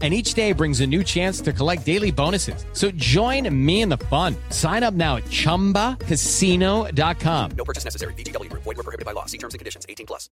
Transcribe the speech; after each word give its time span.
And 0.00 0.14
each 0.14 0.34
day 0.34 0.52
brings 0.52 0.80
a 0.80 0.86
new 0.86 1.02
chance 1.02 1.40
to 1.40 1.52
collect 1.52 1.84
daily 1.84 2.12
bonuses. 2.12 2.64
So 2.72 2.92
join 2.92 3.52
me 3.52 3.82
in 3.82 3.88
the 3.88 3.98
fun. 3.98 4.36
Sign 4.50 4.84
up 4.84 4.94
now 4.94 5.16
at 5.16 5.24
chumbacasino.com. 5.24 7.50
No 7.56 7.64
purchase 7.64 7.84
necessary. 7.84 8.14
VGW 8.14 8.48
Group. 8.48 8.62
Void 8.62 8.76
were 8.76 8.84
prohibited 8.84 9.06
by 9.06 9.10
law. 9.12 9.24
See 9.26 9.38
terms 9.38 9.54
and 9.54 9.58
conditions. 9.58 9.86
18 9.88 10.06
plus. 10.06 10.30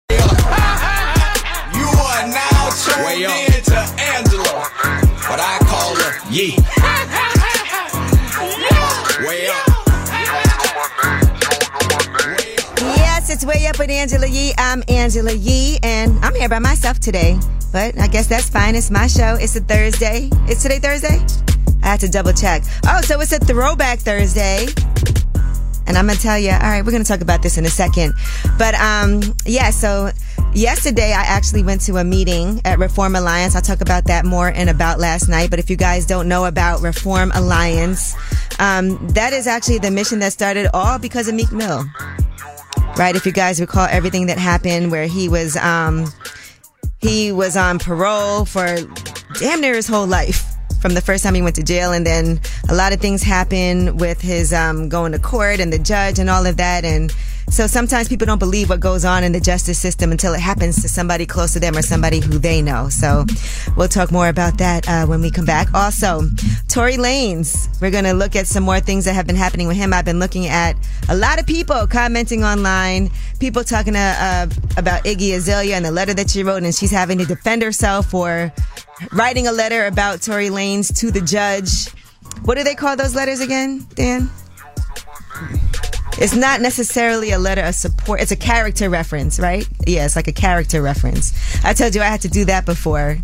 You 1.75 1.83
are 1.83 2.28
now 2.28 2.70
tuned 2.87 3.27
in 3.27 3.62
to 3.64 3.78
Angela, 4.14 4.70
but 5.27 5.41
I 5.42 5.59
call 5.67 5.97
her 5.97 6.14
Yee. 6.31 6.55
Way 9.27 9.48
up. 9.48 9.67
It's 13.29 13.45
Way 13.45 13.67
Up 13.67 13.79
with 13.81 13.91
Angela 13.91 14.29
Yee. 14.29 14.53
I'm 14.57 14.85
Angela 14.89 15.33
Yee, 15.33 15.81
and 15.83 16.17
I'm 16.25 16.33
here 16.35 16.49
by 16.49 16.61
myself 16.61 17.01
today. 17.01 17.37
But 17.73 17.99
I 17.99 18.07
guess 18.07 18.29
that's 18.29 18.49
fine. 18.49 18.77
It's 18.77 18.89
my 18.89 19.09
show. 19.09 19.35
It's 19.35 19.57
a 19.57 19.61
Thursday. 19.61 20.31
It's 20.49 20.63
today 20.63 20.79
Thursday? 20.79 21.19
I 21.83 21.89
had 21.89 22.01
to 22.01 22.09
double 22.09 22.33
check. 22.33 22.63
Oh, 22.87 23.01
so 23.01 23.21
it's 23.21 23.33
a 23.33 23.41
throwback 23.41 23.99
Thursday. 23.99 24.67
And 25.89 25.99
I'm 25.99 26.07
gonna 26.07 26.15
tell 26.15 26.39
you, 26.39 26.51
all 26.51 26.59
right, 26.59 26.85
we're 26.85 26.93
gonna 26.93 27.05
talk 27.05 27.21
about 27.21 27.43
this 27.43 27.59
in 27.59 27.67
a 27.67 27.71
second. 27.71 28.15
But 28.59 28.75
um, 28.77 29.21
yeah, 29.45 29.71
so 29.71 30.11
yesterday 30.55 31.13
I 31.13 31.23
actually 31.23 31.65
went 31.65 31.81
to 31.83 31.97
a 31.97 32.05
meeting 32.05 32.61
at 32.65 32.79
Reform 32.79 33.17
Alliance. 33.17 33.57
I'll 33.57 33.63
talk 33.63 33.81
about 33.81 34.05
that 34.05 34.25
more 34.25 34.49
in 34.49 34.69
about 34.69 35.01
last 35.01 35.29
night. 35.29 35.51
But 35.51 35.59
if 35.59 35.69
you 35.69 35.77
guys 35.77 36.07
don't 36.07 36.29
know 36.29 36.45
about 36.45 36.81
Reform 36.81 37.33
Alliance, 37.35 38.15
um, 38.61 39.05
that 39.09 39.33
is 39.33 39.49
actually 39.49 39.79
the 39.79 39.91
mission 39.91 40.21
that 40.21 40.33
started 40.33 40.69
all 40.73 41.00
because 41.00 41.27
of 41.27 41.34
Meek 41.34 41.50
Mill. 41.50 41.84
Right? 42.97 43.15
If 43.15 43.27
you 43.27 43.33
guys 43.33 43.61
recall 43.61 43.87
everything 43.91 44.27
that 44.27 44.39
happened 44.39 44.91
where 44.91 45.07
he 45.07 45.29
was 45.29 45.57
um 45.57 46.07
he 46.99 47.31
was 47.31 47.57
on 47.57 47.79
parole 47.79 48.45
for 48.45 48.77
damn 49.39 49.61
near 49.61 49.75
his 49.75 49.87
whole 49.87 50.07
life 50.07 50.57
from 50.81 50.95
the 50.95 51.01
first 51.01 51.25
time 51.25 51.35
he 51.35 51.43
went 51.43 51.56
to 51.56 51.62
jail 51.62 51.93
and 51.93 52.06
then 52.06 52.41
a 52.69 52.75
lot 52.75 52.93
of 52.93 53.01
things 53.01 53.23
happen 53.23 53.97
with 53.97 54.21
his 54.21 54.53
um, 54.53 54.89
going 54.89 55.12
to 55.12 55.19
court 55.19 55.61
and 55.61 55.73
the 55.73 55.79
judge 55.79 56.19
and 56.19 56.31
all 56.31 56.47
of 56.47 56.56
that 56.56 56.85
and 56.85 57.15
so 57.56 57.67
sometimes 57.67 58.06
people 58.06 58.27
don't 58.27 58.39
believe 58.39 58.69
what 58.69 58.81
goes 58.81 59.06
on 59.06 59.25
in 59.25 59.33
the 59.33 59.41
justice 59.41 59.78
system 59.78 60.12
until 60.12 60.34
it 60.34 60.41
happens 60.41 60.83
to 60.83 60.91
somebody 60.91 61.25
close 61.25 61.55
to 61.55 61.59
them 61.59 61.75
or 61.75 61.81
somebody 61.81 62.21
who 62.21 62.39
they 62.39 62.61
know. 62.61 62.91
So 62.91 63.25
we'll 63.78 63.89
talk 63.89 64.12
more 64.12 64.28
about 64.28 64.59
that 64.59 64.87
uh, 64.87 65.06
when 65.06 65.22
we 65.22 65.31
come 65.31 65.47
back. 65.47 65.72
Also, 65.72 66.25
Tory 66.69 66.99
Lanez, 66.99 67.81
we're 67.81 67.91
going 67.91 68.05
to 68.05 68.12
look 68.12 68.37
at 68.37 68.47
some 68.47 68.62
more 68.62 68.78
things 68.78 69.06
that 69.06 69.15
have 69.15 69.27
been 69.27 69.37
happening 69.37 69.69
with 69.69 69.78
him. 69.78 69.94
I've 69.94 70.05
been 70.05 70.19
looking 70.19 70.49
at 70.49 70.77
a 71.09 71.17
lot 71.17 71.41
of 71.41 71.47
people 71.47 71.87
commenting 71.87 72.44
online, 72.44 73.11
people 73.41 73.65
talking 73.65 73.94
to, 73.94 74.00
uh, 74.00 74.49
about 74.77 75.05
Iggy 75.05 75.34
Azalea 75.34 75.77
and 75.77 75.84
the 75.87 75.93
letter 75.93 76.12
that 76.12 76.28
she 76.28 76.43
wrote, 76.43 76.62
and 76.62 76.75
she's 76.75 76.91
having 76.91 77.17
to 77.17 77.25
defend 77.25 77.62
herself 77.62 78.11
for 78.11 78.53
writing 79.12 79.47
a 79.47 79.53
letter 79.53 79.87
about 79.87 80.21
Tory 80.21 80.50
Lanez 80.50 80.94
to 81.00 81.11
the 81.11 81.23
judge. 81.23 81.88
What 82.44 82.59
do 82.59 82.65
they 82.65 82.75
call 82.75 82.97
those 82.97 83.15
letters 83.15 83.41
again, 83.41 83.87
Dan? 83.94 84.28
It's 86.19 86.34
not 86.34 86.60
necessarily 86.60 87.32
a 87.32 87.38
letter 87.38 87.62
of 87.62 87.75
support. 87.75 88.21
It's 88.21 88.32
a 88.32 88.37
character 88.37 88.88
reference, 88.88 89.38
right? 89.38 89.69
Yeah, 89.87 90.06
it's 90.06 90.16
like 90.16 90.28
a 90.28 90.32
character 90.32 90.81
reference. 90.81 91.32
I 91.65 91.75
told 91.75 91.94
you 91.94 92.00
I 92.00 92.06
had 92.06 92.22
to 92.22 92.28
do 92.28 92.44
that 92.47 92.65
before. 92.65 93.19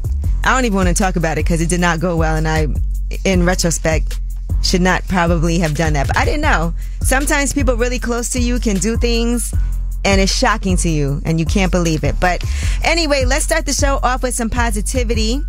I 0.44 0.54
don't 0.54 0.64
even 0.64 0.76
want 0.76 0.88
to 0.88 0.94
talk 0.94 1.16
about 1.16 1.38
it 1.38 1.44
because 1.44 1.60
it 1.60 1.68
did 1.68 1.80
not 1.80 2.00
go 2.00 2.16
well, 2.16 2.36
and 2.36 2.46
I, 2.46 2.66
in 3.24 3.46
retrospect, 3.46 4.20
should 4.62 4.82
not 4.82 5.06
probably 5.08 5.58
have 5.58 5.74
done 5.74 5.94
that. 5.94 6.08
But 6.08 6.16
I 6.16 6.24
didn't 6.24 6.42
know. 6.42 6.74
Sometimes 7.00 7.52
people 7.52 7.76
really 7.76 7.98
close 7.98 8.30
to 8.30 8.40
you 8.40 8.60
can 8.60 8.76
do 8.76 8.96
things 8.96 9.54
and 10.04 10.20
it's 10.20 10.32
shocking 10.32 10.76
to 10.78 10.88
you 10.88 11.20
and 11.24 11.38
you 11.38 11.46
can't 11.46 11.72
believe 11.72 12.04
it. 12.04 12.16
But 12.20 12.44
anyway, 12.84 13.24
let's 13.24 13.44
start 13.44 13.66
the 13.66 13.72
show 13.72 13.98
off 14.02 14.22
with 14.22 14.34
some 14.34 14.50
positivity. 14.50 15.42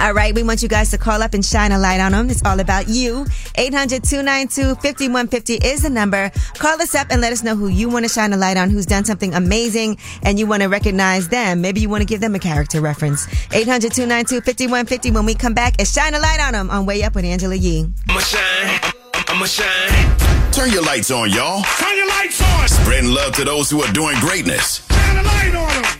All 0.00 0.12
right, 0.12 0.32
we 0.32 0.44
want 0.44 0.62
you 0.62 0.68
guys 0.68 0.92
to 0.92 0.98
call 0.98 1.22
up 1.22 1.34
and 1.34 1.44
shine 1.44 1.72
a 1.72 1.78
light 1.78 2.00
on 2.00 2.12
them. 2.12 2.30
It's 2.30 2.44
all 2.44 2.60
about 2.60 2.86
you. 2.88 3.24
800-292-5150 3.56 5.64
is 5.64 5.82
the 5.82 5.90
number. 5.90 6.30
Call 6.54 6.80
us 6.80 6.94
up 6.94 7.08
and 7.10 7.20
let 7.20 7.32
us 7.32 7.42
know 7.42 7.56
who 7.56 7.66
you 7.66 7.88
want 7.88 8.04
to 8.04 8.08
shine 8.08 8.32
a 8.32 8.36
light 8.36 8.56
on, 8.56 8.70
who's 8.70 8.86
done 8.86 9.04
something 9.04 9.34
amazing 9.34 9.98
and 10.22 10.38
you 10.38 10.46
want 10.46 10.62
to 10.62 10.68
recognize 10.68 11.28
them. 11.28 11.60
Maybe 11.60 11.80
you 11.80 11.88
want 11.88 12.02
to 12.02 12.06
give 12.06 12.20
them 12.20 12.36
a 12.36 12.38
character 12.38 12.80
reference. 12.80 13.26
800-292-5150 13.48 15.12
when 15.12 15.26
we 15.26 15.34
come 15.34 15.54
back 15.54 15.74
and 15.80 15.88
shine 15.88 16.14
a 16.14 16.20
light 16.20 16.38
on 16.40 16.52
them 16.52 16.70
on 16.70 16.86
Way 16.86 17.02
Up 17.02 17.16
with 17.16 17.24
Angela 17.24 17.56
Yee. 17.56 17.88
I'ma 18.08 18.20
shine. 18.20 18.80
I'ma 19.28 19.46
shine. 19.46 20.52
Turn 20.52 20.70
your 20.70 20.84
lights 20.84 21.10
on, 21.10 21.30
y'all. 21.30 21.64
Turn 21.78 21.96
your 21.96 22.06
lights 22.08 22.40
on. 22.40 22.68
Spreading 22.68 23.12
love 23.12 23.32
to 23.34 23.44
those 23.44 23.68
who 23.68 23.82
are 23.82 23.92
doing 23.92 24.16
greatness. 24.20 24.86
Shine 24.88 25.16
a 25.16 25.22
light 25.22 25.54
on 25.54 25.82
them. 25.82 25.92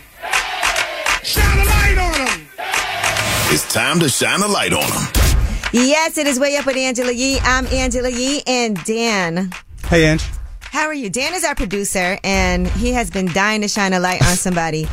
Shine 1.23 1.43
a 1.43 1.47
light 1.47 1.59
on 1.59 1.65
them. 1.65 1.68
It's 3.51 3.71
time 3.73 3.99
to 4.01 4.09
shine 4.09 4.41
a 4.41 4.47
light 4.47 4.73
on 4.73 4.81
them. 4.81 5.11
Yes, 5.73 6.17
it 6.17 6.27
is 6.27 6.39
Way 6.39 6.55
Up 6.57 6.65
with 6.65 6.77
Angela 6.77 7.11
Yee. 7.11 7.39
I'm 7.43 7.65
Angela 7.67 8.09
Yee 8.09 8.41
and 8.45 8.81
Dan. 8.83 9.51
Hey, 9.87 10.05
Ange. 10.05 10.23
How 10.61 10.85
are 10.85 10.93
you? 10.93 11.09
Dan 11.09 11.33
is 11.33 11.43
our 11.43 11.55
producer, 11.55 12.19
and 12.23 12.67
he 12.67 12.91
has 12.91 13.09
been 13.09 13.25
dying 13.33 13.61
to 13.61 13.67
shine 13.67 13.93
a 13.93 13.99
light 13.99 14.21
on 14.21 14.35
somebody. 14.35 14.87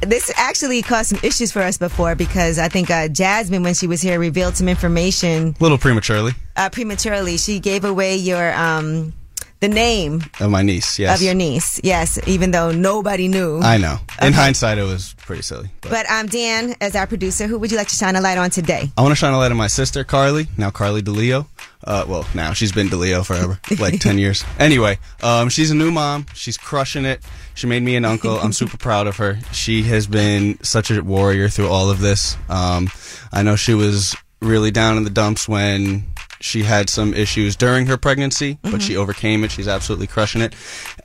This 0.00 0.32
actually 0.36 0.82
caused 0.82 1.10
some 1.10 1.18
issues 1.24 1.50
for 1.50 1.62
us 1.62 1.78
before 1.78 2.14
because 2.14 2.60
I 2.60 2.68
think 2.68 2.90
uh, 2.90 3.08
Jasmine, 3.08 3.64
when 3.64 3.74
she 3.74 3.88
was 3.88 4.00
here, 4.00 4.20
revealed 4.20 4.56
some 4.56 4.68
information 4.68 5.56
A 5.58 5.62
little 5.62 5.78
prematurely. 5.78 6.32
uh, 6.56 6.70
prematurely. 6.70 7.38
She 7.38 7.58
gave 7.58 7.84
away 7.84 8.16
your 8.16 8.54
um, 8.54 9.12
the 9.60 9.68
name 9.68 10.22
Of 10.40 10.50
my 10.50 10.62
niece, 10.62 10.98
yes. 10.98 11.18
of 11.18 11.24
your 11.24 11.34
niece. 11.34 11.80
Yes, 11.82 12.18
even 12.26 12.50
though 12.50 12.72
nobody 12.72 13.28
knew. 13.28 13.60
I 13.60 13.78
know. 13.78 13.98
In 14.20 14.28
Okay. 14.28 14.36
hindsight, 14.36 14.78
it 14.78 14.82
was 14.84 15.14
pretty 15.26 15.42
silly. 15.42 15.70
But 15.80 15.90
But 15.90 16.10
um, 16.10 16.26
Dan, 16.26 16.74
as 16.80 16.94
our 16.94 17.06
producer, 17.06 17.46
who 17.46 17.58
would 17.58 17.70
you 17.70 17.76
like 17.78 17.88
to 17.88 17.96
shine 17.96 18.16
a 18.16 18.20
light 18.20 18.38
on 18.38 18.50
today? 18.50 18.90
I 18.96 19.02
want 19.02 19.12
to 19.12 19.16
shine 19.16 19.32
a 19.32 19.38
light 19.38 19.50
on 19.50 19.56
my 19.56 19.66
sister, 19.68 20.04
Carly. 20.04 20.48
Now 20.56 20.70
Carly 20.70 21.02
DeLeo. 21.02 21.46
Uh, 21.84 22.04
well, 22.08 22.26
now 22.34 22.52
she's 22.52 22.72
been 22.72 22.88
DeLeo 22.88 23.24
forever, 23.24 23.60
like 23.78 24.00
10 24.00 24.18
years. 24.24 24.44
Anyway, 24.58 24.98
um, 25.22 25.48
she's 25.48 25.70
a 25.70 25.74
new 25.74 25.90
mom. 25.92 26.26
She's 26.34 26.58
crushing 26.58 27.04
it. 27.04 27.22
She 27.54 27.66
made 27.68 27.82
me 27.82 27.94
an 27.96 28.04
uncle. 28.04 28.38
I'm 28.40 28.52
super 28.52 28.76
proud 28.76 29.06
of 29.06 29.16
her. 29.18 29.38
She 29.52 29.84
has 29.84 30.06
been 30.08 30.58
such 30.62 30.90
a 30.90 31.00
warrior 31.02 31.48
through 31.48 31.68
all 31.68 31.88
of 31.88 32.00
this. 32.00 32.36
Um, 32.48 32.90
I 33.32 33.42
know 33.42 33.54
she 33.56 33.72
was 33.74 34.16
really 34.42 34.70
down 34.72 34.96
in 34.96 35.04
the 35.04 35.10
dumps 35.10 35.48
when 35.48 36.04
she 36.40 36.62
had 36.62 36.90
some 36.90 37.14
issues 37.14 37.56
during 37.56 37.86
her 37.86 37.96
pregnancy, 37.96 38.58
but 38.62 38.82
she 38.82 38.92
mm-hmm. 38.92 39.02
overcame 39.02 39.44
it. 39.44 39.50
She's 39.50 39.68
absolutely 39.68 40.06
crushing 40.06 40.42
it. 40.42 40.54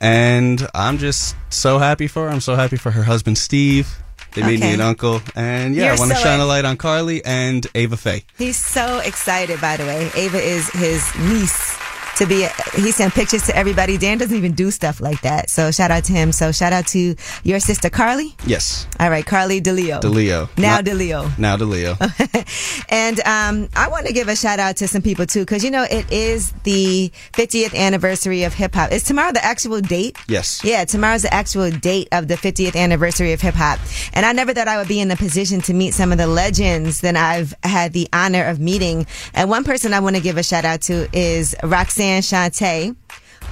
And 0.00 0.66
I'm 0.74 0.98
just 0.98 1.36
so 1.50 1.78
happy 1.78 2.06
for 2.06 2.24
her. 2.24 2.30
I'm 2.30 2.40
so 2.40 2.54
happy 2.54 2.76
for 2.76 2.90
her 2.90 3.02
husband, 3.02 3.38
Steve. 3.38 3.88
They 4.34 4.42
made 4.42 4.60
Okay. 4.60 4.68
me 4.68 4.74
an 4.74 4.80
uncle. 4.80 5.20
And 5.34 5.74
yeah, 5.74 5.84
You're 5.84 5.94
I 5.94 5.98
want 5.98 6.10
to 6.10 6.16
so 6.16 6.22
shine 6.22 6.40
a 6.40 6.46
light 6.46 6.64
on 6.64 6.76
Carly 6.76 7.24
and 7.24 7.66
Ava 7.74 7.96
Faye. 7.96 8.24
He's 8.38 8.56
so 8.56 8.98
excited, 9.00 9.60
by 9.60 9.76
the 9.76 9.84
way. 9.84 10.10
Ava 10.14 10.38
is 10.38 10.70
his 10.70 11.14
niece 11.18 11.78
to 12.22 12.28
be. 12.28 12.46
He 12.80 12.90
sent 12.92 13.14
pictures 13.14 13.42
to 13.46 13.56
everybody. 13.56 13.98
Dan 13.98 14.18
doesn't 14.18 14.36
even 14.36 14.52
do 14.52 14.70
stuff 14.70 15.00
like 15.00 15.20
that. 15.22 15.50
So 15.50 15.70
shout 15.70 15.90
out 15.90 16.04
to 16.04 16.12
him. 16.12 16.32
So 16.32 16.52
shout 16.52 16.72
out 16.72 16.86
to 16.88 17.14
your 17.42 17.60
sister 17.60 17.90
Carly. 17.90 18.34
Yes. 18.46 18.86
All 19.00 19.10
right, 19.10 19.24
Carly 19.24 19.60
DeLeo. 19.60 20.00
DeLeo. 20.00 20.48
Now 20.58 20.76
Not- 20.76 20.84
DeLeo. 20.84 21.38
Now 21.38 21.56
DeLeo. 21.56 21.96
And 22.88 23.20
um, 23.20 23.68
I 23.74 23.88
want 23.88 24.06
to 24.06 24.12
give 24.12 24.28
a 24.28 24.36
shout 24.36 24.58
out 24.58 24.76
to 24.76 24.88
some 24.88 25.00
people 25.02 25.24
too, 25.26 25.40
because 25.40 25.64
you 25.64 25.70
know 25.70 25.86
it 25.90 26.10
is 26.12 26.52
the 26.64 27.10
50th 27.32 27.74
anniversary 27.74 28.42
of 28.44 28.52
hip 28.52 28.74
hop. 28.74 28.92
Is 28.92 29.02
tomorrow 29.02 29.32
the 29.32 29.42
actual 29.44 29.80
date? 29.80 30.18
Yes. 30.28 30.62
Yeah, 30.62 30.84
tomorrow's 30.84 31.22
the 31.22 31.32
actual 31.32 31.70
date 31.70 32.08
of 32.12 32.28
the 32.28 32.34
50th 32.34 32.76
anniversary 32.76 33.32
of 33.32 33.40
hip 33.40 33.54
hop. 33.54 33.78
And 34.12 34.26
I 34.26 34.32
never 34.32 34.52
thought 34.52 34.68
I 34.68 34.76
would 34.78 34.88
be 34.88 35.00
in 35.00 35.10
a 35.10 35.16
position 35.16 35.60
to 35.62 35.72
meet 35.74 35.94
some 35.94 36.12
of 36.12 36.18
the 36.18 36.26
legends 36.26 37.00
that 37.00 37.16
I've 37.16 37.54
had 37.62 37.92
the 37.94 38.08
honor 38.12 38.44
of 38.44 38.60
meeting. 38.60 39.06
And 39.32 39.48
one 39.48 39.64
person 39.64 39.94
I 39.94 40.00
want 40.00 40.16
to 40.16 40.22
give 40.22 40.36
a 40.36 40.42
shout 40.42 40.64
out 40.66 40.82
to 40.82 41.08
is 41.16 41.54
Roxanne 41.62 42.11
Shante, 42.20 42.94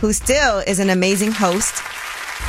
who 0.01 0.13
still 0.13 0.59
is 0.59 0.79
an 0.79 0.91
amazing 0.91 1.33
host 1.33 1.83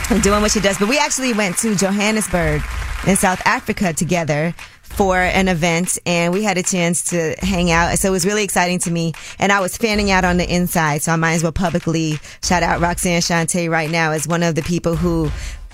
and 0.10 0.22
doing 0.22 0.42
what 0.42 0.52
she 0.52 0.60
does. 0.60 0.78
But 0.78 0.90
we 0.90 1.00
actually 1.00 1.34
went 1.34 1.58
to 1.60 1.76
Johannesburg 1.76 2.62
in 3.08 3.16
South 3.16 3.42
Africa 3.46 3.94
together 3.94 4.54
for 4.84 5.18
an 5.18 5.48
event 5.48 5.98
and 6.06 6.34
we 6.34 6.44
had 6.44 6.58
a 6.58 6.64
chance 6.64 7.06
to 7.06 7.36
hang 7.40 7.72
out. 7.72 7.98
So 7.98 8.10
it 8.10 8.12
was 8.12 8.26
really 8.26 8.44
exciting 8.44 8.80
to 8.80 8.92
me. 8.92 9.14
And 9.40 9.52
I 9.52 9.60
was 9.62 9.78
fanning 9.78 10.12
out 10.12 10.26
on 10.26 10.38
the 10.38 10.54
inside. 10.54 11.02
So 11.02 11.14
I 11.14 11.16
might 11.16 11.34
as 11.34 11.44
well 11.44 11.52
publicly 11.52 12.20
shout 12.44 12.62
out 12.62 12.82
Roxanne 12.82 13.22
Shante 13.22 13.70
right 13.70 13.90
now 13.90 14.12
as 14.12 14.28
one 14.28 14.44
of 14.44 14.56
the 14.56 14.62
people 14.62 14.96
who 14.96 15.32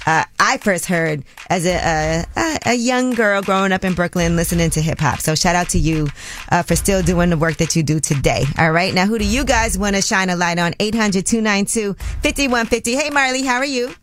uh, 0.07 0.23
I 0.39 0.57
first 0.57 0.85
heard 0.85 1.25
as 1.49 1.65
a, 1.65 2.25
a, 2.37 2.59
a 2.65 2.73
young 2.73 3.13
girl 3.13 3.41
growing 3.41 3.73
up 3.73 3.83
in 3.83 3.93
Brooklyn 3.93 4.37
listening 4.37 4.69
to 4.71 4.81
hip 4.81 4.99
hop. 4.99 5.19
So 5.19 5.35
shout 5.35 5.55
out 5.55 5.69
to 5.69 5.79
you 5.79 6.07
uh, 6.49 6.63
for 6.63 6.77
still 6.77 7.03
doing 7.03 7.29
the 7.29 7.37
work 7.37 7.57
that 7.57 7.75
you 7.75 7.83
do 7.83 7.99
today. 7.99 8.45
All 8.57 8.71
right. 8.71 8.93
Now, 8.93 9.05
who 9.05 9.19
do 9.19 9.25
you 9.25 9.43
guys 9.43 9.77
want 9.77 9.97
to 9.97 10.01
shine 10.01 10.29
a 10.29 10.37
light 10.37 10.59
on? 10.59 10.73
800 10.79 11.25
292 11.25 11.93
5150. 11.93 12.95
Hey, 12.95 13.09
Marley, 13.09 13.43
how 13.43 13.57
are 13.57 13.65
you? 13.65 13.93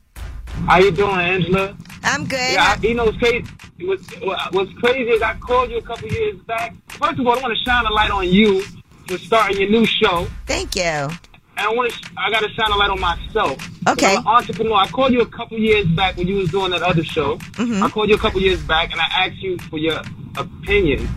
How 0.66 0.78
you 0.78 0.90
doing, 0.90 1.18
Angela? 1.18 1.74
I'm 2.02 2.26
good. 2.26 2.52
Yeah, 2.52 2.76
I, 2.76 2.86
you 2.86 2.94
know 2.94 3.06
what's 3.06 3.16
crazy? 3.16 3.46
What's, 3.80 4.06
what's 4.52 4.72
crazy 4.74 5.10
is 5.10 5.22
I 5.22 5.34
called 5.34 5.70
you 5.70 5.78
a 5.78 5.82
couple 5.82 6.08
years 6.08 6.36
back. 6.42 6.74
First 6.88 7.18
of 7.18 7.26
all, 7.26 7.38
I 7.38 7.40
want 7.40 7.56
to 7.56 7.64
shine 7.64 7.86
a 7.86 7.92
light 7.92 8.10
on 8.10 8.30
you 8.30 8.62
for 9.08 9.16
starting 9.16 9.58
your 9.58 9.70
new 9.70 9.86
show, 9.86 10.26
Thank 10.46 10.76
you. 10.76 11.08
And 11.56 11.66
I 11.66 11.72
want 11.72 11.92
to. 11.92 12.10
I 12.16 12.30
got 12.30 12.40
to 12.40 12.48
shine 12.50 12.70
a 12.70 12.76
light 12.76 12.90
on 12.90 13.00
myself. 13.00 13.58
Okay. 13.88 14.16
I'm 14.16 14.18
an 14.18 14.26
entrepreneur. 14.26 14.74
I 14.74 14.88
called 14.88 15.12
you 15.12 15.20
a 15.20 15.26
couple 15.26 15.58
years 15.58 15.86
back 15.88 16.16
when 16.16 16.26
you 16.26 16.36
was 16.36 16.50
doing 16.50 16.70
that 16.70 16.82
other 16.82 17.04
show. 17.04 17.36
Mm-hmm. 17.36 17.82
I 17.82 17.90
called 17.90 18.08
you 18.08 18.14
a 18.14 18.18
couple 18.18 18.40
years 18.40 18.62
back, 18.62 18.92
and 18.92 19.00
I 19.00 19.06
asked 19.26 19.38
you 19.42 19.58
for 19.70 19.78
your 19.78 20.00
opinion 20.36 21.08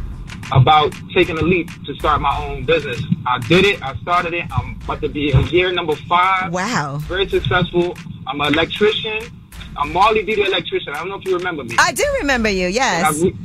about 0.52 0.94
taking 1.14 1.38
a 1.38 1.42
leap 1.42 1.70
to 1.86 1.96
start 1.96 2.22
my 2.22 2.46
own 2.46 2.66
business. 2.66 3.02
I 3.26 3.40
did 3.48 3.66
it. 3.66 3.82
I 3.82 3.96
started 3.98 4.34
it. 4.34 4.46
I'm 4.52 4.80
about 4.84 5.02
to 5.02 5.10
be 5.10 5.32
in 5.32 5.48
year 5.48 5.72
number 5.72 5.96
five. 5.96 6.54
Wow. 6.54 6.98
Very 7.04 7.28
successful. 7.28 7.98
I'm 8.26 8.40
an 8.42 8.54
electrician. 8.54 9.20
I'm 9.78 9.94
Marley 9.94 10.24
B, 10.24 10.36
the 10.36 10.44
electrician. 10.44 10.94
I 10.94 11.00
don't 11.00 11.10
know 11.10 11.16
if 11.16 11.26
you 11.26 11.38
remember 11.38 11.64
me. 11.64 11.76
I 11.78 11.92
do 11.92 12.04
remember 12.20 12.50
you, 12.50 12.66
I 12.66 12.70
yes. 12.70 13.22
re- 13.22 13.36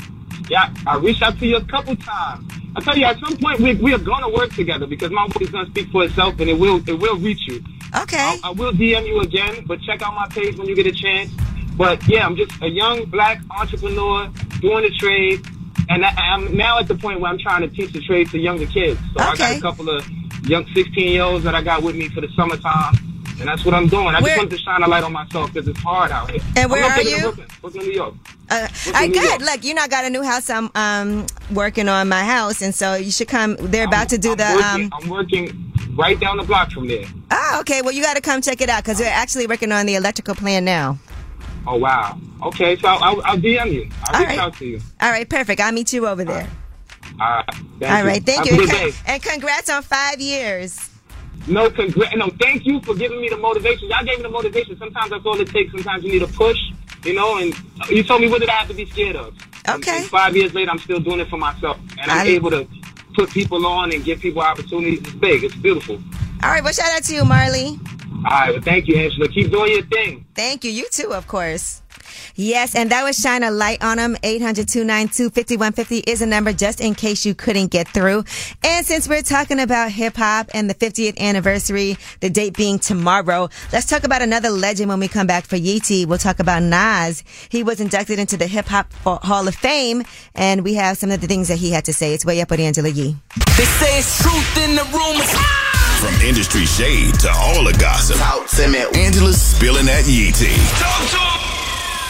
yeah, 0.49 0.73
I 0.87 0.97
reached 0.97 1.23
out 1.23 1.39
to 1.39 1.47
you 1.47 1.56
a 1.56 1.65
couple 1.65 1.94
times. 1.97 2.50
I 2.74 2.80
tell 2.80 2.96
you, 2.96 3.04
at 3.04 3.19
some 3.19 3.36
point 3.36 3.60
we, 3.60 3.74
we 3.74 3.92
are 3.92 3.98
going 3.98 4.22
to 4.22 4.30
work 4.30 4.52
together 4.54 4.86
because 4.86 5.10
my 5.10 5.24
work 5.24 5.40
is 5.42 5.50
going 5.50 5.66
to 5.66 5.70
speak 5.70 5.90
for 5.90 6.04
itself 6.04 6.40
and 6.40 6.48
it 6.48 6.58
will 6.58 6.76
it 6.88 6.98
will 6.98 7.19
reach 7.19 7.46
you. 7.46 7.62
Okay. 7.94 8.16
I, 8.19 8.38
I 8.44 8.50
will 8.50 8.72
DM 8.72 9.06
you 9.06 9.20
again, 9.20 9.64
but 9.66 9.80
check 9.82 10.00
out 10.02 10.14
my 10.14 10.26
page 10.28 10.56
when 10.56 10.66
you 10.69 10.74
get 10.74 10.86
a 10.86 10.92
chance. 10.92 11.30
But 11.76 12.06
yeah, 12.08 12.26
I'm 12.26 12.36
just 12.36 12.52
a 12.62 12.69
young 12.69 13.04
black 13.06 13.40
entrepreneur 13.50 14.28
doing 14.60 14.82
the 14.84 14.90
trade, 14.98 15.44
and 15.88 16.04
I, 16.04 16.10
I'm 16.10 16.56
now 16.56 16.78
at 16.78 16.88
the 16.88 16.94
point 16.94 17.20
where 17.20 17.30
I'm 17.30 17.38
trying 17.38 17.62
to 17.62 17.69
teach 17.69 17.92
the 17.92 18.00
trade 18.00 18.30
to 18.30 18.38
younger 18.38 18.66
kids. 18.66 19.00
So 19.16 19.22
I 19.22 19.36
got 19.36 19.56
a 19.56 19.60
couple 19.60 19.88
of 19.90 20.08
young 20.44 20.66
16 20.74 21.12
year 21.12 21.22
olds 21.22 21.44
that 21.44 21.54
I 21.54 21.62
got 21.62 21.82
with 21.82 21.96
me 21.96 22.08
for 22.08 22.20
the 22.20 22.28
summertime. 22.36 22.94
And 23.43 23.49
that's 23.49 23.65
what 23.65 23.75
I'm 23.75 23.89
doing. 23.89 24.15
I 24.15 24.21
Where- 24.21 24.29
just 24.37 24.39
want 24.39 24.50
to 24.50 24.59
shine 24.59 24.83
a 24.85 24.87
light 24.89 25.03
on 25.03 25.12
myself 25.12 25.53
because 25.53 25.67
it's 25.67 25.81
hard 25.81 26.12
out 26.12 26.31
here. 26.31 26.41
And 26.55 26.71
where 26.71 26.85
I'm 26.85 26.93
are 26.93 27.03
you? 27.03 27.19
Brooklyn, 27.23 27.47
Brooklyn, 27.61 27.87
New 27.87 27.93
York. 27.93 28.15
Uh, 28.49 28.55
all 28.55 28.61
Brooklyn, 28.69 28.94
right, 28.94 29.09
New 29.09 29.15
good. 29.21 29.29
York. 29.29 29.41
Look, 29.41 29.65
you 29.65 29.75
know, 29.75 29.83
I 29.83 29.89
got 29.89 30.05
a 30.05 30.11
new 30.11 30.23
house. 30.23 30.49
I'm 30.49 30.71
um 30.77 31.27
working 31.53 31.89
on 31.89 32.09
my 32.09 32.23
house, 32.23 32.62
and 32.62 32.73
so 32.73 32.94
you 32.94 33.11
should 33.11 33.27
come. 33.27 33.56
They're 33.59 33.89
about 33.89 34.09
to 34.11 34.19
do 34.19 34.31
I'm 34.31 34.37
the 34.37 34.44
working, 34.55 34.85
um. 34.85 34.91
I'm 35.03 35.09
working 35.09 35.73
right 35.97 36.21
down 36.21 36.37
the 36.37 36.44
block 36.44 36.71
from 36.71 36.87
there. 36.87 37.05
Oh, 37.33 37.56
okay. 37.62 37.83
Well, 37.83 37.91
you 37.93 38.00
got 38.05 38.15
to 38.15 38.23
come 38.23 38.41
check 38.43 38.61
it 38.61 38.69
out 38.69 38.85
because 38.85 39.00
we're 39.00 39.06
actually 39.06 39.49
working 39.49 39.73
on 39.73 39.87
the 39.87 39.97
electrical 39.97 40.37
plan 40.37 40.65
now. 40.65 41.00
Oh 41.67 41.77
wow. 41.79 42.17
Okay, 42.44 42.77
so 42.77 42.87
I'll, 42.87 43.03
I'll, 43.03 43.23
I'll 43.25 43.37
DM 43.39 43.73
you. 43.73 43.89
I'll 44.05 44.15
All 44.15 44.21
reach 44.21 44.29
right. 44.29 44.39
out 44.39 44.56
to 44.59 44.67
you. 44.67 44.81
All 45.00 45.11
right, 45.11 45.29
perfect. 45.29 45.61
I'll 45.61 45.73
meet 45.73 45.93
you 45.93 46.06
over 46.06 46.23
there. 46.25 46.49
All 47.21 47.29
right. 47.29 47.44
Thank 47.81 47.93
All 47.93 48.05
right, 48.05 48.23
thank 48.25 48.47
Have 48.47 48.47
you. 48.47 48.53
And, 48.62 48.71
good 48.71 48.71
con- 48.71 48.91
day. 48.91 48.97
and 49.06 49.23
congrats 49.23 49.69
on 49.69 49.83
five 49.83 50.21
years. 50.21 50.89
No, 51.47 51.69
congr- 51.71 52.17
no, 52.17 52.29
thank 52.41 52.65
you 52.65 52.81
for 52.83 52.94
giving 52.94 53.21
me 53.21 53.29
the 53.29 53.37
motivation. 53.37 53.89
Y'all 53.89 54.05
gave 54.05 54.19
me 54.19 54.23
the 54.23 54.29
motivation. 54.29 54.79
Sometimes 54.79 55.11
that's 55.11 55.27
all 55.27 55.41
it 55.41 55.49
takes. 55.49 55.73
Sometimes 55.73 56.05
you 56.05 56.12
need 56.12 56.23
a 56.23 56.29
push, 56.29 56.59
you 57.05 57.15
know. 57.15 57.39
And 57.39 57.55
you 57.91 58.03
told 58.03 58.21
me 58.21 58.29
what 58.29 58.41
did 58.41 58.49
I 58.49 58.55
have 58.55 58.69
to 58.69 58.75
be 58.75 58.87
scared 58.87 59.17
of? 59.17 59.35
Okay. 59.69 59.99
And 59.99 60.06
five 60.06 60.37
years 60.37 60.55
later, 60.55 60.71
I'm 60.71 60.79
still 60.79 61.00
doing 61.00 61.21
it 61.21 61.29
for 61.29 61.37
myself, 61.37 61.79
and 62.00 62.11
I'm 62.11 62.27
I- 62.27 62.31
able 62.31 62.50
to 62.50 62.67
put 63.15 63.31
people 63.31 63.67
on 63.67 63.93
and 63.93 64.05
give 64.05 64.21
people 64.21 64.41
opportunities. 64.41 65.00
It's 65.00 65.12
big. 65.12 65.44
It's 65.44 65.55
beautiful. 65.56 65.97
All 66.43 66.50
right. 66.50 66.62
Well, 66.62 66.73
shout 66.73 66.91
out 66.93 67.03
to 67.05 67.15
you, 67.15 67.25
Marley. 67.25 67.79
All 68.25 68.31
right. 68.31 68.53
Well, 68.53 68.62
thank 68.62 68.89
you, 68.89 68.97
Angela. 68.97 69.29
Keep 69.29 69.50
doing 69.50 69.73
your 69.73 69.83
thing. 69.87 70.25
Thank 70.35 70.65
you. 70.65 70.71
You 70.71 70.87
too, 70.91 71.12
of 71.12 71.27
course. 71.27 71.81
Yes, 72.35 72.75
and 72.75 72.91
that 72.91 73.05
would 73.05 73.14
Shine 73.14 73.43
a 73.43 73.50
Light 73.50 73.82
on 73.82 73.97
them. 73.99 74.17
800 74.23 74.69
292 74.69 75.31
5150 75.31 75.99
is 76.11 76.23
a 76.23 76.26
number 76.26 76.53
just 76.53 76.81
in 76.81 76.94
case 76.94 77.25
you 77.25 77.35
couldn't 77.35 77.70
get 77.70 77.88
through. 77.88 78.25
And 78.64 78.87
since 78.87 79.09
we're 79.09 79.23
talking 79.23 79.61
about 79.61 79.91
hip 79.91 80.17
hop 80.17 80.50
and 80.55 80.69
the 80.69 80.75
50th 80.75 81.19
anniversary, 81.19 81.97
the 82.20 82.31
date 82.31 82.56
being 82.56 82.79
tomorrow, 82.79 83.49
let's 83.73 83.87
talk 83.87 84.05
about 84.05 84.23
another 84.23 84.50
legend 84.50 84.88
when 84.88 85.00
we 85.00 85.09
come 85.09 85.26
back 85.26 85.44
for 85.44 85.56
Yeetie. 85.56 86.06
We'll 86.06 86.19
talk 86.19 86.38
about 86.38 86.62
Nas. 86.62 87.25
He 87.49 87.62
was 87.62 87.81
inducted 87.81 88.19
into 88.19 88.37
the 88.37 88.47
Hip 88.47 88.67
Hop 88.67 88.93
Hall 89.05 89.49
of 89.49 89.55
Fame, 89.55 90.03
and 90.35 90.65
we 90.65 90.75
have 90.75 90.97
some 90.99 91.11
of 91.11 91.20
the 91.20 91.26
things 91.26 91.49
that 91.49 91.58
he 91.58 91.70
had 91.70 91.85
to 91.87 91.93
say. 91.93 92.15
It's 92.15 92.25
way 92.25 92.41
up 92.41 92.50
with 92.50 92.61
Angela 92.61 92.88
Yee. 92.88 93.17
They 93.56 93.65
say 93.65 93.99
it's 93.99 94.23
truth 94.23 94.58
in 94.58 94.76
the 94.76 94.85
rumors. 94.93 95.31
From 96.00 96.15
industry 96.26 96.65
shade 96.65 97.15
to 97.20 97.31
all 97.31 97.65
the 97.65 97.76
gossip. 97.79 98.17
Talk 98.17 98.49
to 98.49 98.69
me. 98.69 98.81
Angela's 98.94 99.41
spilling 99.41 99.87
that 99.87 100.05
yee 100.06 100.32
tea. 100.32 100.56
Talk 100.81 101.11
to 101.11 101.38
'em. 101.38 101.42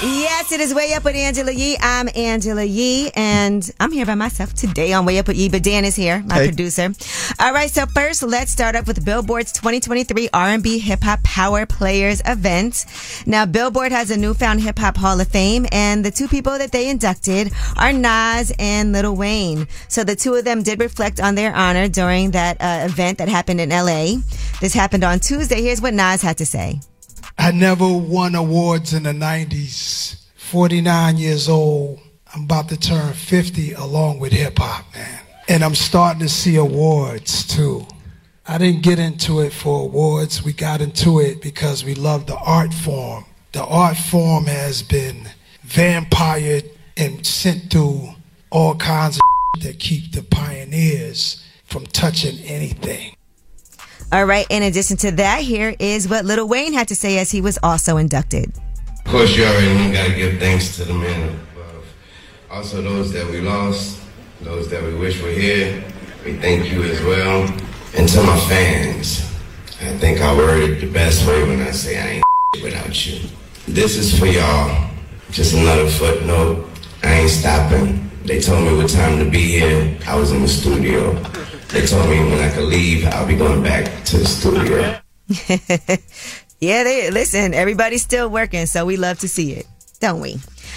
Yes, 0.04 0.50
it 0.50 0.58
is 0.60 0.74
Way 0.74 0.94
Up 0.94 1.04
with 1.04 1.14
Angela 1.14 1.52
Yee. 1.52 1.76
I'm 1.80 2.08
Angela 2.16 2.64
Yee, 2.64 3.12
and 3.14 3.70
I'm 3.78 3.92
here 3.92 4.04
by 4.04 4.16
myself 4.16 4.52
today 4.52 4.92
on 4.92 5.04
Way 5.06 5.20
Up 5.20 5.28
with 5.28 5.36
Yee, 5.36 5.48
but 5.48 5.62
Dan 5.62 5.84
is 5.84 5.94
here, 5.94 6.24
my 6.26 6.34
Hey. 6.34 6.48
producer. 6.48 6.92
All 7.38 7.52
right, 7.52 7.70
so 7.70 7.86
first, 7.86 8.20
let's 8.24 8.50
start 8.50 8.74
off 8.74 8.88
with 8.88 9.04
Billboard's 9.04 9.52
2023 9.52 10.28
R&B 10.34 10.80
Hip 10.80 11.04
Hop 11.04 11.22
Power 11.22 11.66
Players 11.66 12.20
event. 12.26 12.84
Now, 13.26 13.46
Billboard 13.46 13.92
has 13.92 14.10
a 14.10 14.16
newfound 14.16 14.62
Hip 14.62 14.80
Hop 14.80 14.96
Hall 14.96 15.20
of 15.20 15.28
Fame, 15.28 15.66
and 15.70 16.04
the 16.04 16.10
two 16.10 16.26
people 16.26 16.58
that 16.58 16.72
they 16.72 16.88
inducted 16.90 17.52
are 17.76 17.92
Nas 17.92 18.52
and 18.58 18.92
Lil 18.92 19.14
Wayne. 19.14 19.68
So 19.86 20.02
the 20.02 20.16
two 20.16 20.34
of 20.34 20.44
them 20.44 20.64
did 20.64 20.80
reflect 20.80 21.20
on 21.20 21.36
their 21.36 21.54
honor 21.54 21.86
during 21.86 22.32
that 22.32 22.56
uh, 22.60 22.86
event 22.90 23.18
that 23.18 23.28
happened 23.28 23.60
in 23.60 23.68
LA. 23.68 24.16
This 24.60 24.74
happened 24.74 25.04
on 25.04 25.20
Tuesday. 25.20 25.62
Here's 25.62 25.80
what 25.80 25.94
Nas 25.94 26.22
had 26.22 26.38
to 26.38 26.46
say. 26.46 26.80
I 27.38 27.50
never 27.50 27.86
won 27.86 28.34
awards 28.34 28.92
in 28.94 29.04
the 29.04 29.12
90s. 29.12 30.16
49 30.36 31.16
years 31.16 31.48
old. 31.48 32.00
I'm 32.34 32.44
about 32.44 32.68
to 32.68 32.76
turn 32.78 33.12
50 33.14 33.72
along 33.72 34.20
with 34.20 34.32
hip 34.32 34.58
hop, 34.58 34.84
man. 34.94 35.20
And 35.48 35.64
I'm 35.64 35.74
starting 35.74 36.20
to 36.20 36.28
see 36.28 36.56
awards 36.56 37.46
too. 37.46 37.86
I 38.46 38.58
didn't 38.58 38.82
get 38.82 38.98
into 38.98 39.40
it 39.40 39.52
for 39.52 39.84
awards. 39.84 40.42
We 40.42 40.52
got 40.52 40.80
into 40.80 41.20
it 41.20 41.40
because 41.40 41.84
we 41.84 41.94
love 41.94 42.26
the 42.26 42.36
art 42.36 42.74
form. 42.74 43.24
The 43.52 43.64
art 43.64 43.96
form 43.96 44.44
has 44.46 44.82
been 44.82 45.28
vampired 45.62 46.64
and 46.96 47.24
sent 47.26 47.70
through 47.70 48.10
all 48.50 48.74
kinds 48.74 49.16
of 49.16 49.62
that 49.62 49.78
keep 49.78 50.12
the 50.12 50.22
pioneers 50.22 51.42
from 51.64 51.86
touching 51.86 52.38
anything. 52.44 53.14
All 54.12 54.26
right. 54.26 54.46
In 54.50 54.62
addition 54.62 54.98
to 54.98 55.10
that, 55.12 55.40
here 55.40 55.74
is 55.78 56.06
what 56.06 56.26
Lil 56.26 56.46
Wayne 56.46 56.74
had 56.74 56.86
to 56.88 56.94
say 56.94 57.16
as 57.18 57.30
he 57.30 57.40
was 57.40 57.58
also 57.62 57.96
inducted. 57.96 58.52
Of 59.06 59.10
course, 59.10 59.34
you 59.34 59.42
already 59.42 59.72
know, 59.72 59.90
gotta 59.90 60.14
give 60.14 60.38
thanks 60.38 60.76
to 60.76 60.84
the 60.84 60.92
men 60.92 61.30
above. 61.30 61.86
Also, 62.50 62.82
those 62.82 63.10
that 63.14 63.26
we 63.26 63.40
lost, 63.40 64.02
those 64.42 64.68
that 64.68 64.82
we 64.82 64.94
wish 64.94 65.22
were 65.22 65.30
here, 65.30 65.82
we 66.26 66.36
thank 66.36 66.70
you 66.70 66.82
as 66.82 67.00
well. 67.00 67.50
And 67.96 68.06
to 68.06 68.22
my 68.22 68.38
fans, 68.50 69.22
I 69.80 69.96
think 69.96 70.20
I 70.20 70.36
worded 70.36 70.82
the 70.82 70.92
best 70.92 71.26
way 71.26 71.48
when 71.48 71.62
I 71.62 71.70
say 71.70 71.98
I 71.98 72.06
ain't 72.16 72.24
without 72.62 73.06
you. 73.06 73.18
This 73.66 73.96
is 73.96 74.18
for 74.18 74.26
y'all. 74.26 74.90
Just 75.30 75.54
another 75.54 75.88
footnote. 75.88 76.68
I 77.02 77.14
ain't 77.14 77.30
stopping. 77.30 78.10
They 78.26 78.42
told 78.42 78.62
me 78.64 78.76
what 78.76 78.90
time 78.90 79.24
to 79.24 79.30
be 79.30 79.58
here. 79.58 79.96
I 80.06 80.16
was 80.16 80.32
in 80.32 80.42
the 80.42 80.48
studio. 80.48 81.14
They 81.72 81.86
told 81.86 82.08
me 82.08 82.18
when 82.20 82.38
I 82.38 82.50
could 82.52 82.64
leave, 82.64 83.06
I'll 83.06 83.26
be 83.26 83.36
going 83.36 83.62
back 83.62 84.04
to 84.06 84.18
the 84.18 84.26
studio. 84.26 84.98
Yeah, 86.62 86.84
they 86.84 87.10
listen. 87.10 87.54
Everybody's 87.54 88.02
still 88.02 88.30
working, 88.30 88.66
so 88.66 88.86
we 88.86 88.96
love 88.96 89.18
to 89.18 89.28
see 89.28 89.50
it, 89.50 89.66
don't 89.98 90.20
we? 90.20 90.36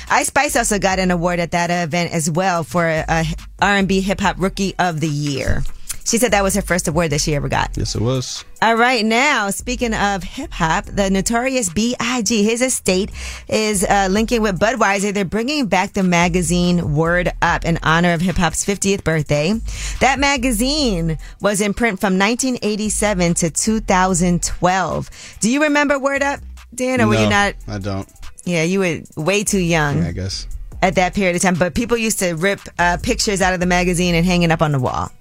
Ice 0.09 0.27
Spice 0.27 0.55
also 0.55 0.79
got 0.79 0.97
an 0.97 1.11
award 1.11 1.39
at 1.39 1.51
that 1.51 1.69
event 1.69 2.11
as 2.11 2.27
well 2.27 2.63
for 2.63 2.87
uh, 2.87 3.03
a 3.07 3.25
R&B 3.61 4.01
Hip 4.01 4.19
Hop 4.19 4.37
Rookie 4.39 4.73
of 4.79 4.99
the 4.99 5.07
Year. 5.07 5.61
She 6.05 6.17
said 6.19 6.31
that 6.31 6.43
was 6.43 6.53
her 6.55 6.61
first 6.61 6.87
award 6.87 7.09
that 7.11 7.19
she 7.21 7.33
ever 7.35 7.49
got. 7.49 7.71
Yes, 7.75 7.95
it 7.95 8.01
was. 8.01 8.45
All 8.61 8.75
right, 8.75 9.03
now 9.03 9.49
speaking 9.49 9.93
of 9.93 10.23
hip 10.23 10.51
hop, 10.51 10.85
the 10.85 11.09
notorious 11.09 11.69
B.I.G. 11.73 12.43
His 12.43 12.61
estate 12.61 13.11
is 13.49 13.83
uh, 13.83 14.07
linking 14.11 14.41
with 14.43 14.59
Budweiser. 14.59 15.13
They're 15.13 15.25
bringing 15.25 15.65
back 15.65 15.93
the 15.93 16.03
magazine 16.03 16.93
Word 16.95 17.31
Up 17.41 17.65
in 17.65 17.79
honor 17.83 18.13
of 18.13 18.21
hip 18.21 18.35
hop's 18.35 18.63
50th 18.63 19.03
birthday. 19.03 19.53
That 19.99 20.19
magazine 20.19 21.17
was 21.41 21.59
in 21.59 21.73
print 21.73 21.99
from 21.99 22.17
1987 22.19 23.33
to 23.35 23.49
2012. 23.49 25.37
Do 25.39 25.49
you 25.51 25.63
remember 25.63 25.99
Word 25.99 26.23
Up, 26.23 26.39
Dan, 26.73 27.01
or 27.01 27.07
were 27.07 27.15
you 27.15 27.29
not? 27.29 27.55
I 27.67 27.77
don't. 27.79 28.07
Yeah, 28.43 28.63
you 28.63 28.79
were 28.79 28.99
way 29.15 29.43
too 29.43 29.59
young 29.59 30.03
Yeah, 30.03 30.07
I 30.09 30.11
guess. 30.11 30.47
at 30.81 30.95
that 30.95 31.15
period 31.15 31.35
of 31.35 31.41
time. 31.41 31.55
But 31.55 31.73
people 31.73 31.97
used 31.97 32.19
to 32.19 32.33
rip 32.33 32.59
uh, 32.77 32.97
pictures 33.01 33.41
out 33.41 33.53
of 33.55 33.59
the 33.59 33.65
magazine 33.65 34.13
and 34.15 34.25
hang 34.25 34.43
it 34.43 34.51
up 34.51 34.61
on 34.61 34.71
the 34.71 34.79
wall. 34.79 35.11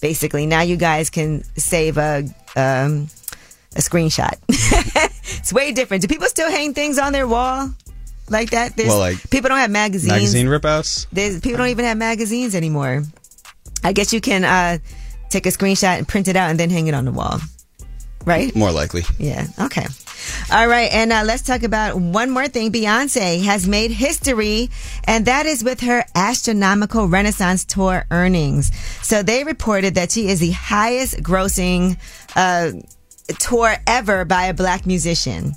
Basically, 0.00 0.46
now 0.46 0.62
you 0.62 0.76
guys 0.76 1.10
can 1.10 1.42
save 1.56 1.96
a 1.98 2.24
um, 2.54 3.08
a 3.74 3.80
screenshot. 3.80 4.34
it's 4.48 5.52
way 5.52 5.72
different. 5.72 6.02
Do 6.02 6.08
people 6.08 6.26
still 6.28 6.50
hang 6.50 6.74
things 6.74 6.98
on 6.98 7.12
their 7.12 7.26
wall 7.26 7.70
like 8.28 8.50
that? 8.50 8.76
There's, 8.76 8.88
Well, 8.88 8.98
like 8.98 9.30
people 9.30 9.48
don't 9.48 9.58
have 9.58 9.70
magazines. 9.70 10.12
Magazine 10.12 10.46
ripouts. 10.46 11.06
There's, 11.12 11.40
people 11.40 11.58
don't 11.58 11.68
even 11.68 11.84
have 11.84 11.98
magazines 11.98 12.54
anymore. 12.54 13.04
I 13.84 13.92
guess 13.92 14.12
you 14.12 14.20
can 14.20 14.44
uh, 14.44 14.78
take 15.30 15.46
a 15.46 15.50
screenshot 15.50 15.98
and 15.98 16.08
print 16.08 16.28
it 16.28 16.36
out 16.36 16.50
and 16.50 16.58
then 16.58 16.70
hang 16.70 16.86
it 16.86 16.94
on 16.94 17.04
the 17.04 17.12
wall. 17.12 17.38
Right? 18.24 18.54
More 18.56 18.72
likely. 18.72 19.02
Yeah. 19.18 19.46
Okay. 19.60 19.86
All 20.52 20.66
right. 20.68 20.90
And 20.92 21.12
uh, 21.12 21.22
let's 21.24 21.42
talk 21.42 21.62
about 21.62 21.96
one 21.96 22.30
more 22.30 22.48
thing. 22.48 22.72
Beyonce 22.72 23.42
has 23.44 23.66
made 23.66 23.90
history, 23.90 24.70
and 25.04 25.26
that 25.26 25.46
is 25.46 25.62
with 25.64 25.80
her 25.80 26.04
astronomical 26.14 27.08
Renaissance 27.08 27.64
tour 27.64 28.04
earnings. 28.10 28.70
So 29.02 29.22
they 29.22 29.44
reported 29.44 29.94
that 29.94 30.12
she 30.12 30.28
is 30.28 30.40
the 30.40 30.50
highest 30.52 31.16
grossing 31.22 31.98
uh, 32.34 32.72
tour 33.38 33.74
ever 33.86 34.24
by 34.24 34.46
a 34.46 34.54
black 34.54 34.86
musician. 34.86 35.54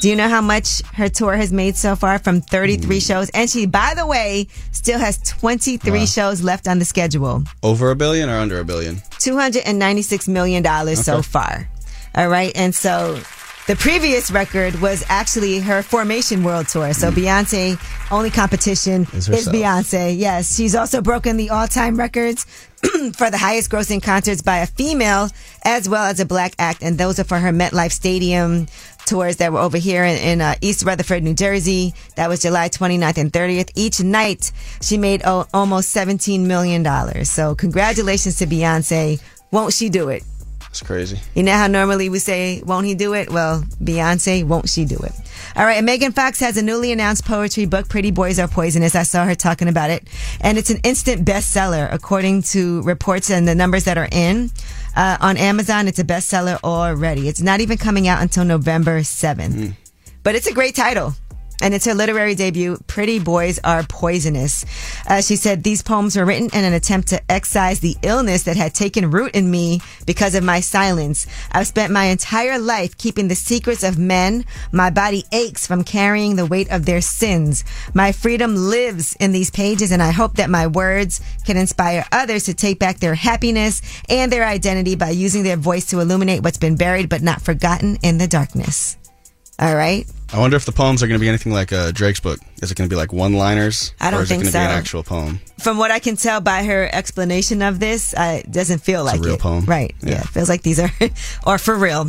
Do 0.00 0.10
you 0.10 0.16
know 0.16 0.28
how 0.28 0.42
much 0.42 0.82
her 0.94 1.08
tour 1.08 1.34
has 1.34 1.50
made 1.50 1.76
so 1.76 1.96
far 1.96 2.18
from 2.18 2.42
33 2.42 3.00
shows? 3.00 3.30
And 3.30 3.48
she, 3.48 3.64
by 3.64 3.94
the 3.96 4.06
way, 4.06 4.48
still 4.70 4.98
has 4.98 5.16
23 5.18 5.90
Wow. 6.00 6.04
shows 6.04 6.42
left 6.42 6.68
on 6.68 6.78
the 6.78 6.84
schedule. 6.84 7.42
Over 7.62 7.90
a 7.90 7.96
billion 7.96 8.28
or 8.28 8.36
under 8.36 8.60
a 8.60 8.64
billion? 8.66 8.96
$296 8.96 10.28
million 10.28 10.62
so 10.96 11.22
far. 11.22 11.70
All 12.14 12.28
right. 12.28 12.52
And 12.54 12.74
so 12.74 13.18
the 13.66 13.76
previous 13.76 14.30
record 14.30 14.78
was 14.82 15.04
actually 15.08 15.58
her 15.58 15.82
Formation 15.82 16.44
World 16.44 16.68
Tour. 16.68 16.92
So 16.92 17.10
Beyonce, 17.10 17.80
only 18.12 18.30
competition 18.30 19.06
Is 19.14 19.28
is. 19.28 19.48
Beyonce. 19.48 20.18
Yes. 20.18 20.54
She's 20.54 20.74
also 20.74 21.00
broken 21.00 21.38
the 21.38 21.48
all 21.48 21.66
time 21.66 21.96
records 21.96 22.44
for 23.16 23.30
the 23.30 23.38
highest 23.38 23.70
grossing 23.70 24.02
concerts 24.02 24.42
by 24.42 24.58
a 24.58 24.66
female 24.66 25.30
as 25.64 25.88
well 25.88 26.04
as 26.04 26.20
a 26.20 26.26
black 26.26 26.52
act. 26.58 26.82
And 26.82 26.98
those 26.98 27.18
are 27.18 27.24
for 27.24 27.38
her 27.38 27.52
MetLife 27.52 27.92
Stadium 27.92 28.66
tours 29.06 29.36
that 29.36 29.50
were 29.50 29.60
over 29.60 29.78
here 29.78 30.04
in, 30.04 30.16
in 30.18 30.40
uh, 30.42 30.56
East 30.60 30.84
Rutherford, 30.84 31.22
New 31.22 31.34
Jersey. 31.34 31.94
That 32.16 32.28
was 32.28 32.42
July 32.42 32.68
29th 32.68 33.16
and 33.16 33.32
30th. 33.32 33.70
Each 33.74 33.98
night 34.00 34.52
she 34.82 34.98
made 34.98 35.22
oh, 35.24 35.46
almost 35.54 35.94
$17 35.96 36.40
million. 36.40 37.24
So 37.24 37.54
congratulations 37.54 38.36
to 38.38 38.46
Beyonce. 38.46 39.22
Won't 39.50 39.72
she 39.72 39.88
do 39.88 40.10
it? 40.10 40.22
It's 40.74 40.82
crazy. 40.82 41.20
You 41.36 41.44
know 41.44 41.52
how 41.52 41.68
normally 41.68 42.08
we 42.08 42.18
say, 42.18 42.60
won't 42.66 42.84
he 42.84 42.96
do 42.96 43.14
it? 43.14 43.30
Well, 43.30 43.62
Beyonce, 43.80 44.42
won't 44.42 44.68
she 44.68 44.84
do 44.84 44.96
it? 44.96 45.12
All 45.54 45.64
right. 45.64 45.76
And 45.76 45.86
Megan 45.86 46.10
Fox 46.10 46.40
has 46.40 46.56
a 46.56 46.62
newly 46.62 46.90
announced 46.90 47.24
poetry 47.24 47.64
book, 47.64 47.88
Pretty 47.88 48.10
Boys 48.10 48.40
Are 48.40 48.48
Poisonous. 48.48 48.96
I 48.96 49.04
saw 49.04 49.24
her 49.24 49.36
talking 49.36 49.68
about 49.68 49.90
it. 49.90 50.08
And 50.40 50.58
it's 50.58 50.70
an 50.70 50.80
instant 50.82 51.24
bestseller, 51.24 51.88
according 51.92 52.42
to 52.54 52.82
reports 52.82 53.30
and 53.30 53.46
the 53.46 53.54
numbers 53.54 53.84
that 53.84 53.96
are 53.96 54.08
in. 54.10 54.50
Uh, 54.96 55.16
on 55.20 55.36
Amazon, 55.36 55.86
it's 55.86 56.00
a 56.00 56.04
bestseller 56.04 56.58
already. 56.64 57.28
It's 57.28 57.40
not 57.40 57.60
even 57.60 57.78
coming 57.78 58.08
out 58.08 58.20
until 58.20 58.44
November 58.44 59.02
7th. 59.02 59.76
But 60.24 60.34
it's 60.34 60.48
a 60.48 60.52
great 60.52 60.74
title. 60.74 61.14
And 61.64 61.72
it's 61.72 61.86
her 61.86 61.94
literary 61.94 62.34
debut, 62.34 62.76
Pretty 62.86 63.18
Boys 63.18 63.58
Are 63.64 63.82
Poisonous. 63.84 64.66
Uh, 65.06 65.22
she 65.22 65.34
said, 65.34 65.62
These 65.62 65.80
poems 65.80 66.14
were 66.14 66.26
written 66.26 66.50
in 66.52 66.62
an 66.62 66.74
attempt 66.74 67.08
to 67.08 67.32
excise 67.32 67.80
the 67.80 67.96
illness 68.02 68.42
that 68.42 68.58
had 68.58 68.74
taken 68.74 69.10
root 69.10 69.34
in 69.34 69.50
me 69.50 69.80
because 70.04 70.34
of 70.34 70.44
my 70.44 70.60
silence. 70.60 71.26
I've 71.52 71.66
spent 71.66 71.90
my 71.90 72.04
entire 72.04 72.58
life 72.58 72.98
keeping 72.98 73.28
the 73.28 73.34
secrets 73.34 73.82
of 73.82 73.96
men. 73.96 74.44
My 74.72 74.90
body 74.90 75.24
aches 75.32 75.66
from 75.66 75.84
carrying 75.84 76.36
the 76.36 76.44
weight 76.44 76.70
of 76.70 76.84
their 76.84 77.00
sins. 77.00 77.64
My 77.94 78.12
freedom 78.12 78.56
lives 78.56 79.16
in 79.18 79.32
these 79.32 79.50
pages, 79.50 79.90
and 79.90 80.02
I 80.02 80.10
hope 80.10 80.34
that 80.34 80.50
my 80.50 80.66
words 80.66 81.22
can 81.46 81.56
inspire 81.56 82.04
others 82.12 82.44
to 82.44 82.52
take 82.52 82.78
back 82.78 82.98
their 82.98 83.14
happiness 83.14 83.80
and 84.10 84.30
their 84.30 84.44
identity 84.44 84.96
by 84.96 85.08
using 85.08 85.44
their 85.44 85.56
voice 85.56 85.86
to 85.86 86.00
illuminate 86.00 86.42
what's 86.42 86.58
been 86.58 86.76
buried 86.76 87.08
but 87.08 87.22
not 87.22 87.40
forgotten 87.40 87.96
in 88.02 88.18
the 88.18 88.28
darkness. 88.28 88.98
All 89.58 89.74
right. 89.74 90.06
I 90.34 90.38
wonder 90.38 90.56
if 90.56 90.64
the 90.64 90.72
poems 90.72 91.00
are 91.00 91.06
going 91.06 91.18
to 91.18 91.22
be 91.22 91.28
anything 91.28 91.52
like 91.52 91.72
uh, 91.72 91.92
Drake's 91.92 92.18
book. 92.18 92.40
Is 92.60 92.72
it 92.72 92.76
going 92.76 92.88
to 92.88 92.92
be 92.92 92.98
like 92.98 93.12
one-liners? 93.12 93.94
I 94.00 94.10
don't 94.10 94.18
or 94.18 94.22
is 94.24 94.28
think 94.28 94.40
it 94.42 94.46
going 94.46 94.52
to 94.52 94.58
be 94.58 94.64
an 94.64 94.70
actual 94.78 95.04
poem? 95.04 95.38
From 95.60 95.78
what 95.78 95.92
I 95.92 96.00
can 96.00 96.16
tell 96.16 96.40
by 96.40 96.64
her 96.64 96.88
explanation 96.92 97.62
of 97.62 97.78
this, 97.78 98.14
uh, 98.14 98.40
it 98.44 98.50
doesn't 98.50 98.80
feel 98.80 99.06
It's 99.06 99.18
a 99.18 99.20
real 99.20 99.34
it. 99.34 99.40
poem. 99.40 99.64
Right. 99.64 99.94
Yeah. 100.00 100.22
It 100.22 100.26
feels 100.30 100.48
like 100.48 100.62
these 100.62 100.80
are, 100.80 100.90
are 101.44 101.58
for 101.58 101.76
real. 101.76 102.08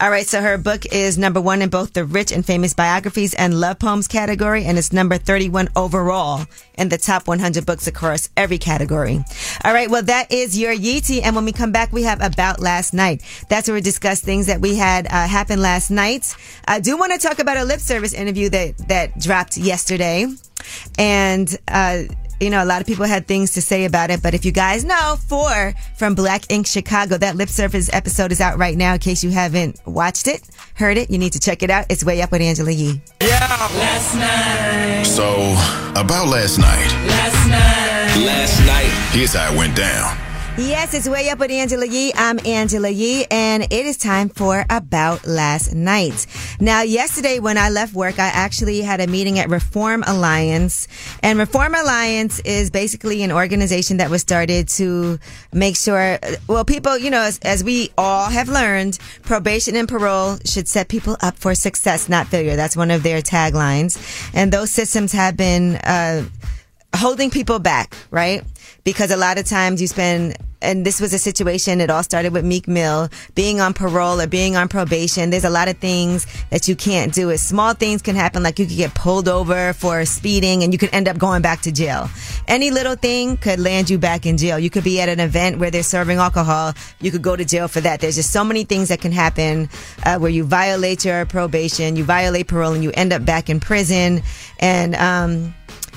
All 0.00 0.10
right. 0.10 0.26
So 0.26 0.40
her 0.40 0.56
book 0.56 0.86
is 0.86 1.18
number 1.18 1.42
one 1.42 1.60
in 1.60 1.68
both 1.68 1.92
the 1.92 2.06
rich 2.06 2.32
and 2.32 2.44
famous 2.44 2.72
biographies 2.72 3.34
and 3.34 3.60
love 3.60 3.78
poems 3.78 4.08
category, 4.08 4.64
and 4.64 4.78
it's 4.78 4.94
number 4.94 5.18
31 5.18 5.68
overall 5.76 6.46
in 6.78 6.88
the 6.88 6.96
top 6.96 7.28
100 7.28 7.66
books 7.66 7.86
across 7.86 8.30
every 8.34 8.56
category. 8.56 9.22
All 9.62 9.74
right. 9.74 9.90
Well, 9.90 10.02
that 10.04 10.32
is 10.32 10.58
your 10.58 10.74
Yeetie. 10.74 11.20
And 11.22 11.36
when 11.36 11.44
we 11.44 11.52
come 11.52 11.70
back, 11.70 11.92
we 11.92 12.04
have 12.04 12.22
about 12.22 12.60
last 12.60 12.94
night. 12.94 13.22
That's 13.50 13.68
where 13.68 13.74
we 13.74 13.82
discuss 13.82 14.22
things 14.22 14.46
that 14.46 14.62
we 14.62 14.74
had 14.74 15.06
uh, 15.06 15.28
happen 15.28 15.60
last 15.60 15.90
night. 15.90 16.34
I 16.66 16.80
do 16.80 16.96
want 16.96 17.12
to 17.12 17.18
talk 17.18 17.38
about 17.38 17.58
a 17.58 17.64
lip 17.64 17.80
service 17.80 18.14
interview 18.14 18.48
that, 18.48 18.78
that 18.88 19.18
dropped 19.20 19.58
yesterday. 19.58 20.26
And, 20.98 21.54
uh, 21.68 22.04
you 22.40 22.50
know, 22.50 22.62
a 22.62 22.66
lot 22.66 22.80
of 22.80 22.86
people 22.86 23.04
had 23.04 23.26
things 23.26 23.52
to 23.52 23.62
say 23.62 23.84
about 23.84 24.10
it, 24.10 24.22
but 24.22 24.34
if 24.34 24.44
you 24.44 24.52
guys 24.52 24.84
know, 24.84 25.16
Phor 25.28 25.74
from 25.96 26.14
Black 26.14 26.50
Ink 26.50 26.66
Chicago, 26.66 27.18
that 27.18 27.36
lip 27.36 27.48
service 27.48 27.90
episode 27.92 28.32
is 28.32 28.40
out 28.40 28.58
right 28.58 28.76
now. 28.76 28.94
In 28.94 28.98
case 28.98 29.22
you 29.22 29.30
haven't 29.30 29.78
watched 29.86 30.26
it, 30.26 30.42
heard 30.74 30.96
it, 30.96 31.10
you 31.10 31.18
need 31.18 31.32
to 31.34 31.40
check 31.40 31.62
it 31.62 31.70
out. 31.70 31.86
It's 31.90 32.04
way 32.04 32.22
up 32.22 32.32
with 32.32 32.42
Angela 32.42 32.70
Yee. 32.70 33.00
Yeah. 33.20 33.38
Last 33.76 34.14
night. 34.14 35.04
So, 35.04 35.34
about 36.00 36.28
last 36.28 36.58
night. 36.58 36.90
Last 37.06 37.48
night. 37.48 38.24
Last 38.24 38.60
night. 38.66 39.10
Here's 39.12 39.34
how 39.34 39.52
it 39.52 39.56
went 39.56 39.76
down. 39.76 40.29
Yes, 40.60 40.92
it's 40.92 41.08
way 41.08 41.30
up 41.30 41.38
with 41.38 41.50
Angela 41.50 41.86
Yee. 41.86 42.12
I'm 42.14 42.38
Angela 42.44 42.90
Yee, 42.90 43.24
and 43.30 43.62
it 43.62 43.72
is 43.72 43.96
time 43.96 44.28
for 44.28 44.66
About 44.68 45.26
Last 45.26 45.74
Night. 45.74 46.26
Now, 46.60 46.82
yesterday 46.82 47.38
when 47.38 47.56
I 47.56 47.70
left 47.70 47.94
work, 47.94 48.18
I 48.18 48.26
actually 48.26 48.82
had 48.82 49.00
a 49.00 49.06
meeting 49.06 49.38
at 49.38 49.48
Reform 49.48 50.04
Alliance. 50.06 50.86
And 51.22 51.38
Reform 51.38 51.74
Alliance 51.74 52.40
is 52.40 52.70
basically 52.70 53.22
an 53.22 53.32
organization 53.32 53.96
that 53.96 54.10
was 54.10 54.20
started 54.20 54.68
to 54.68 55.18
make 55.50 55.76
sure, 55.76 56.18
well, 56.46 56.66
people, 56.66 56.98
you 56.98 57.08
know, 57.08 57.22
as, 57.22 57.38
as 57.38 57.64
we 57.64 57.90
all 57.96 58.28
have 58.28 58.50
learned, 58.50 58.98
probation 59.22 59.74
and 59.76 59.88
parole 59.88 60.36
should 60.44 60.68
set 60.68 60.88
people 60.88 61.16
up 61.22 61.38
for 61.38 61.54
success, 61.54 62.06
not 62.06 62.26
failure. 62.26 62.56
That's 62.56 62.76
one 62.76 62.90
of 62.90 63.02
their 63.02 63.22
taglines. 63.22 63.98
And 64.34 64.52
those 64.52 64.70
systems 64.70 65.12
have 65.12 65.38
been, 65.38 65.76
uh, 65.76 66.26
holding 66.94 67.30
people 67.30 67.60
back, 67.60 67.94
right? 68.10 68.44
Because 68.84 69.10
a 69.10 69.16
lot 69.16 69.38
of 69.38 69.46
times 69.46 69.80
you 69.80 69.86
spend, 69.86 70.36
and 70.62 70.84
this 70.84 71.00
was 71.00 71.12
a 71.12 71.18
situation, 71.18 71.80
it 71.80 71.90
all 71.90 72.02
started 72.02 72.32
with 72.32 72.44
Meek 72.44 72.68
Mill 72.68 73.08
being 73.34 73.60
on 73.60 73.74
parole 73.74 74.20
or 74.20 74.26
being 74.26 74.56
on 74.56 74.68
probation. 74.68 75.30
There's 75.30 75.44
a 75.44 75.50
lot 75.50 75.68
of 75.68 75.78
things 75.78 76.26
that 76.50 76.68
you 76.68 76.76
can't 76.76 77.12
do. 77.12 77.30
As 77.30 77.42
small 77.42 77.74
things 77.74 78.02
can 78.02 78.16
happen, 78.16 78.42
like 78.42 78.58
you 78.58 78.66
could 78.66 78.76
get 78.76 78.94
pulled 78.94 79.28
over 79.28 79.72
for 79.72 80.04
speeding 80.04 80.62
and 80.62 80.72
you 80.72 80.78
could 80.78 80.92
end 80.92 81.08
up 81.08 81.18
going 81.18 81.42
back 81.42 81.62
to 81.62 81.72
jail. 81.72 82.10
Any 82.48 82.70
little 82.70 82.96
thing 82.96 83.36
could 83.36 83.58
land 83.58 83.88
you 83.88 83.98
back 83.98 84.26
in 84.26 84.36
jail. 84.36 84.58
You 84.58 84.70
could 84.70 84.84
be 84.84 85.00
at 85.00 85.08
an 85.08 85.20
event 85.20 85.58
where 85.58 85.70
they're 85.70 85.82
serving 85.82 86.18
alcohol. 86.18 86.74
You 87.00 87.10
could 87.10 87.22
go 87.22 87.36
to 87.36 87.44
jail 87.44 87.68
for 87.68 87.80
that. 87.80 88.00
There's 88.00 88.16
just 88.16 88.32
so 88.32 88.44
many 88.44 88.64
things 88.64 88.88
that 88.88 89.00
can 89.00 89.12
happen 89.12 89.68
uh, 90.04 90.18
where 90.18 90.30
you 90.30 90.44
violate 90.44 91.04
your 91.04 91.24
probation, 91.26 91.96
you 91.96 92.04
violate 92.04 92.48
parole, 92.48 92.72
and 92.72 92.84
you 92.84 92.90
end 92.92 93.12
up 93.12 93.24
back 93.24 93.48
in 93.48 93.60
prison. 93.60 94.22
And, 94.58 94.94
um, 94.96 95.54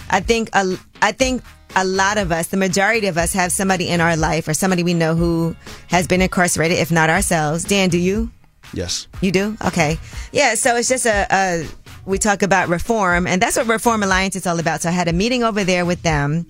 I 0.10 0.20
think 0.20 0.50
I 0.54 1.12
think 1.12 1.42
a 1.76 1.86
lot 1.86 2.18
of 2.18 2.32
us, 2.32 2.48
the 2.48 2.58
majority 2.58 3.08
of 3.08 3.18
us, 3.18 3.34
have 3.34 3.52
somebody 3.52 3.90
in 3.90 4.02
our 4.02 4.16
life 4.16 4.48
or 4.48 4.54
somebody 4.54 4.84
we 4.84 4.94
know 4.94 5.16
who 5.16 5.56
has 5.88 6.08
been 6.08 6.22
incarcerated, 6.22 6.78
if 6.78 6.92
not 6.92 7.10
ourselves. 7.10 7.64
Dan, 7.64 7.90
do 7.90 7.98
you? 7.98 8.32
Yes. 8.74 9.08
You 9.22 9.32
do? 9.32 9.58
Okay. 9.66 9.98
Yeah. 10.32 10.56
So 10.56 10.76
it's 10.76 10.90
just 10.90 11.06
a, 11.06 11.28
a 11.32 11.68
we 12.06 12.18
talk 12.18 12.42
about 12.42 12.70
reform, 12.70 13.28
and 13.28 13.42
that's 13.42 13.56
what 13.56 13.68
Reform 13.68 14.04
Alliance 14.04 14.36
is 14.36 14.46
all 14.46 14.60
about. 14.60 14.82
So 14.82 14.90
I 14.90 14.92
had 14.92 15.08
a 15.08 15.14
meeting 15.14 15.44
over 15.44 15.64
there 15.64 15.86
with 15.86 16.02
them, 16.02 16.46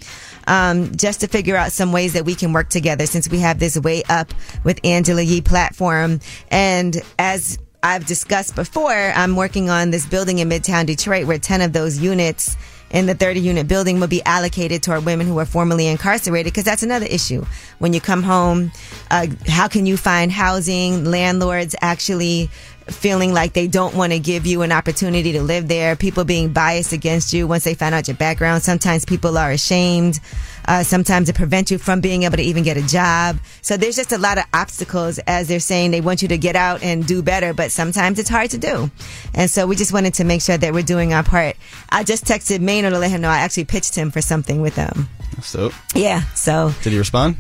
um, 0.48 0.96
just 0.96 1.22
to 1.22 1.28
figure 1.28 1.56
out 1.56 1.72
some 1.72 1.92
ways 1.92 2.14
that 2.14 2.26
we 2.26 2.34
can 2.34 2.54
work 2.54 2.70
together 2.70 3.06
since 3.06 3.30
we 3.30 3.40
have 3.40 3.60
this 3.60 3.78
way 3.78 4.04
up 4.10 4.34
with 4.64 4.80
Angela 4.84 5.22
Yee 5.22 5.42
platform. 5.42 6.22
And 6.50 7.02
as 7.20 7.60
I've 7.84 8.06
discussed 8.06 8.56
before, 8.56 8.92
I'm 8.92 9.36
working 9.36 9.70
on 9.70 9.92
this 9.92 10.06
building 10.06 10.40
in 10.40 10.50
Midtown 10.50 10.86
Detroit 10.86 11.28
where 11.28 11.38
10 11.38 11.62
of 11.62 11.74
those 11.74 12.00
units 12.00 12.56
in 12.94 13.08
the 13.08 13.16
30 13.16 13.42
unit 13.42 13.68
building 13.68 14.00
will 14.00 14.08
be 14.08 14.24
allocated 14.24 14.84
toward 14.84 15.04
women 15.04 15.28
who 15.28 15.34
were 15.34 15.46
formerly 15.46 15.88
incarcerated 15.88 16.54
because 16.54 16.64
that's 16.64 16.84
another 16.84 17.08
issue. 17.08 17.44
When 17.80 17.92
you 17.92 18.00
come 18.00 18.24
home, 18.24 18.72
uh, 19.10 19.28
how 19.48 19.68
can 19.68 19.86
you 19.86 19.98
find 19.98 20.32
housing? 20.32 21.04
Landlords 21.04 21.76
actually 21.82 22.50
feeling 22.88 23.34
like 23.34 23.54
they 23.54 23.68
don't 23.68 23.96
want 23.96 24.14
to 24.14 24.20
give 24.20 24.46
you 24.46 24.62
an 24.62 24.72
opportunity 24.72 25.32
to 25.32 25.42
live 25.42 25.68
there, 25.68 25.96
people 25.96 26.24
being 26.24 26.54
biased 26.54 26.94
against 26.94 27.34
you 27.34 27.48
once 27.48 27.64
they 27.64 27.74
find 27.74 27.96
out 27.96 28.08
your 28.08 28.18
background. 28.18 28.62
Sometimes 28.62 29.06
people 29.06 29.38
are 29.38 29.52
ashamed. 29.52 30.20
Uh, 30.66 30.84
sometimes 30.84 31.30
it 31.30 31.36
prevents 31.36 31.72
you 31.72 31.78
from 31.78 32.02
being 32.02 32.24
able 32.24 32.38
to 32.38 32.44
even 32.44 32.64
get 32.64 32.78
a 32.78 32.82
job. 32.88 33.38
So 33.62 33.78
there's 33.78 33.96
just 33.96 34.12
a 34.12 34.18
lot 34.18 34.38
of 34.38 34.46
obstacles 34.54 35.20
as 35.20 35.48
they're 35.48 35.60
saying 35.60 35.92
they 35.92 36.02
want 36.02 36.22
you 36.22 36.28
to 36.30 36.38
get 36.38 36.56
out 36.56 36.84
and 36.84 37.06
do 37.06 37.22
better, 37.22 37.54
but 37.54 37.72
sometimes 37.72 38.20
it's 38.20 38.30
hard 38.30 38.50
to 38.52 38.58
do. 38.58 38.90
And 39.34 39.50
so 39.50 39.68
we 39.68 39.76
just 39.76 39.94
wanted 39.94 40.14
to 40.16 40.24
make 40.24 40.42
sure 40.42 40.58
that 40.58 40.74
we're 40.74 40.84
doing 40.84 41.14
our 41.14 41.24
part. 41.24 41.56
I 41.90 42.04
just 42.04 42.26
texted 42.26 42.62
Maynard 42.62 42.94
to 42.94 43.00
let 43.00 43.12
him 43.12 43.22
know 43.22 43.30
I 43.30 43.40
actually 43.40 43.66
pitched 43.66 43.96
him 43.96 44.12
for 44.12 44.22
something 44.22 44.62
with 44.62 44.76
them. 44.76 45.10
So, 45.42 45.72
Yeah. 45.96 46.22
So 46.36 46.72
did 46.82 46.94
he 46.94 47.00
respond? 47.00 47.38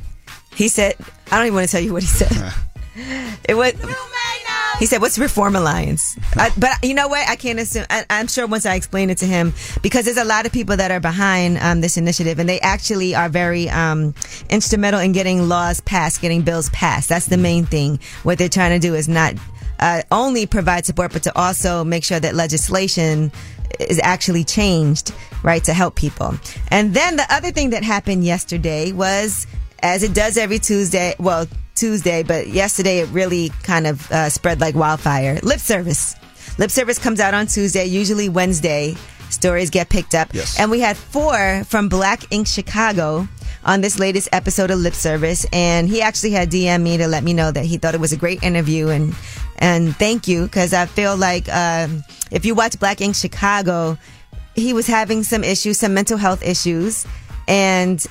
he 0.56 0.68
said, 0.68 0.96
I 1.32 1.38
don't 1.38 1.48
even 1.48 1.56
want 1.56 1.68
to 1.68 1.72
tell 1.72 1.82
you 1.84 1.94
what 1.94 2.03
he 2.03 2.08
said. 2.08 2.53
it 3.50 3.56
was. 3.56 3.74
He 4.84 4.88
said, 4.88 5.00
"What's 5.00 5.18
Reform 5.18 5.56
Alliance?" 5.56 6.18
I, 6.36 6.52
but 6.58 6.84
you 6.84 6.94
know 6.94 7.08
what? 7.08 7.25
I 7.30 7.38
can't 7.38 7.58
assume. 7.58 7.86
I, 7.90 8.04
I'm 8.10 8.28
sure 8.28 8.46
once 8.46 8.66
I 8.66 8.75
explain 8.75 9.10
it 9.10 9.20
to 9.20 9.25
him, 9.25 9.54
because 9.82 10.04
there's 10.04 10.18
a 10.18 10.25
lot 10.25 10.46
of 10.46 10.52
people 10.52 10.75
that 10.75 10.92
are 10.92 11.00
behind 11.00 11.58
um, 11.60 11.80
this 11.80 11.96
initiative, 11.96 12.38
and 12.38 12.50
they 12.50 12.60
actually 12.60 13.16
are 13.16 13.30
very 13.30 13.70
um, 13.70 14.13
instrumental 14.50 15.00
in 15.00 15.13
getting 15.13 15.48
laws 15.48 15.80
passed, 15.80 16.20
getting 16.20 16.42
bills 16.42 16.70
passed. 16.72 17.08
That's 17.08 17.28
the 17.28 17.38
main 17.38 17.66
thing. 17.66 18.02
What 18.24 18.38
they're 18.38 18.50
trying 18.50 18.78
to 18.78 18.86
do 18.86 18.94
is 18.94 19.08
not 19.08 19.36
uh, 19.80 20.02
only 20.12 20.48
provide 20.48 20.86
support, 20.86 21.13
but 21.13 21.24
to 21.24 21.38
also 21.40 21.86
make 21.86 22.04
sure 22.04 22.20
that 22.20 22.36
legislation 22.36 23.32
is 23.80 24.02
actually 24.04 24.44
changed, 24.44 25.13
right, 25.44 25.63
to 25.63 25.74
help 25.74 25.96
people. 25.96 26.36
And 26.72 26.94
then 26.94 27.16
the 27.16 27.25
other 27.30 27.52
thing 27.52 27.70
that 27.70 27.84
happened 27.84 28.25
yesterday 28.25 28.92
was, 28.92 29.48
as 29.82 30.04
it 30.04 30.13
does 30.13 30.38
every 30.38 30.60
Tuesday, 30.60 31.16
well, 31.20 31.48
Tuesday, 31.75 32.24
but 32.24 32.48
yesterday 32.48 33.00
it 33.00 33.10
really 33.10 33.50
kind 33.63 33.88
of 33.88 34.12
uh, 34.12 34.30
spread 34.30 34.62
like 34.62 34.75
wildfire. 34.75 35.39
Lip 35.44 35.60
service. 35.60 36.15
Lip 36.58 36.70
service 36.70 37.00
comes 37.00 37.20
out 37.20 37.34
on 37.34 37.48
Tuesday, 37.48 37.86
usually 37.86 38.30
Wednesday. 38.30 38.96
Stories 39.30 39.70
get 39.70 39.89
picked 39.89 40.13
up. 40.13 40.34
Yes. 40.34 40.60
And 40.60 40.70
we 40.70 40.80
had 40.80 40.96
Phor 40.96 41.65
from 41.65 41.89
Black 41.89 42.32
Ink 42.32 42.46
Chicago 42.48 43.27
on 43.65 43.82
this 43.82 43.98
latest 43.98 44.30
episode 44.32 44.70
of 44.70 44.80
Lip 44.80 44.94
Service. 44.94 45.46
And 45.51 45.89
he 45.89 46.01
actually 46.01 46.32
had 46.32 46.51
DM 46.51 46.82
me 46.82 46.98
to 46.98 47.08
let 47.08 47.24
me 47.24 47.34
know 47.34 47.51
that 47.51 47.65
he 47.65 47.77
thought 47.77 47.96
it 47.96 48.00
was 48.01 48.13
a 48.13 48.18
great 48.18 48.44
interview 48.44 48.89
and 48.89 49.15
and 49.58 49.96
thank 49.96 50.27
you 50.27 50.44
because 50.44 50.74
I 50.74 50.86
feel 50.86 51.15
like 51.15 51.48
um, 51.50 52.03
if 52.32 52.44
you 52.44 52.53
watch 52.53 52.80
Black 52.80 53.01
Ink 53.01 53.15
Chicago, 53.15 53.98
he 54.56 54.74
was 54.74 54.88
having 54.88 55.24
some 55.24 55.44
issues, 55.44 55.80
some 55.80 55.94
mental 55.94 56.18
health 56.18 56.44
issues, 56.44 57.08
and 57.48 58.06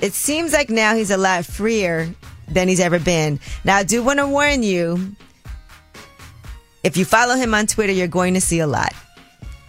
it 0.00 0.12
seems 0.12 0.52
like 0.52 0.68
now 0.68 0.94
he's 0.94 1.10
a 1.10 1.16
lot 1.16 1.46
freer 1.46 2.12
than 2.48 2.68
he's 2.68 2.80
ever 2.80 2.98
been. 2.98 3.40
Now, 3.64 3.76
I 3.76 3.82
do 3.82 4.02
want 4.02 4.18
to 4.18 4.28
warn 4.28 4.62
you 4.62 5.14
if 6.82 6.96
you 6.96 7.04
follow 7.04 7.34
him 7.34 7.54
on 7.54 7.66
Twitter, 7.66 7.92
you're 7.92 8.08
going 8.08 8.34
to 8.34 8.40
see 8.40 8.60
a 8.60 8.66
lot. 8.66 8.92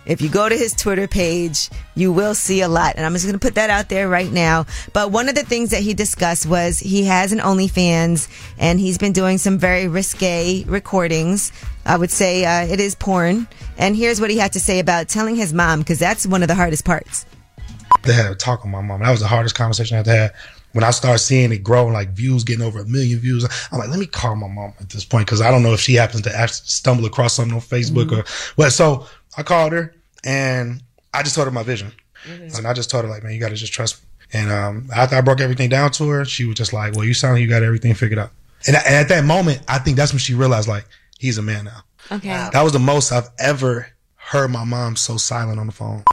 If 0.06 0.22
you 0.22 0.30
go 0.30 0.48
to 0.48 0.56
his 0.56 0.74
Twitter 0.74 1.08
page, 1.08 1.70
you 1.96 2.14
will 2.14 2.36
see 2.36 2.62
a 2.62 2.68
lot. 2.68 2.94
And 2.96 3.06
I'm 3.06 3.14
just 3.14 3.26
going 3.26 3.34
to 3.34 3.40
put 3.40 3.56
that 3.56 3.72
out 3.72 3.90
there 3.90 4.08
right 4.08 4.32
now. 4.32 4.68
But 4.94 5.12
one 5.12 5.30
of 5.30 5.36
the 5.36 5.44
things 5.44 5.72
that 5.72 5.82
he 5.82 5.96
discussed 5.96 6.46
was 6.46 6.80
he 6.80 7.06
has 7.06 7.32
an 7.32 7.40
OnlyFans 7.40 8.30
and 8.60 8.80
he's 8.80 9.00
been 9.00 9.14
doing 9.14 9.40
some 9.40 9.58
very 9.58 9.88
risque 9.88 10.64
recordings. 10.66 11.52
I 11.86 11.98
would 11.98 12.12
say 12.12 12.46
uh, 12.46 12.72
it 12.72 12.80
is 12.80 12.94
porn. 12.94 13.48
And 13.78 13.96
here's 13.96 14.22
what 14.22 14.30
he 14.30 14.38
had 14.38 14.54
to 14.54 14.60
say 14.60 14.80
about 14.80 15.08
telling 15.08 15.36
his 15.36 15.54
mom, 15.54 15.80
because 15.80 15.98
that's 15.98 16.28
one 16.28 16.44
of 16.44 16.50
the 16.50 16.56
hardest 16.56 16.86
parts. 16.86 17.26
to 18.04 18.14
have 18.14 18.32
a 18.32 18.36
talk 18.36 18.64
with 18.64 18.72
my 18.72 18.82
mom. 18.82 19.02
That 19.02 19.12
was 19.12 19.22
the 19.22 19.28
hardest 19.28 19.56
conversation 19.56 19.96
I 19.96 19.98
had 20.00 20.06
to 20.06 20.16
have. 20.16 20.34
When 20.76 20.84
I 20.84 20.92
start 20.92 21.22
seeing 21.22 21.54
it 21.54 21.64
grow, 21.64 21.88
like 21.88 22.10
views 22.10 22.44
getting 22.44 22.66
over 22.66 22.80
a 22.80 22.86
million 22.86 23.18
views, 23.20 23.46
I'm 23.72 23.80
like, 23.80 23.88
let 23.88 23.98
me 23.98 24.06
call 24.06 24.36
my 24.36 24.50
mom 24.50 24.74
at 24.82 24.90
this 24.90 25.06
point 25.06 25.26
because 25.26 25.40
I 25.40 25.50
don't 25.50 25.64
know 25.64 25.72
if 25.72 25.80
she 25.80 25.94
happens 25.94 26.24
to 26.24 26.38
actually 26.38 26.66
stumble 26.66 27.06
across 27.06 27.36
something 27.36 27.56
on 27.56 27.62
Facebook 27.62 28.12
or 28.12 28.26
what. 28.58 28.72
So 28.72 29.08
I 29.38 29.44
called 29.44 29.72
her 29.72 29.96
and 30.26 30.84
I 31.14 31.24
just 31.24 31.34
told 31.36 31.48
her 31.48 31.52
my 31.52 31.64
vision, 31.64 31.94
and 32.28 32.68
I 32.68 32.74
just 32.74 32.90
told 32.90 33.06
her 33.06 33.10
like, 33.10 33.24
man, 33.24 33.32
you 33.32 33.40
got 33.40 33.50
to 33.50 33.56
just 33.56 33.72
trust 33.72 34.04
me. 34.04 34.10
And 34.34 34.52
um, 34.52 34.90
after 34.94 35.16
I 35.16 35.22
broke 35.22 35.40
everything 35.40 35.70
down 35.70 35.92
to 35.92 36.10
her, 36.10 36.26
she 36.26 36.44
was 36.44 36.56
just 36.56 36.74
like, 36.74 36.94
well, 36.94 37.06
you 37.06 37.14
sound 37.14 37.36
like 37.36 37.42
you 37.42 37.48
got 37.48 37.64
everything 37.64 37.94
figured 37.94 38.20
out. 38.20 38.32
And, 38.68 38.76
and 38.76 38.96
at 38.96 39.08
that 39.08 39.24
moment, 39.24 39.62
I 39.70 39.80
think 39.80 39.96
that's 39.96 40.12
when 40.12 40.20
she 40.20 40.34
realized 40.34 40.68
like 40.68 40.86
he's 41.20 41.38
a 41.38 41.42
man 41.42 41.64
now. 41.66 41.84
Okay. 42.12 42.28
That 42.28 42.64
was 42.64 42.74
the 42.74 42.80
most 42.80 43.14
I've 43.14 43.30
ever 43.40 43.88
heard 44.16 44.50
my 44.50 44.66
mom 44.66 44.98
so 44.98 45.16
silent 45.16 45.58
on 45.58 45.68
the 45.68 45.72
phone. 45.72 46.04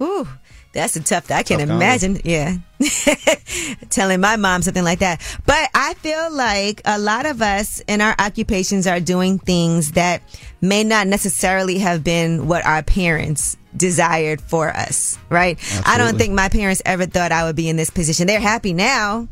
Ooh, 0.00 0.26
that's 0.72 0.96
a 0.96 1.02
tough. 1.02 1.30
I 1.30 1.42
can 1.42 1.58
combo. 1.58 1.74
imagine. 1.74 2.20
Yeah, 2.24 2.56
telling 3.90 4.20
my 4.20 4.36
mom 4.36 4.62
something 4.62 4.84
like 4.84 5.00
that. 5.00 5.20
But 5.46 5.68
I 5.74 5.94
feel 5.94 6.32
like 6.32 6.80
a 6.84 6.98
lot 6.98 7.26
of 7.26 7.42
us 7.42 7.80
in 7.86 8.00
our 8.00 8.14
occupations 8.18 8.86
are 8.86 9.00
doing 9.00 9.38
things 9.38 9.92
that 9.92 10.22
may 10.60 10.84
not 10.84 11.06
necessarily 11.06 11.78
have 11.78 12.02
been 12.02 12.48
what 12.48 12.64
our 12.64 12.82
parents 12.82 13.56
desired 13.76 14.40
for 14.40 14.68
us. 14.68 15.18
Right? 15.28 15.58
I 15.86 15.98
don't 15.98 16.18
think 16.18 16.32
my 16.32 16.48
parents 16.48 16.82
ever 16.84 17.06
thought 17.06 17.32
I 17.32 17.44
would 17.44 17.56
be 17.56 17.68
in 17.68 17.76
this 17.76 17.90
position. 17.90 18.26
They're 18.26 18.40
happy 18.40 18.72
now. 18.72 19.28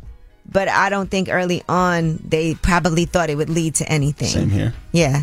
But 0.53 0.69
I 0.69 0.89
don't 0.89 1.09
think 1.09 1.29
early 1.31 1.63
on 1.69 2.19
they 2.27 2.55
probably 2.55 3.05
thought 3.05 3.31
it 3.31 3.37
would 3.37 3.51
lead 3.51 3.77
to 3.77 3.89
anything. 3.89 4.29
Same 4.29 4.51
here. 4.51 4.75
Yeah. 4.91 5.23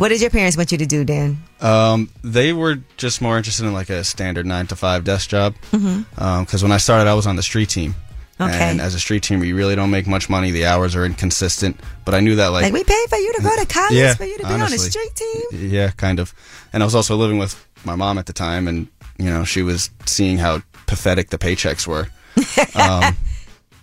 What 0.00 0.08
did 0.08 0.22
your 0.22 0.30
parents 0.30 0.56
want 0.56 0.72
you 0.72 0.78
to 0.78 0.86
do, 0.86 1.04
Dan? 1.04 1.42
Um, 1.60 2.08
they 2.24 2.54
were 2.54 2.76
just 2.96 3.20
more 3.20 3.36
interested 3.36 3.66
in 3.66 3.74
like 3.74 3.90
a 3.90 4.02
standard 4.02 4.46
nine 4.46 4.66
to 4.68 4.76
five 4.76 5.04
desk 5.04 5.28
job. 5.28 5.54
Because 5.70 6.62
when 6.62 6.72
I 6.72 6.78
started, 6.78 7.06
I 7.06 7.12
was 7.12 7.26
on 7.26 7.36
the 7.36 7.42
street 7.42 7.68
team. 7.68 7.94
Okay. 8.40 8.50
And 8.50 8.80
as 8.80 8.94
a 8.94 8.98
street 8.98 9.22
team, 9.22 9.44
you 9.44 9.54
really 9.54 9.76
don't 9.76 9.90
make 9.90 10.06
much 10.06 10.30
money. 10.30 10.52
The 10.52 10.64
hours 10.64 10.96
are 10.96 11.04
inconsistent. 11.04 11.78
But 12.06 12.14
I 12.14 12.20
knew 12.20 12.36
that 12.36 12.48
like, 12.48 12.62
Like, 12.62 12.72
we 12.72 12.82
paid 12.82 13.10
for 13.10 13.16
you 13.16 13.30
to 13.34 13.42
go 13.42 13.54
to 13.54 13.66
college 13.66 13.92
Yeah, 13.92 14.14
for 14.14 14.24
you 14.24 14.38
to 14.38 14.46
be 14.46 14.54
on 14.54 14.72
a 14.72 14.78
street 14.78 15.14
team. 15.14 15.42
Yeah, 15.70 15.90
kind 15.90 16.18
of. 16.18 16.32
And 16.72 16.82
I 16.82 16.86
was 16.86 16.94
also 16.94 17.14
living 17.14 17.36
with 17.36 17.62
my 17.84 17.94
mom 17.94 18.16
at 18.16 18.24
the 18.24 18.32
time, 18.32 18.68
and 18.68 18.88
you 19.18 19.26
know 19.26 19.44
she 19.44 19.60
was 19.60 19.90
seeing 20.06 20.38
how 20.38 20.62
pathetic 20.86 21.28
the 21.28 21.36
paychecks 21.36 21.86
were. 21.86 22.08
Um, 22.74 23.16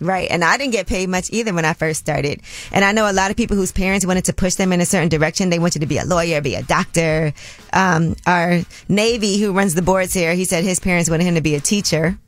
Right. 0.00 0.30
And 0.30 0.44
I 0.44 0.56
didn't 0.56 0.72
get 0.72 0.86
paid 0.86 1.08
much 1.08 1.28
either 1.32 1.52
when 1.52 1.64
I 1.64 1.72
first 1.72 2.00
started. 2.00 2.40
And 2.72 2.84
I 2.84 2.92
know 2.92 3.10
a 3.10 3.12
lot 3.12 3.30
of 3.30 3.36
people 3.36 3.56
whose 3.56 3.72
parents 3.72 4.06
wanted 4.06 4.26
to 4.26 4.32
push 4.32 4.54
them 4.54 4.72
in 4.72 4.80
a 4.80 4.86
certain 4.86 5.08
direction. 5.08 5.50
They 5.50 5.58
want 5.58 5.74
you 5.74 5.80
to 5.80 5.86
be 5.86 5.98
a 5.98 6.04
lawyer, 6.04 6.40
be 6.40 6.54
a 6.54 6.62
doctor. 6.62 7.32
Um, 7.72 8.14
our 8.26 8.60
Navy, 8.88 9.38
who 9.38 9.52
runs 9.52 9.74
the 9.74 9.82
boards 9.82 10.14
here, 10.14 10.34
he 10.34 10.44
said 10.44 10.64
his 10.64 10.78
parents 10.78 11.10
wanted 11.10 11.24
him 11.24 11.34
to 11.34 11.40
be 11.40 11.54
a 11.54 11.60
teacher. 11.60 12.18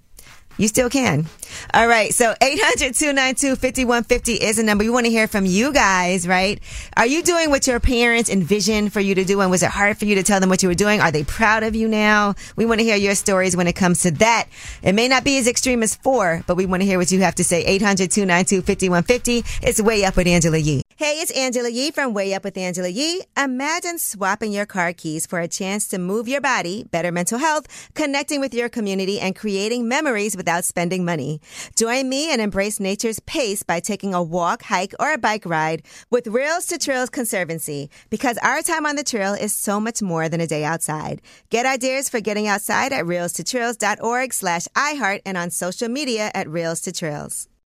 You 0.56 0.68
still 0.68 0.90
can. 0.90 1.26
All 1.72 1.86
right. 1.88 2.12
So 2.12 2.34
800-292-5150 2.40 4.38
is 4.40 4.58
a 4.58 4.62
number. 4.62 4.84
We 4.84 4.90
want 4.90 5.06
to 5.06 5.10
hear 5.10 5.26
from 5.26 5.46
you 5.46 5.72
guys, 5.72 6.28
right? 6.28 6.60
Are 6.96 7.06
you 7.06 7.22
doing 7.22 7.48
what 7.50 7.66
your 7.66 7.80
parents 7.80 8.28
envisioned 8.28 8.92
for 8.92 9.00
you 9.00 9.14
to 9.14 9.24
do? 9.24 9.40
And 9.40 9.50
was 9.50 9.62
it 9.62 9.70
hard 9.70 9.96
for 9.98 10.04
you 10.04 10.16
to 10.16 10.22
tell 10.22 10.38
them 10.38 10.50
what 10.50 10.62
you 10.62 10.68
were 10.68 10.74
doing? 10.74 11.00
Are 11.00 11.10
they 11.10 11.24
proud 11.24 11.62
of 11.62 11.74
you 11.74 11.88
now? 11.88 12.34
We 12.56 12.66
want 12.66 12.80
to 12.80 12.84
hear 12.84 12.96
your 12.96 13.14
stories 13.14 13.56
when 13.56 13.66
it 13.66 13.74
comes 13.74 14.02
to 14.02 14.10
that. 14.12 14.48
It 14.82 14.94
may 14.94 15.08
not 15.08 15.24
be 15.24 15.38
as 15.38 15.48
extreme 15.48 15.82
as 15.82 15.96
Phor, 15.96 16.44
but 16.46 16.56
we 16.56 16.66
want 16.66 16.82
to 16.82 16.86
hear 16.86 16.98
what 16.98 17.10
you 17.10 17.20
have 17.20 17.36
to 17.36 17.44
say. 17.44 17.78
800-292-5150. 17.78 19.60
It's 19.62 19.80
Way 19.80 20.04
Up 20.04 20.16
with 20.16 20.26
Angela 20.26 20.58
Yee. 20.58 20.82
Hey, 20.96 21.14
it's 21.14 21.30
Angela 21.30 21.70
Yee 21.70 21.90
from 21.90 22.12
Way 22.12 22.34
Up 22.34 22.44
with 22.44 22.58
Angela 22.58 22.88
Yee. 22.88 23.22
Imagine 23.34 23.98
swapping 23.98 24.52
your 24.52 24.66
car 24.66 24.92
keys 24.92 25.24
for 25.24 25.40
a 25.40 25.48
chance 25.48 25.88
to 25.88 25.98
move 25.98 26.28
your 26.28 26.42
body, 26.42 26.84
better 26.84 27.10
mental 27.10 27.38
health, 27.38 27.90
connecting 27.94 28.38
with 28.40 28.52
your 28.52 28.68
community, 28.68 29.18
and 29.18 29.34
creating 29.34 29.88
memories 29.88 30.36
without 30.40 30.64
spending 30.64 31.04
money. 31.04 31.38
Join 31.76 32.08
me 32.08 32.32
and 32.32 32.40
embrace 32.40 32.80
nature's 32.80 33.20
pace 33.20 33.62
by 33.62 33.78
taking 33.78 34.14
a 34.14 34.22
walk, 34.22 34.62
hike, 34.62 34.94
or 34.98 35.12
a 35.12 35.18
bike 35.18 35.44
ride 35.44 35.82
with 36.08 36.26
Rails 36.26 36.64
to 36.68 36.78
Trails 36.78 37.10
Conservancy 37.10 37.90
because 38.08 38.38
our 38.38 38.62
time 38.62 38.86
on 38.86 38.96
the 38.96 39.04
trail 39.04 39.34
is 39.34 39.54
so 39.54 39.78
much 39.78 40.00
more 40.00 40.30
than 40.30 40.40
a 40.40 40.46
day 40.46 40.64
outside. 40.64 41.20
Get 41.50 41.66
ideas 41.66 42.08
for 42.08 42.20
getting 42.20 42.48
outside 42.48 42.94
at 42.94 43.04
railstotrails.org 43.04 44.32
slash 44.32 44.66
iHeart 44.74 45.20
and 45.26 45.36
on 45.36 45.50
social 45.50 45.90
media 45.90 46.30
at 46.34 46.48
Rails 46.48 46.80
to 46.82 46.92
Trails. 46.92 47.49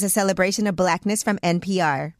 is 0.00 0.04
a 0.04 0.08
celebration 0.08 0.66
of 0.66 0.76
blackness 0.76 1.22
from 1.22 1.36
NPR. 1.38 2.14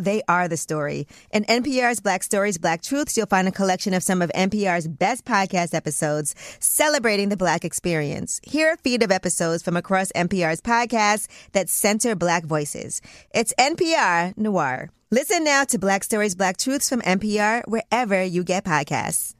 they 0.00 0.22
are 0.28 0.48
the 0.48 0.56
story. 0.56 1.06
In 1.30 1.44
NPR's 1.44 2.00
Black 2.00 2.22
Stories, 2.22 2.58
Black 2.58 2.82
Truths, 2.82 3.16
you'll 3.16 3.26
find 3.26 3.46
a 3.46 3.52
collection 3.52 3.94
of 3.94 4.02
some 4.02 4.22
of 4.22 4.30
NPR's 4.34 4.88
best 4.88 5.24
podcast 5.24 5.74
episodes 5.74 6.34
celebrating 6.58 7.28
the 7.28 7.36
Black 7.36 7.64
experience. 7.64 8.40
Hear 8.42 8.72
a 8.72 8.76
feed 8.76 9.02
of 9.02 9.10
episodes 9.10 9.62
from 9.62 9.76
across 9.76 10.10
NPR's 10.12 10.60
podcasts 10.60 11.26
that 11.52 11.68
center 11.68 12.14
Black 12.14 12.44
voices. 12.44 13.00
It's 13.34 13.52
NPR 13.58 14.36
Noir. 14.36 14.90
Listen 15.10 15.44
now 15.44 15.64
to 15.64 15.78
Black 15.78 16.02
Stories, 16.02 16.34
Black 16.34 16.56
Truths 16.56 16.88
from 16.88 17.00
NPR 17.02 17.62
wherever 17.68 18.22
you 18.22 18.42
get 18.42 18.64
podcasts. 18.64 19.34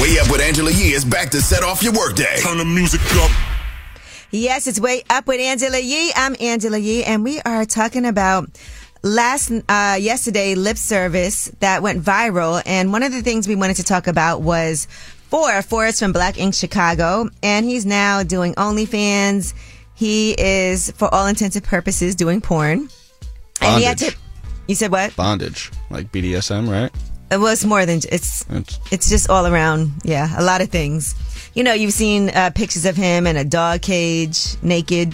Way 0.00 0.18
Up 0.18 0.30
with 0.30 0.40
Angela 0.40 0.70
Yee 0.70 0.94
is 0.94 1.04
back 1.04 1.30
to 1.30 1.40
set 1.40 1.62
off 1.62 1.82
your 1.82 1.92
workday. 1.92 2.38
Turn 2.42 2.58
the 2.58 2.64
music 2.64 3.00
up. 3.16 3.47
Yes, 4.30 4.66
it's 4.66 4.78
Way 4.78 5.04
Up 5.08 5.26
with 5.26 5.40
Angela 5.40 5.78
Yee. 5.78 6.12
I'm 6.14 6.36
Angela 6.38 6.76
Yee, 6.76 7.02
and 7.02 7.24
we 7.24 7.40
are 7.46 7.64
talking 7.64 8.04
about 8.04 8.50
last 9.02 9.50
uh, 9.70 9.96
yesterday 9.98 10.54
lip 10.54 10.76
service 10.76 11.50
that 11.60 11.82
went 11.82 12.04
viral. 12.04 12.62
And 12.66 12.92
one 12.92 13.02
of 13.02 13.10
the 13.10 13.22
things 13.22 13.48
we 13.48 13.56
wanted 13.56 13.76
to 13.76 13.84
talk 13.84 14.06
about 14.06 14.42
was 14.42 14.86
Phor. 15.30 15.62
Phor 15.66 15.88
is 15.88 15.98
from 15.98 16.12
Black 16.12 16.38
Ink 16.38 16.52
Chicago, 16.52 17.30
and 17.42 17.64
he's 17.64 17.86
now 17.86 18.22
doing 18.22 18.52
OnlyFans. 18.56 19.54
He 19.94 20.34
is, 20.38 20.90
for 20.90 21.12
all 21.12 21.26
intents 21.26 21.56
and 21.56 21.64
purposes, 21.64 22.14
doing 22.14 22.42
porn. 22.42 22.90
And 23.62 23.78
he 23.78 23.84
had 23.84 23.96
to. 23.98 24.14
You 24.66 24.74
said 24.74 24.92
what? 24.92 25.16
Bondage, 25.16 25.70
like 25.88 26.12
BDSM, 26.12 26.68
right? 26.68 26.92
It 27.30 27.38
was 27.38 27.64
more 27.64 27.86
than 27.86 28.00
it's. 28.12 28.44
It's 28.92 29.08
just 29.08 29.30
all 29.30 29.46
around. 29.46 29.90
Yeah, 30.04 30.38
a 30.38 30.44
lot 30.44 30.60
of 30.60 30.68
things. 30.68 31.14
You 31.58 31.64
know, 31.64 31.72
you've 31.72 31.92
seen 31.92 32.30
uh, 32.30 32.50
pictures 32.54 32.86
of 32.86 32.94
him 32.94 33.26
in 33.26 33.36
a 33.36 33.42
dog 33.42 33.82
cage, 33.82 34.54
naked. 34.62 35.12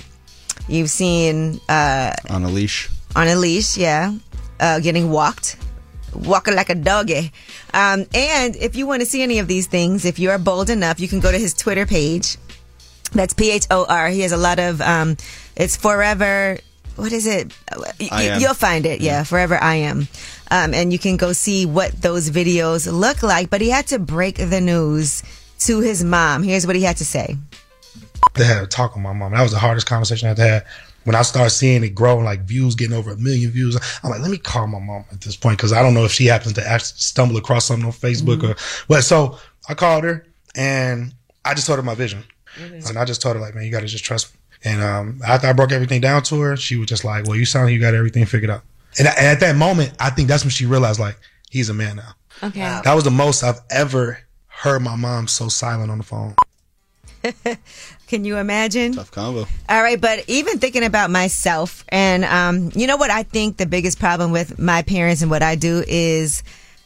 You've 0.69 0.91
seen 0.91 1.59
uh, 1.71 2.13
On 2.29 2.45
a 2.45 2.51
leash. 2.51 2.91
on 3.17 3.29
a 3.29 3.35
leash, 3.35 3.79
yeah, 3.79 4.13
uh, 4.61 4.79
getting 4.81 5.11
walked, 5.11 5.57
walking 6.13 6.55
like 6.55 6.69
a 6.69 6.75
doggy. 6.75 7.33
Um, 7.73 8.05
and 8.13 8.57
if 8.57 8.77
you 8.77 8.87
want 8.87 9.01
to 9.01 9.07
see 9.07 9.23
any 9.23 9.39
of 9.39 9.49
these 9.49 9.69
things, 9.69 10.05
if 10.05 10.19
you're 10.19 10.37
bold 10.37 10.69
enough, 10.69 11.01
you 11.01 11.09
can 11.09 11.21
go 11.21 11.33
to 11.33 11.39
his 11.39 11.55
Twitter 11.55 11.87
page. 11.87 12.37
That's 13.13 13.33
P 13.33 13.51
H 13.51 13.65
O 13.71 13.87
R. 13.89 14.11
He 14.11 14.21
has 14.21 14.33
a 14.33 14.37
lot 14.37 14.59
of. 14.59 14.83
Um, 14.83 15.17
it's 15.57 15.77
forever. 15.79 16.59
What 16.97 17.13
is 17.13 17.27
it? 17.27 17.57
You, 17.99 18.11
you'll 18.39 18.53
find 18.53 18.85
it. 18.85 19.01
Yeah, 19.01 19.23
forever 19.23 19.57
I 19.57 19.77
am. 19.77 20.09
Um, 20.51 20.75
and 20.75 20.93
you 20.93 20.99
can 20.99 21.17
go 21.17 21.33
see 21.33 21.65
what 21.65 22.03
those 22.03 22.29
videos 22.29 22.87
look 22.93 23.23
like. 23.23 23.49
But 23.49 23.63
he 23.63 23.71
had 23.71 23.87
to 23.87 23.99
break 23.99 24.37
the 24.37 24.61
news 24.61 25.23
to 25.66 25.81
his 25.81 26.05
mom. 26.05 26.42
Here's 26.42 26.66
what 26.66 26.77
he 26.77 26.83
had 26.83 26.96
to 26.98 27.05
say. 27.05 27.37
I 28.37 28.42
had 28.42 28.61
to 28.61 28.66
talk 28.66 28.94
with 28.94 29.03
my 29.03 29.12
mom. 29.12 29.33
That 29.33 29.42
was 29.42 29.53
the 29.53 29.59
hardest 29.59 29.87
conversation 29.87 30.27
I 30.27 30.31
had 30.31 30.37
to 30.37 30.42
have. 30.42 30.66
When 31.05 31.14
I 31.14 31.22
started 31.22 31.50
seeing 31.50 31.85
it 31.85 31.90
grow, 31.90 32.16
like 32.18 32.40
views 32.40 32.74
getting 32.74 32.96
over 32.96 33.12
a 33.12 33.16
million 33.16 33.50
views, 33.50 33.77
I'm 34.03 34.11
like, 34.11 34.20
let 34.20 34.31
me 34.31 34.38
call 34.38 34.66
my 34.66 34.79
mom 34.79 35.05
at 35.12 35.20
this 35.20 35.37
point 35.37 35.59
because 35.59 35.72
I 35.72 35.83
don't 35.83 35.92
know 35.92 36.05
if 36.05 36.12
she 36.12 36.27
happens 36.27 36.55
to 36.55 36.66
act, 36.66 36.87
stumble 36.87 37.37
across 37.37 37.66
something 37.66 37.85
on 37.87 37.92
Facebook 37.92 38.42
or 38.42 38.57
what. 38.87 39.03
So 39.03 39.38
I 39.68 39.74
called 39.74 40.05
her 40.05 40.27
and 40.55 41.12
I 41.44 41.55
just 41.55 41.66
told 41.66 41.79
her 41.79 41.83
my 41.83 41.94
vision, 41.94 42.24
and 42.57 42.96
I 42.96 43.05
just 43.05 43.20
told 43.20 43.37
her 43.37 43.42
like, 43.42 43.55
man, 43.55 43.64
you 43.64 43.70
got 43.70 43.81
to 43.81 43.87
just 43.87 44.05
trust 44.05 44.33
me. 44.33 44.40
And 44.64 44.83
um, 44.83 45.20
after 45.27 45.46
I 45.46 45.53
broke 45.53 45.72
everything 45.72 46.00
down 46.00 46.22
to 46.22 46.40
her, 46.40 46.57
she 46.57 46.77
was 46.77 46.87
just 46.87 47.05
like, 47.05 47.27
well, 47.27 47.37
you 47.37 47.44
sound 47.44 47.66
like 47.66 47.74
you 47.74 47.81
got 47.81 47.94
everything 47.94 48.24
figured 48.24 48.50
out. 48.50 48.62
And, 48.98 49.07
and 49.07 49.27
at 49.27 49.40
that 49.40 49.57
moment, 49.57 49.92
I 50.00 50.09
think 50.09 50.29
that's 50.29 50.42
when 50.42 50.50
she 50.50 50.64
realized 50.64 50.98
like 50.98 51.18
he's 51.50 51.68
a 51.68 51.74
man 51.74 51.96
now. 51.96 52.14
Okay. 52.42 52.61
That 52.61 52.94
was 52.94 53.05
the 53.05 53.11
most 53.11 53.42
I've 53.42 53.61
ever 53.70 54.18
heard 54.57 54.83
my 54.83 54.97
mom 54.97 55.29
so 55.29 55.49
silent 55.49 55.90
on 55.90 55.99
the 55.99 56.05
phone. 56.05 56.35
Can 58.07 58.25
you 58.25 58.37
imagine? 58.37 58.93
Tough 58.93 59.11
combo. 59.11 59.47
All 59.69 59.83
right, 59.83 60.01
but 60.01 60.25
even 60.29 60.59
thinking 60.59 60.85
about 60.85 61.11
myself, 61.11 61.85
and 61.88 62.25
um, 62.25 62.71
you 62.75 62.87
know 62.87 62.97
what 62.97 63.11
I 63.11 63.23
think 63.23 63.57
the 63.57 63.67
biggest 63.67 63.99
problem 63.99 64.31
with 64.31 64.59
my 64.59 64.83
parents 64.83 65.23
and 65.23 65.31
what 65.31 65.43
I 65.43 65.55
do 65.55 65.83
is 65.87 66.43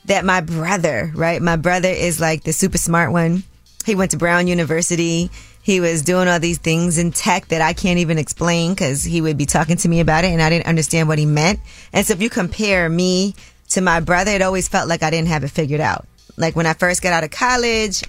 that 0.07 0.25
my 0.25 0.41
brother, 0.41 1.13
right? 1.15 1.41
My 1.41 1.57
brother 1.57 1.89
is 1.89 2.21
like 2.21 2.45
the 2.45 2.53
super 2.53 2.79
smart 2.79 3.13
one. 3.13 3.43
He 3.85 3.95
went 3.95 4.11
to 4.13 4.17
Brown 4.17 4.47
University. 4.47 5.31
He 5.63 5.81
was 5.81 6.03
doing 6.03 6.29
all 6.29 6.41
these 6.41 6.59
things 6.59 6.99
in 6.99 7.13
tech 7.13 7.49
that 7.49 7.61
I 7.61 7.75
can't 7.75 7.99
even 7.99 8.17
explain 8.17 8.73
because 8.73 9.05
he 9.05 9.21
would 9.21 9.37
be 9.37 9.47
talking 9.47 9.77
to 9.79 9.89
me 9.89 10.01
about 10.01 10.25
it 10.25 10.29
and 10.29 10.41
I 10.41 10.49
didn't 10.49 10.67
understand 10.67 11.09
what 11.09 11.19
he 11.19 11.27
meant. 11.27 11.61
And 11.93 12.07
so 12.07 12.15
if 12.15 12.23
you 12.23 12.31
compare 12.31 12.89
me 12.89 13.35
to 13.71 13.81
my 13.81 14.01
brother, 14.01 14.31
it 14.31 14.41
always 14.41 14.69
felt 14.69 14.89
like 14.89 15.03
I 15.03 15.11
didn't 15.11 15.29
have 15.29 15.45
it 15.45 15.51
figured 15.51 15.81
out. 15.81 16.07
Like 16.39 16.57
when 16.57 16.67
I 16.67 16.73
first 16.73 17.03
got 17.03 17.13
out 17.13 17.25
of 17.25 17.31
college, 17.31 18.03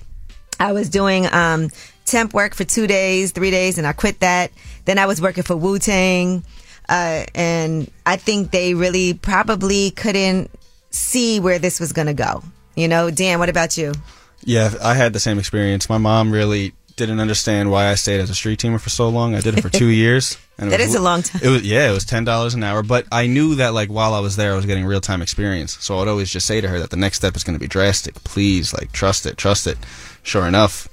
I 0.59 0.73
was 0.73 0.89
doing 0.89 1.25
um, 1.31 1.69
temp 2.05 2.33
work 2.33 2.53
for 2.53 2.63
two 2.63 2.87
days, 2.87 3.31
three 3.31 3.51
days, 3.51 3.77
and 3.77 3.87
I 3.87 3.93
quit 3.93 4.19
that. 4.19 4.51
Then 4.85 4.97
I 4.97 5.05
was 5.05 5.21
working 5.21 5.43
for 5.43 5.55
Wu 5.55 5.79
Tang, 5.79 6.43
uh, 6.87 7.25
and 7.35 7.89
I 8.05 8.17
think 8.17 8.51
they 8.51 8.73
really 8.73 9.13
probably 9.13 9.91
couldn't 9.91 10.51
see 10.91 11.39
where 11.39 11.59
this 11.59 11.79
was 11.79 11.93
going 11.93 12.07
to 12.07 12.13
go. 12.13 12.43
You 12.75 12.87
know, 12.87 13.11
Dan, 13.11 13.39
what 13.39 13.49
about 13.49 13.77
you? 13.77 13.93
Yeah, 14.41 14.73
I 14.81 14.93
had 14.93 15.13
the 15.13 15.19
same 15.19 15.37
experience. 15.37 15.89
My 15.89 15.97
mom 15.97 16.31
really 16.31 16.73
didn't 16.99 17.19
understand 17.19 17.71
why 17.71 17.87
I 17.87 17.95
stayed 17.95 18.19
as 18.19 18.29
a 18.29 18.35
street 18.35 18.59
teamer 18.59 18.79
for 18.79 18.89
so 18.91 19.09
long. 19.09 19.33
I 19.33 19.41
did 19.41 19.57
it 19.57 19.61
for 19.61 19.69
two 19.69 19.87
years. 20.03 20.37
And 20.59 20.71
That 20.71 20.79
was- 20.79 20.89
is 20.89 20.95
a 20.95 21.01
long 21.01 21.23
time. 21.23 21.41
It 21.43 21.47
was 21.49 21.63
yeah, 21.63 21.89
it 21.89 21.93
was 21.93 22.05
ten 22.05 22.23
dollars 22.25 22.53
an 22.53 22.63
hour. 22.63 22.83
But 22.83 23.07
I 23.11 23.25
knew 23.27 23.55
that 23.55 23.73
like 23.73 23.89
while 23.89 24.13
I 24.13 24.19
was 24.19 24.35
there, 24.35 24.53
I 24.53 24.55
was 24.55 24.65
getting 24.67 24.85
real 24.85 25.01
time 25.01 25.21
experience. 25.21 25.77
So 25.79 25.97
I'd 25.99 26.07
always 26.07 26.29
just 26.29 26.45
say 26.45 26.61
to 26.61 26.67
her 26.67 26.79
that 26.79 26.89
the 26.91 26.97
next 26.97 27.17
step 27.17 27.35
is 27.35 27.43
going 27.43 27.55
to 27.57 27.59
be 27.59 27.67
drastic. 27.67 28.13
Please, 28.23 28.73
like 28.73 28.91
trust 28.91 29.25
it, 29.25 29.37
trust 29.37 29.65
it. 29.67 29.77
Sure 30.21 30.45
enough, 30.45 30.87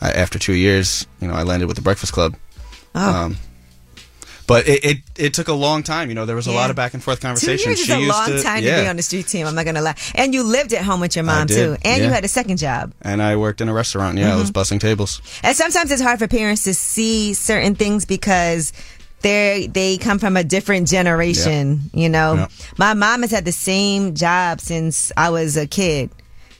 I, 0.00 0.10
after 0.10 0.38
two 0.38 0.54
years, 0.54 1.06
you 1.20 1.28
know, 1.28 1.34
I 1.34 1.42
landed 1.44 1.66
with 1.68 1.76
the 1.76 1.82
Breakfast 1.82 2.12
Club. 2.12 2.34
Oh. 2.94 3.24
Um, 3.24 3.36
but 4.50 4.66
it, 4.68 4.84
it 4.84 4.98
it 5.16 5.34
took 5.34 5.48
a 5.48 5.52
long 5.66 5.82
time. 5.82 6.08
You 6.10 6.14
know, 6.16 6.26
there 6.26 6.34
was 6.36 6.46
a 6.48 6.50
Yeah. 6.50 6.56
lot 6.60 6.70
of 6.70 6.76
back 6.76 6.92
and 6.94 7.02
forth 7.02 7.20
Two 7.20 7.28
conversations. 7.28 7.66
years 7.66 7.80
is 7.80 7.86
She 7.86 7.92
a 7.92 7.98
used 7.98 8.10
long 8.16 8.26
to- 8.30 8.42
time 8.42 8.62
yeah. 8.64 8.76
to 8.76 8.82
be 8.82 8.88
on 8.88 8.96
the 8.96 9.02
street 9.02 9.26
team. 9.28 9.46
I'm 9.46 9.54
not 9.54 9.64
going 9.64 9.76
to 9.76 9.80
lie. 9.88 9.94
And 10.14 10.34
you 10.34 10.42
lived 10.42 10.72
at 10.72 10.82
home 10.84 11.00
with 11.00 11.14
your 11.14 11.24
mom 11.24 11.46
too, 11.46 11.76
and 11.84 12.02
you 12.02 12.08
had 12.10 12.24
a 12.24 12.28
second 12.28 12.58
job. 12.58 12.92
and 13.02 13.22
I 13.22 13.36
worked 13.36 13.60
in 13.60 13.68
a 13.68 13.72
restaurant. 13.72 14.18
Yeah, 14.18 14.32
I 14.34 14.36
was 14.36 14.50
mm-hmm. 14.50 14.74
bussing 14.74 14.80
tables. 14.80 15.22
And 15.42 15.56
sometimes 15.56 15.90
it's 15.92 16.02
hard 16.02 16.18
for 16.18 16.26
parents 16.28 16.64
to 16.64 16.74
see 16.74 17.32
certain 17.34 17.74
things 17.76 18.04
because 18.04 18.72
they 19.22 19.68
they 19.72 19.98
come 19.98 20.18
from 20.18 20.36
a 20.36 20.42
different 20.44 20.88
generation. 20.88 21.90
You 21.94 22.08
know, 22.08 22.34
Yeah. 22.34 22.46
my 22.78 22.94
mom 22.94 23.22
has 23.22 23.30
had 23.30 23.44
the 23.44 23.52
same 23.52 24.14
job 24.14 24.60
since 24.60 25.12
I 25.16 25.30
was 25.30 25.56
a 25.56 25.66
kid, 25.66 26.10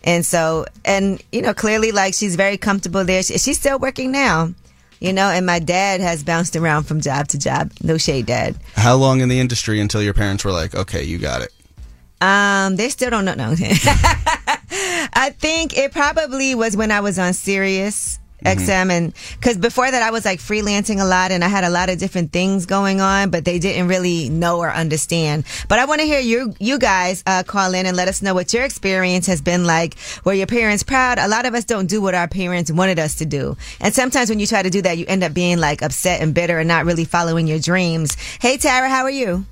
and 0.04 0.24
so 0.24 0.66
and 0.84 1.22
you 1.32 1.42
know 1.42 1.54
clearly 1.54 1.90
like 1.92 2.14
she's 2.14 2.36
very 2.36 2.56
comfortable 2.58 3.04
there. 3.04 3.22
She, 3.22 3.38
she's 3.38 3.58
still 3.58 3.78
working 3.78 4.12
now. 4.12 4.54
You 5.00 5.14
know, 5.14 5.30
and 5.30 5.46
my 5.46 5.58
dad 5.58 6.00
has 6.00 6.22
bounced 6.22 6.56
around 6.56 6.84
from 6.84 7.00
job 7.00 7.28
to 7.28 7.38
job. 7.38 7.72
No 7.82 7.96
shade, 7.96 8.26
dad. 8.26 8.56
How 8.74 8.96
long 8.96 9.20
in 9.20 9.30
the 9.30 9.40
industry 9.40 9.80
until 9.80 10.02
your 10.02 10.12
parents 10.14 10.44
were 10.44 10.52
like, 10.52 10.74
okay, 10.74 11.02
you 11.02 11.18
got 11.18 11.40
it? 11.42 11.52
Um, 12.20 12.76
they 12.76 12.90
still 12.90 13.08
don't 13.08 13.24
know. 13.24 13.34
No. 13.34 13.54
I 13.54 15.34
think 15.38 15.76
it 15.76 15.92
probably 15.92 16.54
was 16.54 16.76
when 16.76 16.90
I 16.90 17.00
was 17.00 17.18
on 17.18 17.32
Sirius 17.32 18.18
XM 18.44 18.90
and 18.90 19.14
because 19.38 19.56
before 19.56 19.90
that 19.90 20.02
I 20.02 20.10
was 20.10 20.24
like 20.24 20.38
freelancing 20.38 21.00
a 21.00 21.04
lot 21.04 21.30
and 21.30 21.44
I 21.44 21.48
had 21.48 21.64
a 21.64 21.70
lot 21.70 21.90
of 21.90 21.98
different 21.98 22.32
things 22.32 22.66
going 22.66 23.00
on, 23.00 23.30
but 23.30 23.44
they 23.44 23.58
didn't 23.58 23.88
really 23.88 24.28
know 24.28 24.58
or 24.58 24.70
understand. 24.70 25.44
But 25.68 25.78
I 25.78 25.84
want 25.84 26.00
to 26.00 26.06
hear 26.06 26.20
you, 26.20 26.54
you 26.58 26.78
guys, 26.78 27.22
uh, 27.26 27.42
call 27.42 27.74
in 27.74 27.86
and 27.86 27.96
let 27.96 28.08
us 28.08 28.22
know 28.22 28.34
what 28.34 28.52
your 28.52 28.64
experience 28.64 29.26
has 29.26 29.40
been 29.40 29.64
like. 29.64 29.96
Were 30.24 30.34
your 30.34 30.46
parents 30.46 30.82
proud? 30.82 31.18
A 31.18 31.28
lot 31.28 31.46
of 31.46 31.54
us 31.54 31.64
don't 31.64 31.86
do 31.86 32.00
what 32.00 32.14
our 32.14 32.28
parents 32.28 32.70
wanted 32.70 32.98
us 32.98 33.16
to 33.16 33.26
do. 33.26 33.56
And 33.80 33.94
sometimes 33.94 34.30
when 34.30 34.40
you 34.40 34.46
try 34.46 34.62
to 34.62 34.70
do 34.70 34.82
that, 34.82 34.98
you 34.98 35.04
end 35.08 35.22
up 35.22 35.34
being 35.34 35.58
like 35.58 35.82
upset 35.82 36.20
and 36.20 36.34
bitter 36.34 36.58
and 36.58 36.68
not 36.68 36.84
really 36.84 37.04
following 37.04 37.46
your 37.46 37.58
dreams. 37.58 38.16
Hey, 38.40 38.56
Tara, 38.56 38.88
how 38.88 39.02
are 39.02 39.10
you? 39.10 39.44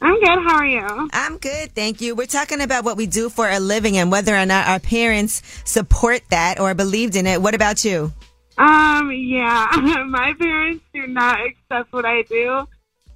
I'm 0.00 0.20
good. 0.20 0.38
How 0.46 0.56
are 0.56 0.66
you? 0.66 1.08
I'm 1.12 1.38
good, 1.38 1.74
thank 1.74 2.00
you. 2.00 2.14
We're 2.14 2.26
talking 2.26 2.60
about 2.60 2.84
what 2.84 2.96
we 2.96 3.06
do 3.06 3.28
for 3.28 3.48
a 3.48 3.58
living 3.58 3.96
and 3.96 4.10
whether 4.10 4.36
or 4.36 4.46
not 4.46 4.68
our 4.68 4.78
parents 4.78 5.42
support 5.64 6.22
that 6.30 6.60
or 6.60 6.74
believed 6.74 7.16
in 7.16 7.26
it. 7.26 7.40
What 7.40 7.54
about 7.54 7.84
you? 7.84 8.12
Um, 8.58 9.10
yeah, 9.12 9.68
my 10.08 10.34
parents 10.38 10.84
do 10.92 11.06
not 11.06 11.38
accept 11.44 11.92
what 11.92 12.04
I 12.04 12.22
do. 12.22 12.66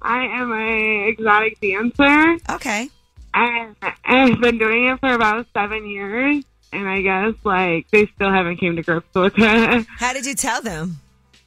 I 0.01 0.25
am 0.25 0.51
a 0.51 1.09
exotic 1.09 1.59
dancer. 1.59 2.37
Okay. 2.49 2.89
And 3.33 3.75
I've 4.03 4.41
been 4.41 4.57
doing 4.57 4.87
it 4.87 4.99
for 4.99 5.13
about 5.13 5.47
seven 5.53 5.87
years, 5.89 6.43
and 6.73 6.87
I 6.87 7.01
guess 7.01 7.33
like 7.43 7.89
they 7.91 8.07
still 8.07 8.31
haven't 8.31 8.57
came 8.57 8.75
to 8.75 8.81
grips 8.81 9.13
with 9.13 9.33
it. 9.37 9.85
How 9.97 10.13
did 10.13 10.25
you 10.25 10.35
tell 10.35 10.61
them? 10.61 10.97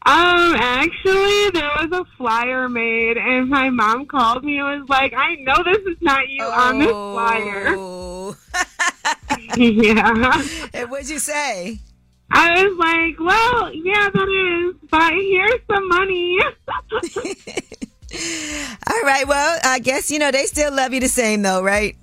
Um, 0.06 0.54
actually, 0.56 1.48
there 1.50 1.70
was 1.80 1.88
a 1.92 2.04
flyer 2.18 2.68
made, 2.68 3.16
and 3.16 3.48
my 3.48 3.70
mom 3.70 4.04
called 4.06 4.44
me 4.44 4.58
and 4.58 4.80
was 4.80 4.88
like, 4.88 5.14
"I 5.16 5.36
know 5.36 5.62
this 5.64 5.78
is 5.86 5.96
not 6.02 6.28
you 6.28 6.44
on 6.44 6.78
this 6.78 6.90
Oh. 6.92 7.12
flyer." 7.14 7.74
yeah. 9.56 10.42
And 10.74 10.90
what'd 10.90 11.08
you 11.08 11.18
say? 11.18 11.78
I 12.30 12.64
was 12.64 12.76
like, 12.78 13.18
well, 13.20 13.72
yeah, 13.74 14.08
that 14.10 14.28
is, 14.28 14.74
but 14.90 15.12
here's 15.12 15.60
some 15.70 15.88
money. 15.88 16.38
All 18.90 19.02
right, 19.02 19.26
well, 19.26 19.58
I 19.64 19.78
guess, 19.78 20.10
you 20.10 20.18
know, 20.18 20.30
they 20.30 20.44
still 20.46 20.72
love 20.72 20.92
you 20.92 21.00
the 21.00 21.08
same 21.08 21.42
though, 21.42 21.62
right? 21.62 21.96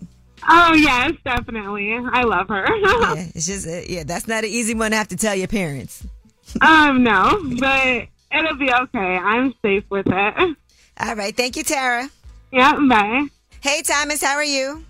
oh, 0.50 0.74
yes, 0.74 1.12
definitely. 1.24 1.94
I 2.12 2.24
love 2.24 2.48
her. 2.48 2.66
yeah, 2.78 3.28
it's 3.36 3.46
just, 3.46 3.68
uh, 3.68 3.82
yeah, 3.88 4.04
that's 4.04 4.28
not 4.28 4.44
an 4.44 4.50
easy 4.50 4.74
one 4.74 4.92
to 4.92 4.98
have 4.98 5.08
to 5.10 5.16
tell 5.18 5.36
your 5.36 5.48
parents. 5.48 6.04
Um, 6.62 7.04
no, 7.04 7.42
but 7.60 8.08
it'll 8.32 8.58
be 8.58 8.72
okay. 8.72 9.18
I'm 9.18 9.54
safe 9.62 9.84
with 9.90 10.08
it. 10.08 10.58
All 11.00 11.16
right, 11.16 11.36
thank 11.36 11.56
you, 11.56 11.64
Tara. 11.64 12.10
Yeah, 12.52 12.78
bye. 12.90 13.28
Hey, 13.62 13.82
Thomas, 13.82 14.22
how 14.22 14.36
are 14.36 14.44
you? 14.44 14.84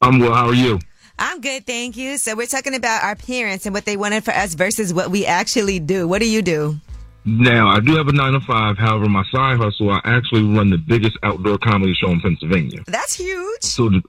I'm 0.00 0.18
well. 0.18 0.34
How 0.34 0.48
are 0.48 0.54
you? 0.54 0.78
I'm 1.18 1.40
good, 1.40 1.66
thank 1.66 1.96
you. 1.96 2.18
So 2.18 2.34
we're 2.34 2.46
talking 2.46 2.74
about 2.74 3.04
our 3.04 3.14
parents 3.14 3.66
and 3.66 3.74
what 3.74 3.84
they 3.84 3.96
wanted 3.96 4.24
for 4.24 4.32
us 4.32 4.54
versus 4.54 4.92
what 4.92 5.10
we 5.10 5.24
actually 5.26 5.78
do. 5.78 6.08
What 6.08 6.20
do 6.20 6.28
you 6.28 6.42
do? 6.42 6.76
Now, 7.24 7.68
I 7.68 7.80
do 7.80 7.94
have 7.96 8.08
a 8.08 8.12
nine 8.12 8.32
to 8.32 8.40
five. 8.40 8.76
However, 8.76 9.08
my 9.08 9.24
side 9.32 9.56
hustle, 9.56 9.90
I 9.90 10.00
actually 10.04 10.42
run 10.42 10.70
the 10.70 10.76
biggest 10.76 11.16
outdoor 11.22 11.58
comedy 11.58 11.94
show 11.94 12.10
in 12.10 12.20
Pennsylvania. 12.20 12.82
That's 12.86 13.14
huge. 13.14 13.62
So, 13.62 13.88
to, 13.88 14.02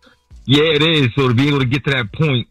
yeah, 0.45 0.63
it 0.63 0.81
is. 0.81 1.07
So 1.15 1.29
to 1.29 1.33
be 1.33 1.47
able 1.47 1.59
to 1.59 1.65
get 1.65 1.85
to 1.85 1.91
that 1.91 2.11
point, 2.11 2.47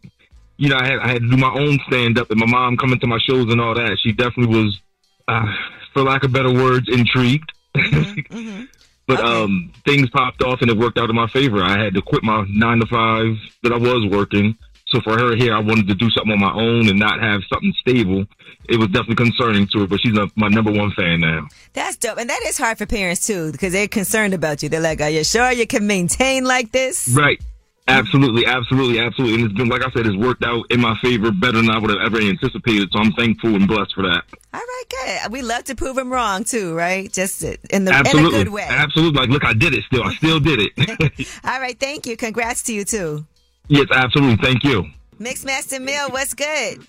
you 0.57 0.69
know, 0.69 0.77
I 0.77 0.85
had, 0.85 0.99
I 0.99 1.07
had 1.09 1.21
to 1.21 1.29
do 1.29 1.37
my 1.37 1.53
own 1.53 1.79
stand 1.87 2.17
up, 2.17 2.31
and 2.31 2.39
my 2.39 2.45
mom 2.45 2.77
coming 2.77 2.99
to 2.99 3.07
my 3.07 3.19
shows 3.19 3.51
and 3.51 3.61
all 3.61 3.75
that. 3.75 3.97
She 4.03 4.11
definitely 4.11 4.55
was, 4.55 4.79
uh, 5.27 5.45
for 5.93 6.03
lack 6.03 6.23
of 6.23 6.31
better 6.31 6.53
words, 6.53 6.87
intrigued. 6.89 7.51
But 9.07 9.19
um, 9.19 9.71
things 9.85 10.09
popped 10.09 10.41
off, 10.41 10.61
and 10.61 10.71
it 10.71 10.77
worked 10.77 10.97
out 10.97 11.09
in 11.09 11.15
my 11.15 11.27
favor. 11.27 11.61
I 11.61 11.77
had 11.77 11.93
to 11.93 12.01
quit 12.01 12.23
my 12.23 12.45
nine 12.49 12.79
to 12.79 12.87
five 12.87 13.37
that 13.61 13.71
I 13.71 13.77
was 13.77 14.07
working. 14.09 14.57
So 14.87 14.99
for 15.01 15.17
her 15.17 15.35
here, 15.35 15.53
I 15.53 15.59
wanted 15.59 15.87
to 15.89 15.95
do 15.95 16.09
something 16.11 16.31
on 16.31 16.39
my 16.39 16.53
own 16.53 16.87
and 16.87 16.99
not 16.99 17.21
have 17.21 17.41
something 17.51 17.73
stable. 17.79 18.25
It 18.69 18.77
was 18.77 18.87
definitely 18.89 19.15
concerning 19.15 19.67
to 19.73 19.81
her, 19.81 19.87
but 19.87 19.99
she's 20.01 20.17
a, 20.17 20.27
my 20.35 20.47
number 20.47 20.71
one 20.71 20.91
fan 20.91 21.21
now. 21.21 21.47
That's 21.73 21.97
dope. 21.97 22.17
And 22.17 22.29
that 22.29 22.41
is 22.47 22.57
hard 22.57 22.77
for 22.77 22.85
parents 22.85 23.25
too, 23.27 23.51
because 23.51 23.73
they're 23.73 23.87
concerned 23.87 24.33
about 24.33 24.63
you. 24.63 24.69
They're 24.69 24.79
like, 24.79 25.01
are 25.01 25.09
you 25.09 25.23
sure 25.23 25.51
you 25.51 25.67
can 25.67 25.85
maintain 25.85 26.43
like 26.45 26.71
this? 26.71 27.07
Right. 27.09 27.41
Absolutely, 27.87 28.47
absolutely, 28.47 28.99
absolutely. 28.99 29.35
And 29.35 29.45
it's 29.45 29.53
been, 29.53 29.69
like 29.69 29.85
I 29.85 29.91
said, 29.91 30.07
it's 30.07 30.17
worked 30.17 30.43
out 30.43 30.65
in 30.71 30.81
my 30.81 30.97
favor 31.03 31.31
better 31.31 31.57
than 31.61 31.69
I 31.69 31.77
would 31.77 31.91
have 31.91 31.99
ever 32.03 32.19
anticipated. 32.19 32.89
So 32.91 32.99
I'm 32.99 33.11
thankful 33.13 33.53
and 33.55 33.67
blessed 33.67 33.93
for 33.93 34.01
that. 34.03 34.23
All 34.53 34.59
right, 34.59 34.83
good. 34.89 35.31
We 35.31 35.43
love 35.43 35.65
to 35.65 35.75
prove 35.75 35.95
them 35.95 36.11
wrong 36.11 36.43
too, 36.43 36.73
right? 36.73 37.11
Just 37.11 37.43
in 37.43 37.85
the 37.85 37.91
in 37.91 38.25
a 38.25 38.29
good 38.29 38.49
way. 38.49 38.65
Absolutely. 38.67 39.19
Like, 39.19 39.29
look, 39.29 39.45
I 39.45 39.53
did 39.53 39.75
it 39.75 39.83
still. 39.83 40.03
I 40.03 40.15
still 40.15 40.39
did 40.39 40.61
it. 40.61 41.27
All 41.43 41.59
right, 41.59 41.79
thank 41.79 42.07
you. 42.07 42.17
Congrats 42.17 42.63
to 42.63 42.73
you 42.73 42.85
too. 42.85 43.25
yes, 43.67 43.85
absolutely. 43.93 44.43
Thank 44.43 44.63
you. 44.63 44.85
Mixmaster 45.19 45.79
Mill, 45.81 46.09
what's 46.09 46.33
good? 46.33 46.85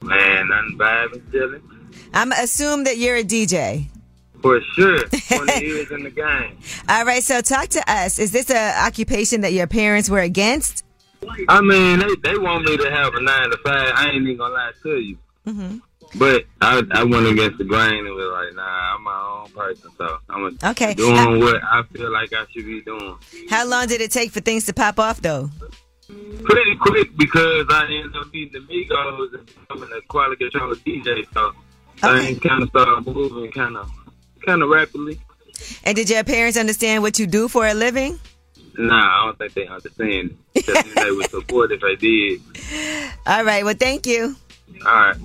Man, 0.00 0.48
nothing 0.48 0.76
bad 0.78 1.12
and 1.12 1.32
chilling. 1.32 1.62
I'm 2.14 2.30
assume 2.32 2.84
that 2.84 2.98
you're 2.98 3.16
a 3.16 3.24
DJ. 3.24 3.88
For 4.42 4.60
sure. 4.74 4.98
20 5.08 5.64
years 5.64 5.90
in 5.90 6.02
the 6.04 6.10
game. 6.10 6.58
All 6.88 7.04
right, 7.04 7.22
so 7.22 7.40
talk 7.40 7.68
to 7.68 7.82
us. 7.90 8.18
Is 8.18 8.32
this 8.32 8.50
a 8.50 8.78
occupation 8.86 9.40
that 9.42 9.52
your 9.52 9.66
parents 9.66 10.08
were 10.10 10.20
against? 10.20 10.84
I 11.48 11.60
mean, 11.60 11.98
they, 11.98 12.30
they 12.32 12.38
want 12.38 12.64
me 12.64 12.76
to 12.76 12.90
have 12.90 13.14
a 13.14 13.20
nine 13.20 13.50
to 13.50 13.56
five. 13.64 13.92
I 13.94 14.08
ain't 14.10 14.22
even 14.22 14.36
gonna 14.36 14.54
lie 14.54 14.72
to 14.82 14.98
you. 15.00 15.18
Mm-hmm. 15.46 15.78
But 16.18 16.44
I, 16.60 16.82
I 16.92 17.02
went 17.04 17.26
against 17.26 17.58
the 17.58 17.64
grain 17.64 18.06
and 18.06 18.14
was 18.14 18.30
like, 18.32 18.54
nah, 18.54 18.94
I'm 18.94 19.02
my 19.02 19.42
own 19.44 19.50
person. 19.50 19.90
So 19.98 20.18
I'm 20.30 20.56
Okay. 20.70 20.94
doing 20.94 21.40
what 21.40 21.60
I 21.64 21.82
feel 21.92 22.12
like 22.12 22.32
I 22.32 22.44
should 22.52 22.64
be 22.64 22.80
doing. 22.82 23.16
How 23.50 23.66
long 23.66 23.86
did 23.88 24.00
it 24.00 24.12
take 24.12 24.30
for 24.30 24.40
things 24.40 24.66
to 24.66 24.72
pop 24.74 25.00
off, 25.00 25.20
though? 25.20 25.50
Pretty 26.44 26.76
quick 26.76 27.16
because 27.16 27.66
I 27.70 27.84
ended 27.90 28.14
up 28.16 28.32
meeting 28.32 28.52
the 28.52 28.72
Migos 28.72 29.34
and 29.34 29.46
becoming 29.46 29.90
a 29.96 30.00
quality 30.02 30.48
control 30.48 30.74
DJ. 30.76 31.26
So 31.34 31.52
things 31.96 32.38
kind 32.38 32.62
of 32.62 32.68
started 32.68 33.06
moving 33.12 33.50
kind 33.50 33.76
of 33.76 33.90
kind 34.46 34.62
of 34.62 34.68
rapidly. 34.68 35.20
And 35.84 35.96
did 35.96 36.08
your 36.08 36.24
parents 36.24 36.56
understand 36.56 37.02
what 37.02 37.18
you 37.18 37.26
do 37.26 37.48
for 37.48 37.66
a 37.66 37.74
living? 37.74 38.18
Nah, 38.78 38.94
I 38.94 39.26
don't 39.26 39.38
think 39.38 39.54
they 39.54 39.66
understand. 39.66 40.36
Because 40.54 40.84
they 40.94 41.10
would 41.10 41.30
support 41.30 41.72
if 41.72 41.82
I 41.82 41.94
did. 41.94 42.40
All 43.26 43.44
right. 43.44 43.64
Well, 43.64 43.74
thank 43.74 44.06
you. 44.06 44.36
All 44.84 44.92
right. 44.92 45.16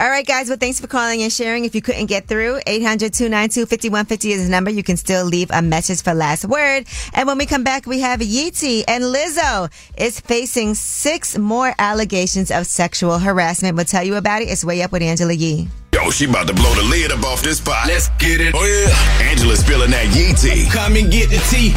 All 0.00 0.08
right, 0.08 0.26
guys. 0.26 0.48
Well, 0.48 0.58
thanks 0.58 0.80
for 0.80 0.88
calling 0.88 1.22
and 1.22 1.32
sharing. 1.32 1.64
If 1.64 1.74
you 1.74 1.80
couldn't 1.80 2.06
get 2.06 2.26
through, 2.26 2.60
800-292-5150 2.66 4.30
is 4.30 4.44
the 4.44 4.50
number. 4.50 4.70
You 4.70 4.82
can 4.82 4.96
still 4.96 5.24
leave 5.24 5.50
a 5.52 5.62
message 5.62 6.02
for 6.02 6.12
last 6.14 6.44
word. 6.44 6.86
And 7.12 7.28
when 7.28 7.38
we 7.38 7.46
come 7.46 7.62
back, 7.62 7.86
we 7.86 8.00
have 8.00 8.18
Yeezy 8.18 8.82
and 8.88 9.04
Lizzo 9.04 9.70
is 9.96 10.18
facing 10.18 10.74
six 10.74 11.38
more 11.38 11.72
allegations 11.78 12.50
of 12.50 12.66
sexual 12.66 13.20
harassment. 13.20 13.76
We'll 13.76 13.84
tell 13.84 14.02
you 14.02 14.16
about 14.16 14.42
it. 14.42 14.46
It's 14.46 14.64
way 14.64 14.82
up 14.82 14.90
with 14.90 15.02
Angela 15.02 15.32
Yee. 15.32 15.68
Yo, 15.92 16.10
she 16.10 16.24
about 16.28 16.48
to 16.48 16.54
blow 16.54 16.74
the 16.74 16.82
lid 16.82 17.12
up 17.12 17.22
off 17.22 17.40
this 17.42 17.60
pot. 17.60 17.86
Let's 17.86 18.08
get 18.18 18.40
it. 18.40 18.52
Oh 18.52 18.64
yeah. 18.64 19.30
Angela's 19.30 19.60
spilling 19.60 19.92
that 19.92 20.06
yee 20.12 20.34
tea. 20.34 20.68
Come 20.68 20.96
and 20.96 21.10
get 21.10 21.30
the 21.30 21.38
tea. 21.50 21.72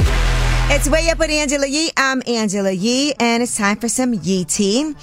It's 0.70 0.90
way 0.90 1.10
up 1.10 1.18
with 1.18 1.30
Angela 1.30 1.66
Yee. 1.66 1.92
I'm 1.96 2.22
Angela 2.28 2.72
Yee, 2.72 3.14
and 3.22 3.42
it's 3.42 3.56
time 3.56 3.78
for 3.78 3.88
some 3.88 4.14
Yee 4.14 4.44
tea. 4.44 4.94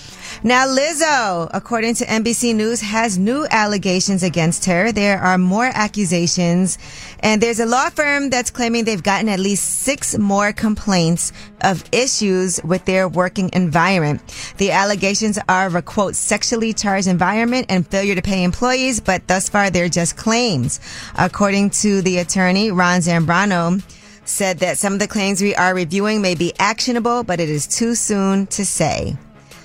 Now, 0.42 0.66
Lizzo, 0.66 1.48
according 1.54 1.94
to 1.94 2.04
NBC 2.04 2.54
News, 2.54 2.82
has 2.82 3.16
new 3.16 3.46
allegations 3.50 4.22
against 4.22 4.66
her. 4.66 4.92
There 4.92 5.18
are 5.18 5.38
more 5.38 5.70
accusations, 5.72 6.76
and 7.20 7.42
there's 7.42 7.60
a 7.60 7.66
law 7.66 7.88
firm 7.88 8.28
that's 8.28 8.50
claiming 8.50 8.84
they've 8.84 9.02
gotten 9.02 9.30
at 9.30 9.40
least 9.40 9.64
six 9.64 10.18
more 10.18 10.52
complaints 10.52 11.32
of 11.62 11.82
issues 11.92 12.60
with 12.62 12.84
their 12.84 13.08
working 13.08 13.48
environment. 13.54 14.20
The 14.58 14.70
allegations 14.70 15.38
are 15.48 15.66
of 15.66 15.76
a 15.76 15.82
quote, 15.82 16.14
sexually 16.14 16.74
charged 16.74 17.08
environment 17.08 17.66
and 17.70 17.88
failure 17.88 18.14
to 18.14 18.22
pay 18.22 18.44
employees, 18.44 19.00
but 19.00 19.26
thus 19.28 19.48
far 19.48 19.70
they're 19.70 19.88
just 19.88 20.18
claims. 20.18 20.78
According 21.16 21.70
to 21.70 22.02
the 22.02 22.18
attorney, 22.18 22.70
Ron 22.70 23.00
Zambrano, 23.00 23.82
said 24.24 24.58
that 24.58 24.78
some 24.78 24.92
of 24.92 24.98
the 24.98 25.08
claims 25.08 25.42
we 25.42 25.54
are 25.54 25.74
reviewing 25.74 26.22
may 26.22 26.34
be 26.34 26.52
actionable, 26.58 27.22
but 27.22 27.40
it 27.40 27.48
is 27.48 27.66
too 27.66 27.94
soon 27.94 28.46
to 28.48 28.64
say. 28.64 29.16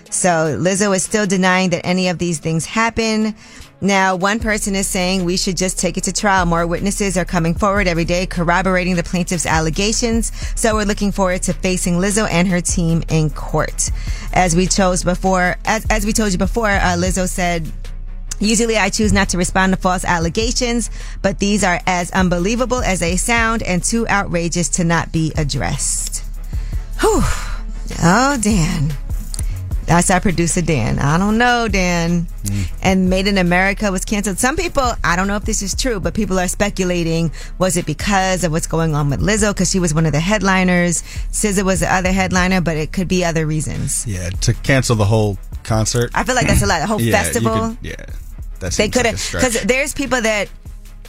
So 0.10 0.58
Lizzo 0.60 0.96
is 0.96 1.04
still 1.04 1.28
denying 1.28 1.70
that 1.70 1.86
any 1.86 2.10
of 2.10 2.18
these 2.18 2.40
things 2.40 2.66
happen. 2.66 3.36
Now, 3.82 4.16
one 4.18 4.40
person 4.40 4.76
is 4.76 4.88
saying 4.88 5.24
we 5.24 5.38
should 5.38 5.56
just 5.56 5.80
take 5.80 5.98
it 5.98 6.04
to 6.06 6.12
trial. 6.12 6.46
More 6.46 6.68
witnesses 6.68 7.18
are 7.18 7.24
coming 7.24 7.54
forward 7.54 7.88
every 7.88 8.04
day 8.04 8.26
corroborating 8.26 8.96
the 8.96 9.04
plaintiff's 9.04 9.46
allegations. 9.46 10.34
So 10.60 10.76
we're 10.76 10.84
looking 10.84 11.14
forward 11.14 11.44
to 11.44 11.54
facing 11.54 11.96
Lizzo 11.96 12.28
and 12.30 12.48
her 12.50 12.60
team 12.60 13.04
in 13.08 13.30
court. 13.30 13.90
As 14.34 14.56
we 14.56 14.68
chose 14.68 15.04
before, 15.04 15.56
as, 15.64 15.86
as 15.90 16.06
we 16.06 16.12
told 16.12 16.34
you 16.34 16.38
before, 16.38 16.70
uh, 16.70 16.98
Lizzo 16.98 17.30
said 17.30 17.72
Usually 18.40 18.78
I 18.78 18.90
choose 18.90 19.12
not 19.14 19.30
to 19.30 19.38
respond 19.38 19.74
to 19.74 19.80
false 19.80 20.06
allegations, 20.06 20.90
but 21.22 21.40
these 21.40 21.64
are 21.64 21.80
as 21.86 22.12
unbelievable 22.12 22.80
as 22.82 23.00
they 23.00 23.18
sound 23.18 23.64
and 23.64 23.84
too 23.84 24.08
outrageous 24.08 24.70
to 24.70 24.84
not 24.84 25.12
be 25.12 25.34
addressed. 25.38 26.24
Whew. 27.02 27.22
Oh, 28.02 28.38
Dan. 28.42 28.94
That's 29.86 30.12
our 30.12 30.22
producer, 30.22 30.62
Dan. 30.62 31.00
I 31.00 31.18
don't 31.18 31.40
know, 31.40 31.68
Dan. 31.68 32.28
Mm. 32.44 32.72
And 32.84 33.10
Made 33.10 33.26
in 33.28 33.40
America 33.40 33.92
was 33.92 34.06
canceled. 34.06 34.38
Some 34.38 34.56
people, 34.56 34.84
I 35.04 35.16
don't 35.16 35.28
know 35.28 35.36
if 35.36 35.46
this 35.46 35.64
is 35.64 35.74
true, 35.74 36.00
but 36.00 36.14
people 36.14 36.40
are 36.40 36.48
speculating 36.48 37.32
was 37.58 37.76
it 37.76 37.88
because 37.88 38.44
of 38.44 38.52
what's 38.52 38.68
going 38.68 38.94
on 38.94 39.10
with 39.10 39.20
Lizzo? 39.20 39.50
Because 39.52 39.72
she 39.72 39.80
was 39.80 39.94
one 39.96 40.06
of 40.06 40.12
the 40.12 40.20
headliners. 40.20 41.02
SZA 41.32 41.64
was 41.64 41.80
the 41.80 41.92
other 41.92 42.12
headliner, 42.12 42.62
but 42.62 42.78
it 42.78 42.92
could 42.92 43.08
be 43.08 43.26
other 43.26 43.48
reasons. 43.48 44.06
Yeah, 44.06 44.30
to 44.30 44.54
cancel 44.54 44.96
the 44.96 45.06
whole 45.06 45.40
concert. 45.64 46.12
I 46.14 46.24
feel 46.24 46.36
like 46.36 46.46
that's 46.46 46.62
a 46.62 46.68
lot. 46.68 46.82
The 46.82 46.88
whole 46.88 47.02
Yeah, 47.02 47.24
festival. 47.24 47.70
could- 47.70 47.78
yeah, 47.82 48.06
that 48.60 48.74
they 48.74 48.88
could 48.90 49.04
like 49.04 49.12
have 49.12 49.20
stretch. 49.20 49.44
because 49.44 49.62
there's 49.64 49.94
people 49.94 50.22
that 50.22 50.50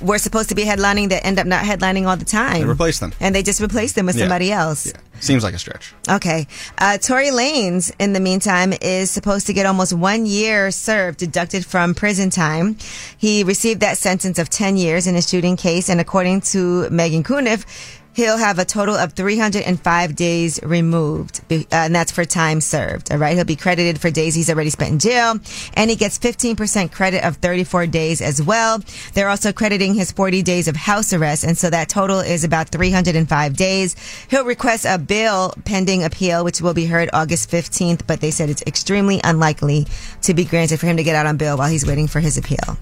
were 0.01 0.17
supposed 0.19 0.49
to 0.49 0.55
be 0.55 0.65
headlining 0.65 1.11
that 1.11 1.27
end 1.27 1.39
up 1.39 1.47
not 1.47 1.63
headlining 1.63 2.07
all 2.09 2.17
the 2.17 2.25
time. 2.25 2.61
They 2.63 2.65
replace 2.67 3.01
them. 3.01 3.13
and 3.21 3.35
they 3.35 3.43
just 3.43 3.61
replace 3.61 3.93
them 3.93 4.07
with 4.07 4.17
Yeah. 4.17 4.23
somebody 4.23 4.51
else. 4.51 4.91
Seems 5.21 5.45
like 5.45 5.53
a 5.53 5.59
stretch. 5.59 5.93
Okay. 6.09 6.47
Uh, 6.79 6.97
Tory 6.97 7.27
Lanez, 7.29 7.93
in 7.99 8.15
the 8.15 8.21
meantime, 8.21 8.73
is 8.81 9.11
supposed 9.11 9.47
to 9.49 9.53
get 9.53 9.67
almost 9.67 9.93
one 9.93 10.25
year 10.25 10.71
served 10.71 11.19
deducted 11.19 11.67
from 11.67 11.95
prison 11.95 12.31
time. 12.31 12.79
He 13.19 13.45
received 13.45 13.81
that 13.81 13.99
sentence 13.99 14.39
of 14.39 14.49
10 14.49 14.79
years 14.79 15.07
in 15.07 15.17
a 15.17 15.21
shooting 15.23 15.59
case, 15.59 15.91
and 15.91 16.01
according 16.01 16.41
to 16.53 16.89
Meghan 16.91 17.23
Cuniff, 17.23 17.67
he'll 18.15 18.39
have 18.39 18.59
a 18.59 18.65
total 18.65 18.95
of 18.95 19.13
305 19.13 20.17
days 20.17 20.61
removed, 20.63 21.41
uh, 21.51 21.65
and 21.73 21.95
that's 21.95 22.13
for 22.13 22.25
time 22.25 22.61
served. 22.61 23.13
All 23.13 23.19
right. 23.19 23.37
He'll 23.37 23.45
be 23.45 23.57
credited 23.57 24.01
for 24.01 24.11
days 24.11 24.35
he's 24.35 24.51
already 24.51 24.71
spent 24.71 24.93
in 24.93 24.99
jail, 24.99 25.39
and 25.75 25.91
he 25.91 25.97
gets 25.97 26.19
15% 26.19 26.93
credit 26.93 27.25
of 27.25 27.37
34 27.37 27.87
days 27.87 28.21
as 28.21 28.43
well. 28.43 28.81
They're 29.15 29.29
also 29.29 29.53
crediting 29.53 29.95
his 29.95 30.13
40 30.13 30.43
days 30.43 30.69
of 30.69 30.77
house 30.77 31.13
arrest, 31.13 31.45
and 31.45 31.57
so 31.57 31.71
that 31.71 31.89
total 31.89 32.21
is 32.21 32.45
about 32.45 32.69
305 32.69 33.57
days. 33.57 33.97
He'll 34.29 34.45
request 34.45 34.87
a 34.89 34.99
bail 34.99 35.55
pending 35.65 36.05
appeal, 36.05 36.45
which 36.45 36.61
will 36.61 36.75
be 36.75 36.87
heard 36.87 37.11
August 37.13 37.51
15th, 37.51 38.07
but 38.07 38.21
they 38.21 38.31
said 38.31 38.51
it's 38.51 38.63
extremely 38.67 39.21
unlikely 39.25 39.87
to 40.23 40.35
be 40.35 40.45
granted 40.45 40.81
for 40.81 40.87
him 40.87 40.97
to 40.97 41.05
get 41.05 41.17
out 41.17 41.27
on 41.27 41.37
bail 41.37 41.57
while 41.57 41.71
he's 41.71 41.87
waiting 41.87 42.07
for 42.07 42.21
his 42.21 42.37
appeal. 42.37 42.79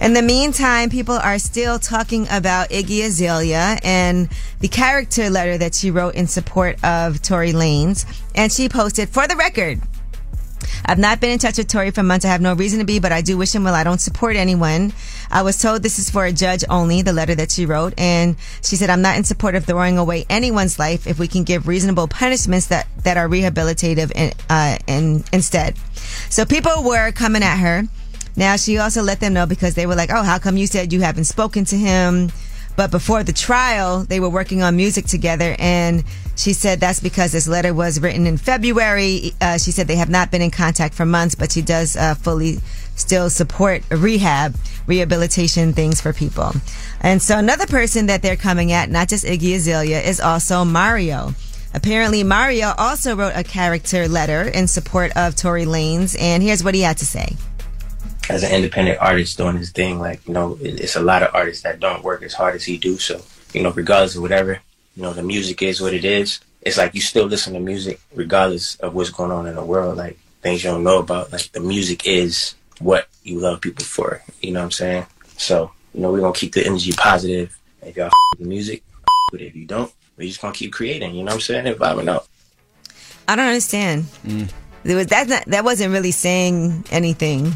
In 0.00 0.12
the 0.12 0.22
meantime, 0.22 0.90
people 0.90 1.16
are 1.16 1.38
still 1.38 1.78
talking 1.78 2.26
about 2.30 2.70
Iggy 2.70 3.04
Azalea 3.04 3.78
and 3.82 4.28
the 4.60 4.68
character 4.68 5.30
letter 5.30 5.58
that 5.58 5.74
she 5.74 5.90
wrote 5.90 6.14
in 6.14 6.26
support 6.26 6.82
of 6.84 7.22
Tory 7.22 7.52
Lanez. 7.52 8.04
And 8.34 8.52
she 8.52 8.68
posted, 8.68 9.08
for 9.08 9.26
the 9.26 9.36
record, 9.36 9.80
I've 10.84 10.98
not 10.98 11.20
been 11.20 11.30
in 11.30 11.38
touch 11.38 11.58
with 11.58 11.68
Tory 11.68 11.90
for 11.90 12.02
months. 12.02 12.24
I 12.24 12.28
have 12.28 12.40
no 12.40 12.54
reason 12.54 12.78
to 12.78 12.84
be, 12.84 12.98
but 12.98 13.12
I 13.12 13.20
do 13.20 13.36
wish 13.36 13.54
him 13.54 13.64
well. 13.64 13.74
I 13.74 13.84
don't 13.84 14.00
support 14.00 14.36
anyone. 14.36 14.92
I 15.30 15.42
was 15.42 15.60
told 15.60 15.82
this 15.82 15.98
is 15.98 16.10
for 16.10 16.24
a 16.24 16.32
judge 16.32 16.64
only, 16.68 17.02
the 17.02 17.12
letter 17.12 17.34
that 17.34 17.50
she 17.50 17.66
wrote. 17.66 17.94
And 17.98 18.36
she 18.62 18.76
said, 18.76 18.90
I'm 18.90 19.02
not 19.02 19.16
in 19.16 19.24
support 19.24 19.54
of 19.54 19.64
throwing 19.64 19.98
away 19.98 20.26
anyone's 20.30 20.78
life 20.78 21.06
if 21.06 21.18
we 21.18 21.28
can 21.28 21.44
give 21.44 21.66
reasonable 21.66 22.08
punishments 22.08 22.66
that, 22.66 22.86
that 23.02 23.16
are 23.16 23.28
rehabilitative 23.28 24.34
uh, 24.48 24.78
in, 24.86 25.24
instead. 25.32 25.76
So 26.30 26.44
people 26.44 26.82
were 26.82 27.12
coming 27.12 27.42
at 27.42 27.56
her. 27.58 27.82
Now 28.36 28.56
she 28.56 28.78
also 28.78 29.02
let 29.02 29.20
them 29.20 29.32
know 29.32 29.46
because 29.46 29.74
they 29.74 29.86
were 29.86 29.94
like, 29.94 30.10
oh, 30.12 30.22
how 30.22 30.38
come 30.38 30.56
you 30.56 30.66
said 30.66 30.92
you 30.92 31.00
haven't 31.00 31.24
spoken 31.24 31.64
to 31.66 31.76
him? 31.76 32.30
But 32.76 32.90
before 32.90 33.22
the 33.22 33.32
trial, 33.32 34.04
they 34.04 34.20
were 34.20 34.28
working 34.28 34.62
on 34.62 34.76
music 34.76 35.06
together, 35.06 35.56
and 35.58 36.04
she 36.36 36.52
said 36.52 36.78
that's 36.78 37.00
because 37.00 37.32
this 37.32 37.48
letter 37.48 37.72
was 37.72 37.98
written 38.00 38.26
in 38.26 38.36
February. 38.36 39.32
Uh, 39.40 39.56
she 39.56 39.70
said 39.70 39.88
they 39.88 39.96
have 39.96 40.10
not 40.10 40.30
been 40.30 40.42
in 40.42 40.50
contact 40.50 40.92
for 40.92 41.06
months, 41.06 41.34
but 41.34 41.50
she 41.50 41.62
does 41.62 41.96
uh, 41.96 42.14
fully 42.14 42.58
still 42.94 43.30
support 43.30 43.82
rehab, 43.90 44.54
rehabilitation 44.86 45.72
things 45.72 46.02
for 46.02 46.12
people. 46.12 46.52
And 47.00 47.22
so 47.22 47.38
another 47.38 47.66
person 47.66 48.06
that 48.06 48.20
they're 48.20 48.36
coming 48.36 48.72
at, 48.72 48.90
not 48.90 49.08
just 49.08 49.24
Iggy 49.24 49.56
Azalea, 49.56 50.02
is 50.02 50.20
also 50.20 50.62
Mario. 50.62 51.32
Apparently, 51.72 52.24
Mario 52.24 52.72
also 52.76 53.16
wrote 53.16 53.32
a 53.34 53.44
character 53.44 54.06
letter 54.06 54.42
in 54.42 54.68
support 54.68 55.12
of 55.16 55.34
Tory 55.34 55.64
Lanez, 55.64 56.14
and 56.20 56.42
here's 56.42 56.62
what 56.62 56.74
he 56.74 56.82
had 56.82 56.98
to 56.98 57.06
say. 57.06 57.36
As 58.28 58.42
an 58.42 58.52
independent 58.52 58.98
artist 59.00 59.36
doing 59.38 59.56
his 59.56 59.70
thing, 59.70 59.98
like, 59.98 60.20
you 60.26 60.34
know, 60.34 60.58
it- 60.60 60.80
it's 60.80 60.96
a 60.96 61.00
lot 61.00 61.22
of 61.22 61.34
artists 61.34 61.62
that 61.62 61.80
don't 61.80 62.02
work 62.04 62.22
as 62.22 62.32
hard 62.34 62.54
as 62.54 62.64
he 62.64 62.76
do. 62.78 62.98
So, 62.98 63.22
you 63.52 63.62
know, 63.62 63.70
regardless 63.70 64.16
of 64.16 64.22
whatever, 64.22 64.60
you 64.96 65.02
know, 65.02 65.12
the 65.12 65.22
music 65.22 65.62
is 65.62 65.80
what 65.80 65.92
it 65.94 66.04
is. 66.04 66.40
It's 66.62 66.76
like 66.76 66.94
you 66.94 67.00
still 67.00 67.26
listen 67.26 67.52
to 67.54 67.60
music 67.60 68.00
regardless 68.14 68.74
of 68.76 68.94
what's 68.94 69.10
going 69.10 69.30
on 69.30 69.46
in 69.46 69.54
the 69.54 69.64
world, 69.64 69.96
like 69.96 70.18
things 70.42 70.64
you 70.64 70.70
don't 70.70 70.82
know 70.84 70.98
about. 70.98 71.32
Like 71.32 71.52
the 71.52 71.60
music 71.60 72.06
is 72.06 72.54
what 72.80 73.08
you 73.22 73.38
love 73.38 73.60
people 73.60 73.84
for. 73.84 74.22
You 74.42 74.52
know 74.52 74.60
what 74.60 74.64
I'm 74.66 74.70
saying? 74.72 75.06
So, 75.36 75.70
you 75.94 76.00
know, 76.00 76.10
we're 76.10 76.20
gonna 76.20 76.32
keep 76.32 76.52
the 76.54 76.66
energy 76.66 76.92
positive. 76.92 77.56
If 77.82 77.96
y'all 77.96 78.06
f- 78.06 78.12
with 78.32 78.40
the 78.40 78.48
music, 78.48 78.82
f- 79.06 79.12
with 79.32 79.42
it. 79.42 79.46
If 79.46 79.56
you 79.56 79.64
don't, 79.64 79.92
we're 80.16 80.26
just 80.28 80.40
gonna 80.40 80.54
keep 80.54 80.72
creating. 80.72 81.14
You 81.14 81.22
know 81.22 81.26
what 81.30 81.34
I'm 81.34 81.40
saying? 81.40 81.66
And 81.66 81.76
vibing 81.76 82.08
out. 82.08 82.26
I 83.28 83.36
don't 83.36 83.46
understand. 83.46 84.06
Mm. 84.26 84.48
There 84.82 84.96
was 84.96 85.06
that. 85.08 85.28
Not, 85.28 85.44
that 85.46 85.64
wasn't 85.64 85.92
really 85.92 86.10
saying 86.12 86.84
anything. 86.90 87.52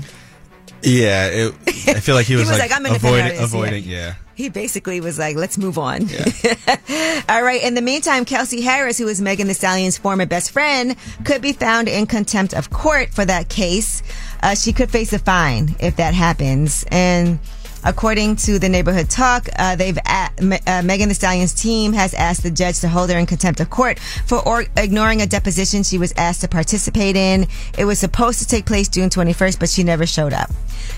Yeah, 0.82 1.26
it, 1.26 1.54
I 1.88 2.00
feel 2.00 2.14
like 2.14 2.26
he 2.26 2.32
He 2.34 2.38
was, 2.38 2.48
was 2.48 2.58
like, 2.58 2.70
like, 2.70 2.78
I'm 2.78 2.86
an 2.86 2.92
independent 2.92 3.26
avoiding, 3.26 3.38
artist, 3.38 3.54
avoiding, 3.54 3.84
yeah. 3.84 4.14
He 4.34 4.48
basically 4.48 5.00
was 5.02 5.18
like, 5.18 5.36
let's 5.36 5.58
move 5.58 5.76
on. 5.76 6.02
All 7.28 7.42
right. 7.42 7.60
In 7.62 7.74
the 7.74 7.82
meantime, 7.82 8.24
Kelsey 8.24 8.62
Harris, 8.62 8.96
who 8.96 9.06
is 9.06 9.20
Megan 9.20 9.48
Thee 9.48 9.52
Stallion's 9.52 9.98
former 9.98 10.24
best 10.24 10.50
friend, 10.52 10.96
could 11.24 11.42
be 11.42 11.52
found 11.52 11.88
in 11.88 12.06
contempt 12.06 12.54
of 12.54 12.70
court 12.70 13.10
for 13.10 13.24
that 13.24 13.50
case. 13.50 14.02
Uh, 14.42 14.54
she 14.54 14.72
could 14.72 14.90
face 14.90 15.12
a 15.12 15.18
fine 15.18 15.76
if 15.78 15.96
that 15.96 16.14
happens. 16.14 16.86
And 16.90 17.38
according 17.84 18.36
to 18.36 18.58
the 18.58 18.68
neighborhood 18.68 19.08
talk, 19.08 19.48
uh, 19.58 19.76
they've 19.76 19.98
a- 20.06 20.30
Me- 20.42 20.58
uh, 20.66 20.82
Megan 20.82 21.08
Thee 21.08 21.14
Stallion's 21.14 21.52
team 21.52 21.92
has 21.92 22.14
asked 22.14 22.42
the 22.42 22.50
judge 22.50 22.80
to 22.80 22.88
hold 22.88 23.10
her 23.10 23.18
in 23.18 23.26
contempt 23.26 23.60
of 23.60 23.70
court 23.70 23.98
for 23.98 24.38
or- 24.38 24.66
ignoring 24.76 25.22
a 25.22 25.26
deposition 25.26 25.82
she 25.82 25.98
was 25.98 26.12
asked 26.16 26.40
to 26.42 26.48
participate 26.48 27.16
in. 27.16 27.46
It 27.76 27.84
was 27.84 27.98
supposed 27.98 28.38
to 28.40 28.46
take 28.46 28.66
place 28.66 28.88
June 28.88 29.10
21st, 29.10 29.58
but 29.58 29.68
she 29.68 29.82
never 29.84 30.06
showed 30.06 30.32
up. 30.32 30.50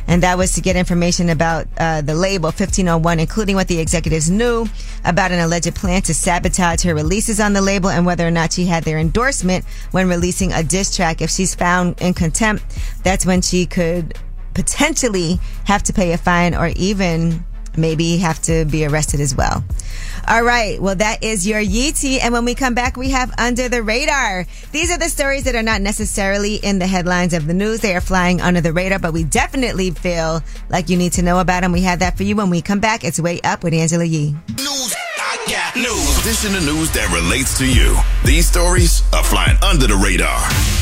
And 0.06 0.22
that 0.22 0.38
was 0.38 0.52
to 0.52 0.60
get 0.60 0.76
information 0.76 1.28
about 1.28 1.66
uh, 1.78 2.00
the 2.00 2.14
label 2.14 2.46
1501, 2.48 3.20
including 3.20 3.56
what 3.56 3.68
the 3.68 3.78
executives 3.78 4.30
knew 4.30 4.66
about 5.04 5.32
an 5.32 5.40
alleged 5.40 5.74
plan 5.74 6.02
to 6.02 6.14
sabotage 6.14 6.82
her 6.84 6.94
releases 6.94 7.40
on 7.40 7.52
the 7.52 7.62
label 7.62 7.90
and 7.90 8.06
whether 8.06 8.26
or 8.26 8.30
not 8.30 8.52
she 8.52 8.66
had 8.66 8.84
their 8.84 8.98
endorsement 8.98 9.64
when 9.90 10.08
releasing 10.08 10.52
a 10.52 10.62
diss 10.62 10.94
track. 10.94 11.20
If 11.20 11.30
she's 11.30 11.54
found 11.54 12.00
in 12.00 12.14
contempt, 12.14 12.64
that's 13.02 13.26
when 13.26 13.42
she 13.42 13.66
could 13.66 14.14
potentially 14.54 15.38
have 15.64 15.82
to 15.84 15.92
pay 15.92 16.12
a 16.12 16.18
fine 16.18 16.54
or 16.54 16.68
even 16.76 17.44
maybe 17.76 18.18
have 18.18 18.40
to 18.42 18.64
be 18.66 18.84
arrested 18.84 19.20
as 19.20 19.34
well. 19.34 19.64
All 20.28 20.42
right. 20.42 20.80
Well, 20.80 20.94
that 20.94 21.22
is 21.24 21.46
your 21.46 21.60
Yeetie. 21.60 22.20
And 22.22 22.32
when 22.32 22.44
we 22.44 22.54
come 22.54 22.74
back, 22.74 22.96
we 22.96 23.10
have 23.10 23.32
Under 23.38 23.68
the 23.68 23.82
Radar. 23.82 24.46
These 24.70 24.90
are 24.90 24.98
the 24.98 25.08
stories 25.08 25.44
that 25.44 25.54
are 25.54 25.62
not 25.62 25.80
necessarily 25.80 26.56
in 26.56 26.78
the 26.78 26.86
headlines 26.86 27.34
of 27.34 27.46
the 27.46 27.54
news. 27.54 27.80
They 27.80 27.96
are 27.96 28.00
flying 28.00 28.40
under 28.40 28.60
the 28.60 28.72
radar, 28.72 28.98
but 28.98 29.12
we 29.12 29.24
definitely 29.24 29.90
feel 29.90 30.42
like 30.68 30.88
you 30.88 30.96
need 30.96 31.12
to 31.14 31.22
know 31.22 31.40
about 31.40 31.62
them. 31.62 31.72
We 31.72 31.82
have 31.82 32.00
that 32.00 32.16
for 32.16 32.22
you 32.22 32.36
when 32.36 32.50
we 32.50 32.62
come 32.62 32.80
back. 32.80 33.04
It's 33.04 33.18
Way 33.18 33.40
Up 33.40 33.64
with 33.64 33.74
Angela 33.74 34.04
Yee. 34.04 34.36
News. 34.56 34.94
I 35.18 35.36
got 35.48 35.76
news. 35.76 36.24
This 36.24 36.44
in 36.44 36.52
the 36.52 36.60
news 36.60 36.90
that 36.92 37.10
relates 37.12 37.58
to 37.58 37.66
you. 37.66 37.96
These 38.24 38.48
stories 38.48 39.02
are 39.12 39.24
flying 39.24 39.56
under 39.62 39.86
the 39.86 39.96
radar. 39.96 40.81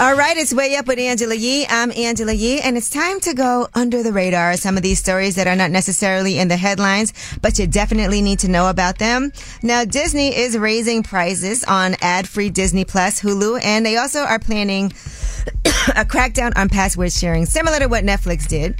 All 0.00 0.14
right, 0.14 0.36
it's 0.36 0.54
way 0.54 0.76
up 0.76 0.86
with 0.86 1.00
Angela 1.00 1.34
Yee. 1.34 1.66
I'm 1.68 1.90
Angela 1.90 2.32
Yee, 2.32 2.60
and 2.60 2.76
it's 2.76 2.88
time 2.88 3.18
to 3.18 3.34
go 3.34 3.66
under 3.74 4.04
the 4.04 4.12
radar. 4.12 4.56
Some 4.56 4.76
of 4.76 4.84
these 4.84 5.00
stories 5.00 5.34
that 5.34 5.48
are 5.48 5.56
not 5.56 5.72
necessarily 5.72 6.38
in 6.38 6.46
the 6.46 6.56
headlines, 6.56 7.12
but 7.42 7.58
you 7.58 7.66
definitely 7.66 8.22
need 8.22 8.38
to 8.38 8.48
know 8.48 8.70
about 8.70 9.00
them. 9.00 9.32
Now, 9.60 9.84
Disney 9.84 10.36
is 10.36 10.56
raising 10.56 11.02
prices 11.02 11.64
on 11.64 11.96
ad-free 12.00 12.50
Disney 12.50 12.84
Plus, 12.84 13.20
Hulu, 13.20 13.60
and 13.64 13.84
they 13.84 13.96
also 13.96 14.20
are 14.20 14.38
planning 14.38 14.84
a 15.96 16.04
crackdown 16.04 16.56
on 16.56 16.68
password 16.68 17.10
sharing, 17.12 17.44
similar 17.44 17.80
to 17.80 17.88
what 17.88 18.04
Netflix 18.04 18.46
did 18.46 18.76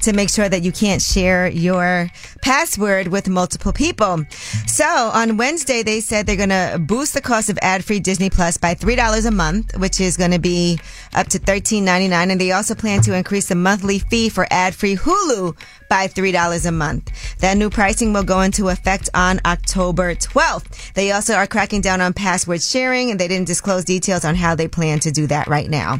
to 0.00 0.12
make 0.12 0.30
sure 0.30 0.48
that 0.48 0.62
you 0.62 0.72
can't 0.72 1.02
share 1.02 1.48
your 1.48 2.08
password 2.42 3.08
with 3.08 3.28
multiple 3.28 3.72
people. 3.72 4.24
So 4.66 4.84
on 4.86 5.36
Wednesday, 5.36 5.82
they 5.82 6.00
said 6.00 6.26
they're 6.26 6.36
going 6.36 6.48
to 6.48 6.78
boost 6.80 7.14
the 7.14 7.20
cost 7.20 7.50
of 7.50 7.58
ad-free 7.62 8.00
Disney 8.00 8.30
Plus 8.30 8.56
by 8.56 8.74
$3 8.74 9.26
a 9.26 9.30
month, 9.30 9.76
which 9.78 10.00
is 10.00 10.16
going 10.16 10.30
to 10.30 10.38
be 10.38 10.78
up 11.14 11.26
to 11.28 11.38
$13.99. 11.38 12.12
And 12.12 12.40
they 12.40 12.52
also 12.52 12.74
plan 12.74 13.00
to 13.02 13.14
increase 13.14 13.48
the 13.48 13.54
monthly 13.54 13.98
fee 13.98 14.28
for 14.28 14.46
ad-free 14.50 14.96
Hulu 14.96 15.56
by 15.88 16.06
$3 16.06 16.66
a 16.66 16.72
month. 16.72 17.38
That 17.38 17.56
new 17.56 17.70
pricing 17.70 18.12
will 18.12 18.22
go 18.22 18.40
into 18.40 18.68
effect 18.68 19.08
on 19.14 19.40
October 19.44 20.14
12th. 20.14 20.92
They 20.94 21.12
also 21.12 21.34
are 21.34 21.46
cracking 21.46 21.80
down 21.80 22.00
on 22.00 22.12
password 22.12 22.62
sharing 22.62 23.10
and 23.10 23.18
they 23.18 23.28
didn't 23.28 23.48
disclose 23.48 23.84
details 23.84 24.24
on 24.24 24.36
how 24.36 24.54
they 24.54 24.68
plan 24.68 25.00
to 25.00 25.10
do 25.10 25.26
that 25.26 25.48
right 25.48 25.68
now. 25.68 25.98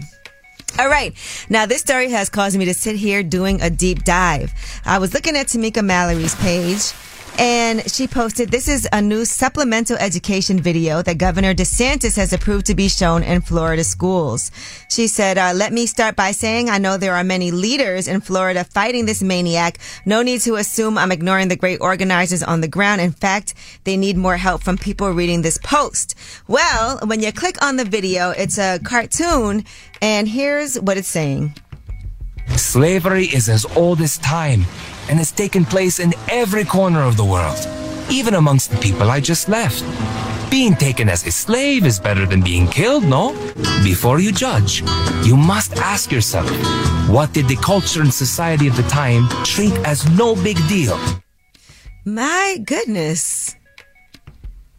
All 0.78 0.88
right. 0.88 1.14
Now, 1.48 1.66
this 1.66 1.80
story 1.80 2.10
has 2.10 2.28
caused 2.28 2.56
me 2.58 2.64
to 2.66 2.74
sit 2.74 2.96
here 2.96 3.22
doing 3.22 3.60
a 3.60 3.70
deep 3.70 4.04
dive. 4.04 4.52
I 4.84 4.98
was 4.98 5.12
looking 5.12 5.36
at 5.36 5.46
Tamika 5.46 5.84
Mallory's 5.84 6.34
page, 6.36 6.92
And 7.40 7.90
she 7.90 8.06
posted, 8.06 8.50
this 8.50 8.68
is 8.68 8.86
a 8.92 9.00
new 9.00 9.24
supplemental 9.24 9.96
education 9.96 10.60
video 10.60 11.00
that 11.00 11.16
Governor 11.16 11.54
DeSantis 11.54 12.14
has 12.16 12.34
approved 12.34 12.66
to 12.66 12.74
be 12.74 12.86
shown 12.86 13.22
in 13.22 13.40
Florida 13.40 13.82
schools. 13.82 14.50
She 14.90 15.06
said, 15.06 15.38
uh, 15.38 15.52
let 15.54 15.72
me 15.72 15.86
start 15.86 16.16
by 16.16 16.32
saying 16.32 16.68
I 16.68 16.76
know 16.76 16.98
there 16.98 17.14
are 17.14 17.24
many 17.24 17.50
leaders 17.50 18.08
in 18.08 18.20
Florida 18.20 18.62
fighting 18.62 19.06
this 19.06 19.22
maniac. 19.22 19.78
No 20.04 20.20
need 20.20 20.42
to 20.42 20.56
assume 20.56 20.98
I'm 20.98 21.12
ignoring 21.12 21.48
the 21.48 21.56
great 21.56 21.80
organizers 21.80 22.42
on 22.42 22.60
the 22.60 22.68
ground. 22.68 23.00
In 23.00 23.12
fact, 23.12 23.54
they 23.84 23.96
need 23.96 24.18
more 24.18 24.36
help 24.36 24.62
from 24.62 24.76
people 24.76 25.10
reading 25.10 25.40
this 25.40 25.56
post. 25.56 26.16
Well, 26.46 27.00
when 27.06 27.22
you 27.22 27.32
click 27.32 27.64
on 27.64 27.76
the 27.76 27.86
video, 27.86 28.32
it's 28.32 28.58
a 28.58 28.80
cartoon 28.80 29.64
and 30.02 30.28
here's 30.28 30.78
what 30.78 30.98
it's 30.98 31.08
saying. 31.08 31.54
Slavery 32.56 33.24
is 33.24 33.48
as 33.48 33.64
old 33.76 34.02
as 34.02 34.18
time 34.18 34.66
and 35.10 35.18
has 35.18 35.32
taken 35.32 35.64
place 35.64 35.98
in 35.98 36.14
every 36.30 36.64
corner 36.64 37.02
of 37.02 37.16
the 37.16 37.24
world, 37.24 37.58
even 38.08 38.34
amongst 38.34 38.70
the 38.70 38.78
people 38.78 39.10
I 39.10 39.18
just 39.20 39.48
left. 39.48 39.82
Being 40.50 40.76
taken 40.76 41.08
as 41.08 41.26
a 41.26 41.32
slave 41.32 41.84
is 41.84 41.98
better 41.98 42.26
than 42.26 42.42
being 42.42 42.68
killed, 42.68 43.04
no? 43.04 43.32
Before 43.82 44.20
you 44.20 44.30
judge, 44.30 44.82
you 45.24 45.36
must 45.36 45.76
ask 45.78 46.12
yourself, 46.12 46.48
what 47.08 47.32
did 47.32 47.48
the 47.48 47.56
culture 47.56 48.02
and 48.02 48.14
society 48.14 48.68
of 48.68 48.76
the 48.76 48.84
time 48.84 49.28
treat 49.44 49.74
as 49.84 50.08
no 50.16 50.36
big 50.36 50.56
deal? 50.68 50.98
My 52.04 52.58
goodness. 52.64 53.56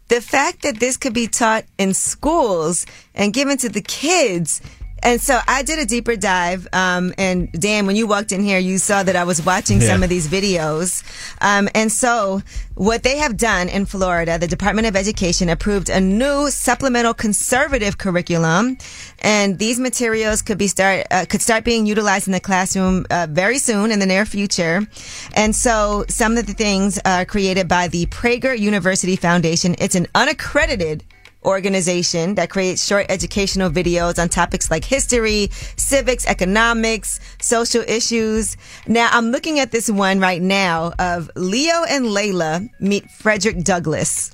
The 0.08 0.22
fact 0.22 0.62
that 0.64 0.80
this 0.80 0.96
could 0.98 1.14
be 1.14 1.28
taught 1.28 1.66
in 1.78 1.94
schools 1.94 2.86
and 3.14 3.34
given 3.34 3.58
to 3.58 3.70
the 3.70 3.82
kids 3.82 4.62
and 5.04 5.22
so 5.22 5.40
I 5.48 5.64
did 5.64 5.80
a 5.80 5.86
deeper 5.86 6.16
dive. 6.16 6.68
Um, 6.74 7.14
and 7.18 7.52
Dan, 7.52 7.86
when 7.88 7.96
you 7.96 8.08
walked 8.08 8.32
in 8.32 8.44
here, 8.44 8.60
you 8.60 8.78
saw 8.78 9.04
that 9.04 9.16
I 9.16 9.24
was 9.24 9.44
watching 9.46 9.82
Yeah. 9.82 9.88
some 9.90 10.04
of 10.04 10.10
these 10.10 10.28
videos. 10.28 11.04
Um, 11.42 11.70
and 11.74 11.92
so 11.92 12.42
what 12.76 13.04
they 13.04 13.18
have 13.18 13.38
done 13.38 13.70
in 13.70 13.86
Florida, 13.86 14.38
the 14.38 14.48
Department 14.48 14.88
of 14.88 14.96
Education 14.96 15.50
approved 15.50 15.90
a 15.90 16.00
new 16.00 16.50
supplemental 16.50 17.14
conservative 17.14 17.98
curriculum. 17.98 18.78
And 19.22 19.60
these 19.60 19.80
materials 19.80 20.42
could 20.42 20.58
be 20.58 20.68
start, 20.68 21.06
uh, 21.12 21.26
could 21.30 21.42
start 21.42 21.64
being 21.64 21.86
utilized 21.86 22.28
in 22.28 22.34
the 22.34 22.40
classroom, 22.40 23.06
uh, 23.10 23.28
very 23.30 23.58
soon 23.58 23.92
in 23.92 24.00
the 24.00 24.06
near 24.06 24.26
future. 24.26 24.88
And 25.34 25.56
so 25.56 26.06
some 26.08 26.38
of 26.38 26.46
the 26.48 26.54
things 26.54 27.00
are 27.06 27.26
created 27.26 27.68
by 27.68 27.88
the 27.88 28.06
Prager 28.08 28.58
University 28.58 29.16
Foundation. 29.16 29.76
It's 29.80 29.96
an 29.96 30.08
unaccredited 30.16 31.04
organization 31.44 32.36
that 32.36 32.50
creates 32.50 32.86
short 32.86 33.06
educational 33.10 33.70
videos 33.70 34.22
on 34.22 34.30
topics 34.30 34.70
like 34.70 34.86
history, 34.86 35.50
civics, 35.76 36.26
economics, 36.28 37.20
social 37.42 37.84
issues. 37.88 38.58
Now, 38.88 39.10
I'm 39.12 39.32
looking 39.32 39.60
at 39.60 39.72
this 39.72 39.90
one 39.90 40.20
right 40.20 40.42
now 40.42 40.94
of 41.00 41.30
Leo 41.36 41.84
and 41.90 42.06
Layla 42.06 42.70
meet 42.80 43.10
Frederick 43.10 43.64
Douglass. 43.64 44.32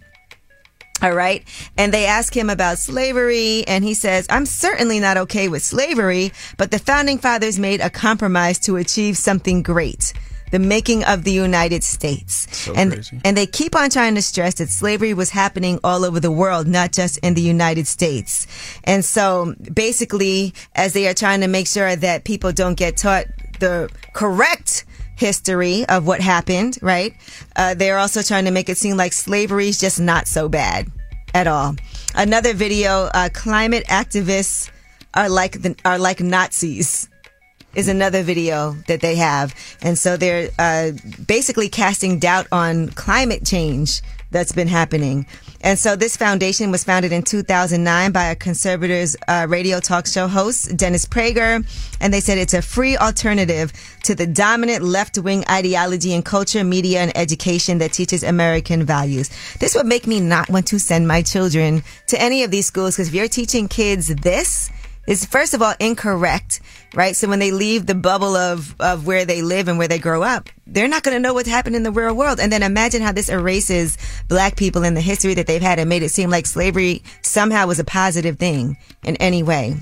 All 1.02 1.14
right. 1.14 1.44
And 1.78 1.94
they 1.94 2.08
ask 2.08 2.36
him 2.36 2.50
about 2.50 2.80
slavery 2.80 3.64
and 3.68 3.84
he 3.84 3.94
says, 3.94 4.26
I'm 4.32 4.48
certainly 4.48 5.00
not 5.00 5.18
okay 5.18 5.48
with 5.48 5.64
slavery, 5.64 6.32
but 6.58 6.72
the 6.72 6.80
founding 6.80 7.20
fathers 7.20 7.60
made 7.60 7.82
a 7.82 7.90
compromise 7.92 8.58
to 8.60 8.78
achieve 8.78 9.16
something 9.16 9.62
great. 9.62 10.14
The 10.52 10.60
making 10.60 11.04
of 11.04 11.24
the 11.24 11.32
United 11.32 11.84
States. 11.84 12.48
So 12.56 12.74
and, 12.74 12.94
crazy. 12.94 13.20
and 13.26 13.36
they 13.36 13.46
keep 13.46 13.76
on 13.76 13.90
trying 13.90 14.16
to 14.16 14.22
stress 14.22 14.56
that 14.56 14.70
slavery 14.70 15.14
was 15.14 15.30
happening 15.30 15.80
all 15.84 16.06
over 16.06 16.20
the 16.20 16.32
world, 16.32 16.68
not 16.68 16.92
just 16.92 17.18
in 17.20 17.34
the 17.34 17.42
United 17.42 17.88
States. 17.88 18.48
And 18.84 19.04
so 19.04 19.56
basically, 19.74 20.54
as 20.76 20.94
they 20.94 21.08
are 21.08 21.14
trying 21.14 21.42
to 21.42 21.48
make 21.48 21.68
sure 21.68 21.96
that 21.96 22.24
people 22.24 22.52
don't 22.52 22.76
get 22.76 22.98
taught 22.98 23.26
the 23.60 23.90
correct 24.14 24.86
history 25.18 25.86
of 25.90 26.06
what 26.08 26.22
happened, 26.22 26.78
right? 26.82 27.14
Uh, 27.56 27.74
they're 27.74 27.98
also 27.98 28.22
trying 28.22 28.46
to 28.46 28.52
make 28.52 28.70
it 28.70 28.78
seem 28.78 28.96
like 28.96 29.14
slavery 29.14 29.68
is 29.68 29.80
just 29.80 30.00
not 30.00 30.28
so 30.28 30.48
bad 30.48 30.88
at 31.34 31.48
all. 31.48 31.76
Another 32.16 32.54
video, 32.54 33.10
uh, 33.14 33.30
climate 33.34 33.86
activists 33.88 34.70
are 35.14 35.30
like 35.30 35.62
the, 35.62 35.76
are 35.84 35.98
like 35.98 36.20
Nazis 36.20 37.10
is 37.78 37.88
another 37.88 38.24
video 38.24 38.72
that 38.88 39.02
they 39.02 39.16
have. 39.16 39.56
And 39.84 39.98
so 39.98 40.18
they're 40.18 40.50
uh, 40.58 40.92
basically 41.28 41.70
casting 41.70 42.18
doubt 42.18 42.48
on 42.52 42.90
climate 42.90 43.46
change 43.46 44.02
that's 44.32 44.52
been 44.52 44.68
happening. 44.68 45.28
And 45.62 45.78
so 45.78 45.96
this 45.96 46.18
foundation 46.18 46.72
was 46.72 46.84
founded 46.84 47.12
in 47.12 47.22
2009 47.22 48.12
by 48.12 48.26
a 48.26 48.36
conservatives 48.36 49.16
uh, 49.28 49.46
radio 49.48 49.80
talk 49.80 50.08
show 50.08 50.28
host, 50.28 50.76
Dennis 50.76 51.06
Prager. 51.06 51.64
And 52.02 52.12
they 52.12 52.20
said 52.20 52.40
it's 52.40 52.56
a 52.56 52.64
free 52.64 52.98
alternative 52.98 53.72
to 54.04 54.16
the 54.16 54.28
dominant 54.28 54.84
left 54.84 55.18
wing 55.20 55.44
ideology 55.50 56.14
in 56.14 56.24
culture, 56.24 56.64
media, 56.64 57.02
and 57.02 57.16
education 57.16 57.78
that 57.78 57.94
teaches 57.94 58.24
American 58.24 58.86
values. 58.86 59.30
This 59.60 59.76
would 59.76 59.86
make 59.86 60.08
me 60.08 60.20
not 60.20 60.50
want 60.50 60.66
to 60.68 60.80
send 60.80 61.08
my 61.08 61.22
children 61.22 61.84
to 62.08 62.20
any 62.20 62.44
of 62.44 62.50
these 62.50 62.66
schools 62.66 62.96
because 62.96 63.10
if 63.10 63.14
you're 63.14 63.28
teaching 63.28 63.68
kids 63.68 64.08
this, 64.08 64.72
is 65.08 65.26
first 65.26 65.54
of 65.54 65.62
all 65.62 65.74
incorrect, 65.80 66.60
right? 66.98 67.16
So 67.16 67.30
when 67.30 67.38
they 67.38 67.52
leave 67.52 67.86
the 67.86 67.94
bubble 67.94 68.36
of, 68.36 68.76
of 68.82 69.06
where 69.06 69.24
they 69.24 69.44
live 69.44 69.68
and 69.68 69.78
where 69.78 69.88
they 69.88 70.00
grow 70.00 70.24
up, 70.24 70.50
they're 70.66 70.88
not 70.88 71.04
going 71.04 71.16
to 71.16 71.22
know 71.22 71.36
what's 71.36 71.48
happened 71.48 71.76
in 71.76 71.84
the 71.84 71.92
real 71.92 72.16
world. 72.16 72.40
And 72.40 72.52
then 72.52 72.64
imagine 72.64 73.04
how 73.04 73.12
this 73.12 73.30
erases 73.30 74.00
black 74.28 74.56
people 74.56 74.84
in 74.84 74.96
the 74.96 75.02
history 75.02 75.36
that 75.36 75.46
they've 75.46 75.62
had 75.62 75.78
and 75.78 75.88
made 75.88 76.02
it 76.02 76.10
seem 76.10 76.32
like 76.32 76.48
slavery 76.48 77.04
somehow 77.22 77.68
was 77.68 77.78
a 77.78 77.84
positive 77.84 78.40
thing 78.40 78.78
in 79.04 79.16
any 79.18 79.44
way. 79.44 79.76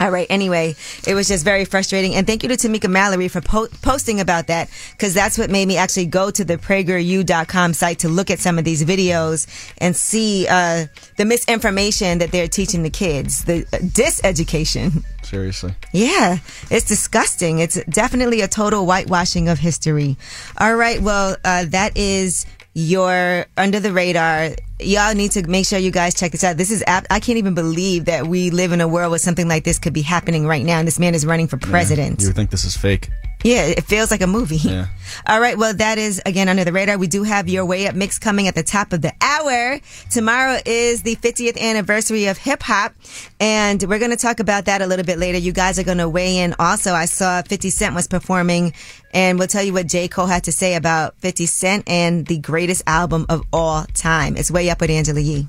All 0.00 0.10
right. 0.10 0.26
Anyway, 0.30 0.76
it 1.06 1.14
was 1.14 1.28
just 1.28 1.44
very 1.44 1.66
frustrating. 1.66 2.14
And 2.14 2.26
thank 2.26 2.42
you 2.42 2.48
to 2.48 2.56
Tamika 2.56 2.90
Mallory 2.90 3.28
for 3.28 3.42
po- 3.42 3.68
posting 3.82 4.18
about 4.18 4.46
that 4.46 4.70
because 4.92 5.12
that's 5.12 5.36
what 5.36 5.50
made 5.50 5.68
me 5.68 5.76
actually 5.76 6.06
go 6.06 6.30
to 6.30 6.42
the 6.42 6.56
PragerU.com 6.56 7.74
site 7.74 7.98
to 8.00 8.08
look 8.08 8.30
at 8.30 8.38
some 8.38 8.58
of 8.58 8.64
these 8.64 8.82
videos 8.82 9.46
and 9.78 9.94
see 9.94 10.46
uh, 10.48 10.86
the 11.18 11.26
misinformation 11.26 12.18
that 12.18 12.32
they're 12.32 12.48
teaching 12.48 12.82
the 12.82 12.90
kids, 12.90 13.44
the 13.44 13.66
uh, 13.72 13.76
diseducation. 13.76 15.04
Seriously. 15.22 15.74
Yeah, 15.92 16.38
it's 16.70 16.86
disgusting. 16.86 17.58
It's 17.58 17.82
definitely 17.84 18.40
a 18.40 18.48
total 18.48 18.86
whitewashing 18.86 19.48
of 19.48 19.58
history. 19.58 20.16
All 20.56 20.74
right. 20.74 21.00
Well, 21.00 21.36
uh, 21.44 21.66
that 21.66 21.96
is 21.96 22.46
your 22.74 23.46
under 23.56 23.80
the 23.80 23.92
radar. 23.92 24.50
Y'all 24.78 25.14
need 25.14 25.32
to 25.32 25.46
make 25.48 25.66
sure 25.66 25.78
you 25.78 25.90
guys 25.90 26.14
check 26.14 26.32
this 26.32 26.44
out. 26.44 26.56
This 26.56 26.70
is, 26.70 26.82
ap- 26.86 27.06
I 27.10 27.20
can't 27.20 27.38
even 27.38 27.54
believe 27.54 28.06
that 28.06 28.26
we 28.26 28.50
live 28.50 28.72
in 28.72 28.80
a 28.80 28.88
world 28.88 29.10
where 29.10 29.18
something 29.18 29.48
like 29.48 29.64
this 29.64 29.78
could 29.78 29.92
be 29.92 30.02
happening 30.02 30.46
right 30.46 30.64
now. 30.64 30.78
And 30.78 30.86
this 30.86 30.98
man 30.98 31.14
is 31.14 31.26
running 31.26 31.48
for 31.48 31.58
president. 31.58 32.20
You 32.20 32.28
would 32.28 32.36
think 32.36 32.50
this 32.50 32.64
is 32.64 32.76
fake. 32.76 33.10
Yeah, 33.42 33.64
it 33.66 33.84
feels 33.84 34.10
like 34.10 34.20
a 34.20 34.26
movie. 34.26 34.56
Yeah. 34.56 34.88
All 35.26 35.40
right. 35.40 35.56
Well, 35.56 35.74
that 35.74 35.98
is 35.98 36.20
again 36.26 36.48
under 36.48 36.64
the 36.64 36.72
radar. 36.72 36.98
We 36.98 37.06
do 37.06 37.22
have 37.22 37.48
your 37.48 37.64
way 37.64 37.86
up 37.86 37.94
mix 37.94 38.18
coming 38.18 38.48
at 38.48 38.54
the 38.54 38.62
top 38.62 38.92
of 38.92 39.00
the 39.02 39.12
hour. 39.20 39.80
Tomorrow 40.10 40.58
is 40.66 41.02
the 41.02 41.16
50th 41.16 41.58
anniversary 41.58 42.26
of 42.26 42.38
hip 42.38 42.62
hop, 42.62 42.92
and 43.38 43.82
we're 43.84 43.98
going 43.98 44.10
to 44.10 44.16
talk 44.16 44.40
about 44.40 44.66
that 44.66 44.82
a 44.82 44.86
little 44.86 45.04
bit 45.04 45.18
later. 45.18 45.38
You 45.38 45.52
guys 45.52 45.78
are 45.78 45.84
going 45.84 45.98
to 45.98 46.08
weigh 46.08 46.38
in. 46.38 46.54
Also, 46.58 46.92
I 46.92 47.06
saw 47.06 47.42
50 47.42 47.70
Cent 47.70 47.94
was 47.94 48.06
performing, 48.06 48.74
and 49.12 49.38
we'll 49.38 49.48
tell 49.48 49.62
you 49.62 49.72
what 49.72 49.86
J. 49.86 50.08
Cole 50.08 50.26
had 50.26 50.44
to 50.44 50.52
say 50.52 50.74
about 50.74 51.16
50 51.18 51.46
Cent 51.46 51.84
and 51.88 52.26
the 52.26 52.38
greatest 52.38 52.82
album 52.86 53.26
of 53.28 53.42
all 53.52 53.84
time. 53.94 54.36
It's 54.36 54.50
way 54.50 54.70
up 54.70 54.80
with 54.80 54.90
Angela 54.90 55.20
Yee. 55.20 55.48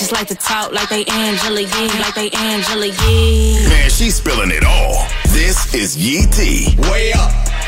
Just 0.00 0.12
like 0.12 0.28
to 0.28 0.34
talk 0.34 0.72
like 0.72 0.88
they 0.88 1.04
Angela 1.04 1.60
Yee, 1.60 2.00
like 2.00 2.14
they 2.14 2.30
Angela 2.30 2.86
Yee. 2.86 3.68
Man, 3.68 3.90
she's 3.90 4.14
spilling 4.14 4.50
it 4.50 4.64
all. 4.64 5.06
This 5.24 5.74
is 5.74 5.94
Yee 5.94 6.24
T. 6.32 6.74
Way 6.90 7.12
up. 7.12 7.59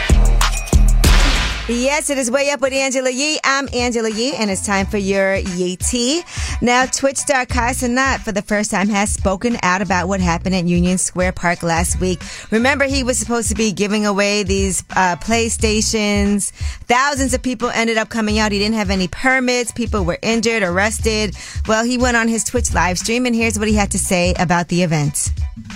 Yes, 1.69 2.11
it 2.11 2.19
is 2.19 2.29
way 2.29 2.51
up 2.51 2.61
with 2.61 2.73
Angela 2.73 3.09
Yee. 3.09 3.39
I'm 3.45 3.69
Angela 3.73 4.11
Yee, 4.11 4.35
and 4.35 4.51
it's 4.51 4.67
time 4.67 4.85
for 4.85 4.97
your 4.97 5.37
Yee 5.37 5.77
Tea. 5.77 6.25
Now, 6.61 6.87
Twitch 6.87 7.19
star 7.19 7.47
Kai 7.47 7.71
Cenat, 7.71 8.19
for 8.19 8.33
the 8.33 8.43
first 8.43 8.73
time, 8.73 8.89
has 8.89 9.13
spoken 9.13 9.57
out 9.63 9.81
about 9.81 10.09
what 10.09 10.21
happened 10.21 10.57
at 10.57 10.65
Union 10.65 10.99
Square 10.99 11.33
Park 11.33 11.63
last 11.63 12.01
week. 12.01 12.21
Remember, 12.51 12.85
he 12.85 13.05
was 13.05 13.17
supposed 13.17 13.49
to 13.51 13.55
be 13.55 13.71
giving 13.71 14.05
away 14.05 14.43
these 14.43 14.83
uh, 14.97 15.15
PlayStations. 15.21 16.51
Thousands 16.51 17.33
of 17.33 17.43
people 17.43 17.71
ended 17.71 17.97
up 17.97 18.09
coming 18.09 18.41
out. 18.41 18.51
He 18.51 18.59
didn't 18.59 18.75
have 18.75 18.91
any 18.91 19.07
permits. 19.07 19.71
People 19.71 20.05
were 20.05 20.19
injured, 20.21 20.65
arrested. 20.65 21.37
Well, 21.69 21.85
he 21.85 21.97
went 21.97 22.17
on 22.17 22.27
his 22.27 22.43
Twitch 22.43 22.75
live 22.75 22.99
stream, 22.99 23.25
and 23.25 23.37
here's 23.37 23.57
what 23.57 23.69
he 23.69 23.75
had 23.75 23.93
to 23.93 24.01
say 24.01 24.35
about 24.37 24.67
the 24.67 24.83
event. 24.83 25.31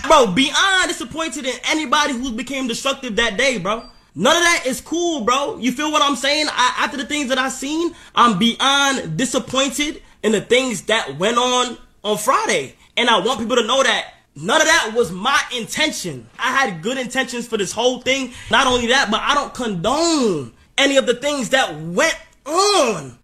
Bro, 0.05 0.33
beyond 0.33 0.89
disappointed 0.89 1.47
in 1.47 1.55
anybody 1.65 2.13
who 2.13 2.33
became 2.33 2.67
destructive 2.67 3.15
that 3.17 3.37
day, 3.37 3.59
bro. 3.59 3.85
None 4.19 4.35
of 4.35 4.43
that 4.43 4.63
is 4.65 4.81
cool, 4.81 5.21
bro. 5.21 5.59
You 5.59 5.73
feel 5.73 5.93
what 5.93 6.01
I'm 6.01 6.17
saying? 6.17 6.47
I, 6.49 6.77
after 6.79 6.97
the 6.97 7.05
things 7.05 7.29
that 7.29 7.37
I 7.37 7.51
seen, 7.51 7.95
I'm 8.15 8.39
beyond 8.39 9.19
disappointed 9.19 10.03
in 10.23 10.33
the 10.33 10.41
things 10.41 10.83
that 10.83 11.19
went 11.19 11.37
on 11.37 11.77
on 12.03 12.17
Friday. 12.17 12.75
And 12.97 13.11
I 13.11 13.21
want 13.21 13.41
people 13.41 13.57
to 13.57 13.67
know 13.67 13.83
that 13.83 14.15
none 14.35 14.63
of 14.63 14.67
that 14.67 14.93
was 14.97 15.13
my 15.13 15.39
intention. 15.55 16.27
I 16.39 16.51
had 16.51 16.83
good 16.83 16.97
intentions 16.97 17.47
for 17.47 17.59
this 17.59 17.73
whole 17.73 18.01
thing. 18.01 18.33
Not 18.51 18.67
only 18.67 18.87
that, 18.87 19.11
but 19.11 19.21
I 19.21 19.35
don't 19.35 19.53
condone 19.53 20.55
any 20.79 20.97
of 20.97 21.07
the 21.07 21.15
things 21.15 21.51
that 21.51 21.79
went 21.79 22.17
on. 22.47 23.19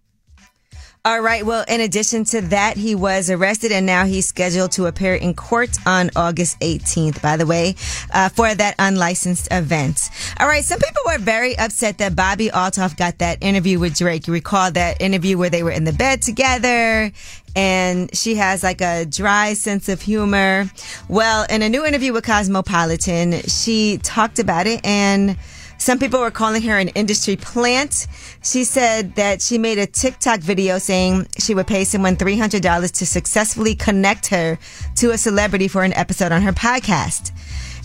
All 1.05 1.19
right. 1.19 1.45
Well, 1.45 1.65
in 1.67 1.81
addition 1.81 2.23
to 2.23 2.39
that, 2.43 2.77
he 2.77 2.95
was 2.95 3.29
arrested 3.29 3.73
and 3.73 3.85
now 3.85 4.05
he's 4.05 4.25
scheduled 4.25 4.71
to 4.71 4.85
appear 4.85 5.15
in 5.15 5.33
court 5.33 5.71
on 5.85 6.09
August 6.15 6.57
18th, 6.61 7.21
by 7.21 7.35
the 7.35 7.45
way, 7.45 7.75
uh, 8.13 8.29
for 8.29 8.55
that 8.55 8.75
unlicensed 8.79 9.49
event. 9.51 10.09
All 10.39 10.47
right. 10.47 10.63
Some 10.63 10.79
people 10.79 11.01
were 11.05 11.17
very 11.17 11.57
upset 11.57 11.97
that 11.97 12.13
Bobbi 12.13 12.49
Althoff 12.51 12.95
got 12.95 13.17
that 13.17 13.39
interview 13.43 13.79
with 13.79 13.97
Drake. 13.97 14.27
You 14.27 14.33
recall 14.33 14.71
that 14.71 15.01
interview 15.01 15.37
where 15.37 15.49
they 15.49 15.61
were 15.61 15.71
in 15.71 15.83
the 15.83 15.91
bed 15.91 16.21
together 16.21 17.11
and 17.53 18.15
she 18.15 18.35
has 18.35 18.63
like 18.63 18.79
a 18.79 19.03
dry 19.03 19.55
sense 19.55 19.89
of 19.89 20.01
humor. 20.01 20.71
Well, 21.09 21.45
in 21.49 21.63
a 21.63 21.67
new 21.67 21.85
interview 21.85 22.13
with 22.13 22.23
Cosmopolitan, 22.23 23.41
she 23.41 23.97
talked 23.97 24.39
about 24.39 24.67
it 24.67 24.79
and 24.85 25.37
some 25.77 25.99
people 25.99 26.19
were 26.19 26.31
calling 26.31 26.61
her 26.63 26.77
an 26.77 26.89
industry 26.89 27.35
plant. 27.35 28.07
She 28.43 28.63
said 28.63 29.15
that 29.15 29.41
she 29.41 29.57
made 29.57 29.77
a 29.77 29.85
TikTok 29.85 30.39
video 30.39 30.77
saying 30.77 31.27
she 31.37 31.55
would 31.55 31.67
pay 31.67 31.83
someone 31.83 32.15
$300 32.15 32.91
to 32.99 33.05
successfully 33.05 33.75
connect 33.75 34.27
her 34.27 34.57
to 34.97 35.11
a 35.11 35.17
celebrity 35.17 35.67
for 35.67 35.83
an 35.83 35.93
episode 35.93 36.31
on 36.31 36.41
her 36.41 36.53
podcast. 36.53 37.31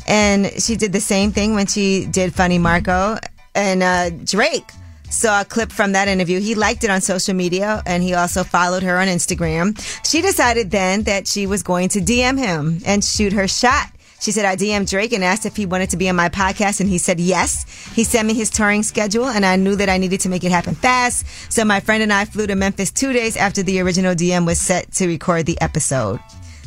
And 0.06 0.50
she 0.60 0.76
did 0.76 0.92
the 0.92 1.00
same 1.00 1.32
thing 1.32 1.54
when 1.54 1.66
she 1.66 2.06
did 2.06 2.34
Funny 2.34 2.58
Marco 2.58 3.18
and 3.54 3.82
uh, 3.82 4.10
Drake 4.10 4.70
saw 5.10 5.40
a 5.40 5.44
clip 5.44 5.72
from 5.72 5.92
that 5.92 6.08
interview. 6.08 6.40
He 6.40 6.54
liked 6.54 6.84
it 6.84 6.90
on 6.90 7.00
social 7.00 7.34
media 7.34 7.82
and 7.86 8.02
he 8.02 8.14
also 8.14 8.44
followed 8.44 8.82
her 8.82 8.98
on 8.98 9.08
Instagram. 9.08 9.76
She 10.08 10.22
decided 10.22 10.70
then 10.70 11.02
that 11.04 11.26
she 11.26 11.46
was 11.46 11.62
going 11.62 11.88
to 11.90 12.00
DM 12.00 12.38
him 12.38 12.80
and 12.86 13.04
shoot 13.04 13.32
her 13.32 13.48
shot. 13.48 13.90
She 14.20 14.32
said, 14.32 14.44
I 14.44 14.56
DM'd 14.56 14.88
Drake 14.88 15.12
and 15.12 15.22
asked 15.22 15.46
if 15.46 15.56
he 15.56 15.66
wanted 15.66 15.90
to 15.90 15.96
be 15.96 16.08
on 16.08 16.16
my 16.16 16.28
podcast, 16.28 16.80
and 16.80 16.88
he 16.88 16.98
said 16.98 17.20
yes. 17.20 17.64
He 17.94 18.04
sent 18.04 18.26
me 18.26 18.34
his 18.34 18.50
touring 18.50 18.82
schedule, 18.82 19.26
and 19.26 19.46
I 19.46 19.56
knew 19.56 19.76
that 19.76 19.88
I 19.88 19.98
needed 19.98 20.20
to 20.20 20.28
make 20.28 20.44
it 20.44 20.50
happen 20.50 20.74
fast. 20.74 21.26
So 21.52 21.64
my 21.64 21.80
friend 21.80 22.02
and 22.02 22.12
I 22.12 22.24
flew 22.24 22.46
to 22.46 22.56
Memphis 22.56 22.90
two 22.90 23.12
days 23.12 23.36
after 23.36 23.62
the 23.62 23.80
original 23.80 24.14
DM 24.14 24.46
was 24.46 24.60
set 24.60 24.92
to 24.94 25.06
record 25.06 25.46
the 25.46 25.60
episode. 25.60 26.20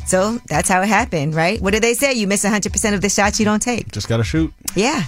So 0.06 0.38
that's 0.46 0.68
how 0.68 0.82
it 0.82 0.88
happened, 0.88 1.34
right? 1.34 1.60
What 1.60 1.72
did 1.72 1.82
they 1.82 1.94
say? 1.94 2.14
You 2.14 2.26
miss 2.26 2.44
100% 2.44 2.94
of 2.94 3.00
the 3.00 3.08
shots 3.08 3.38
you 3.38 3.44
don't 3.44 3.62
take. 3.62 3.92
Just 3.92 4.08
gotta 4.08 4.24
shoot. 4.24 4.52
Yeah. 4.74 5.02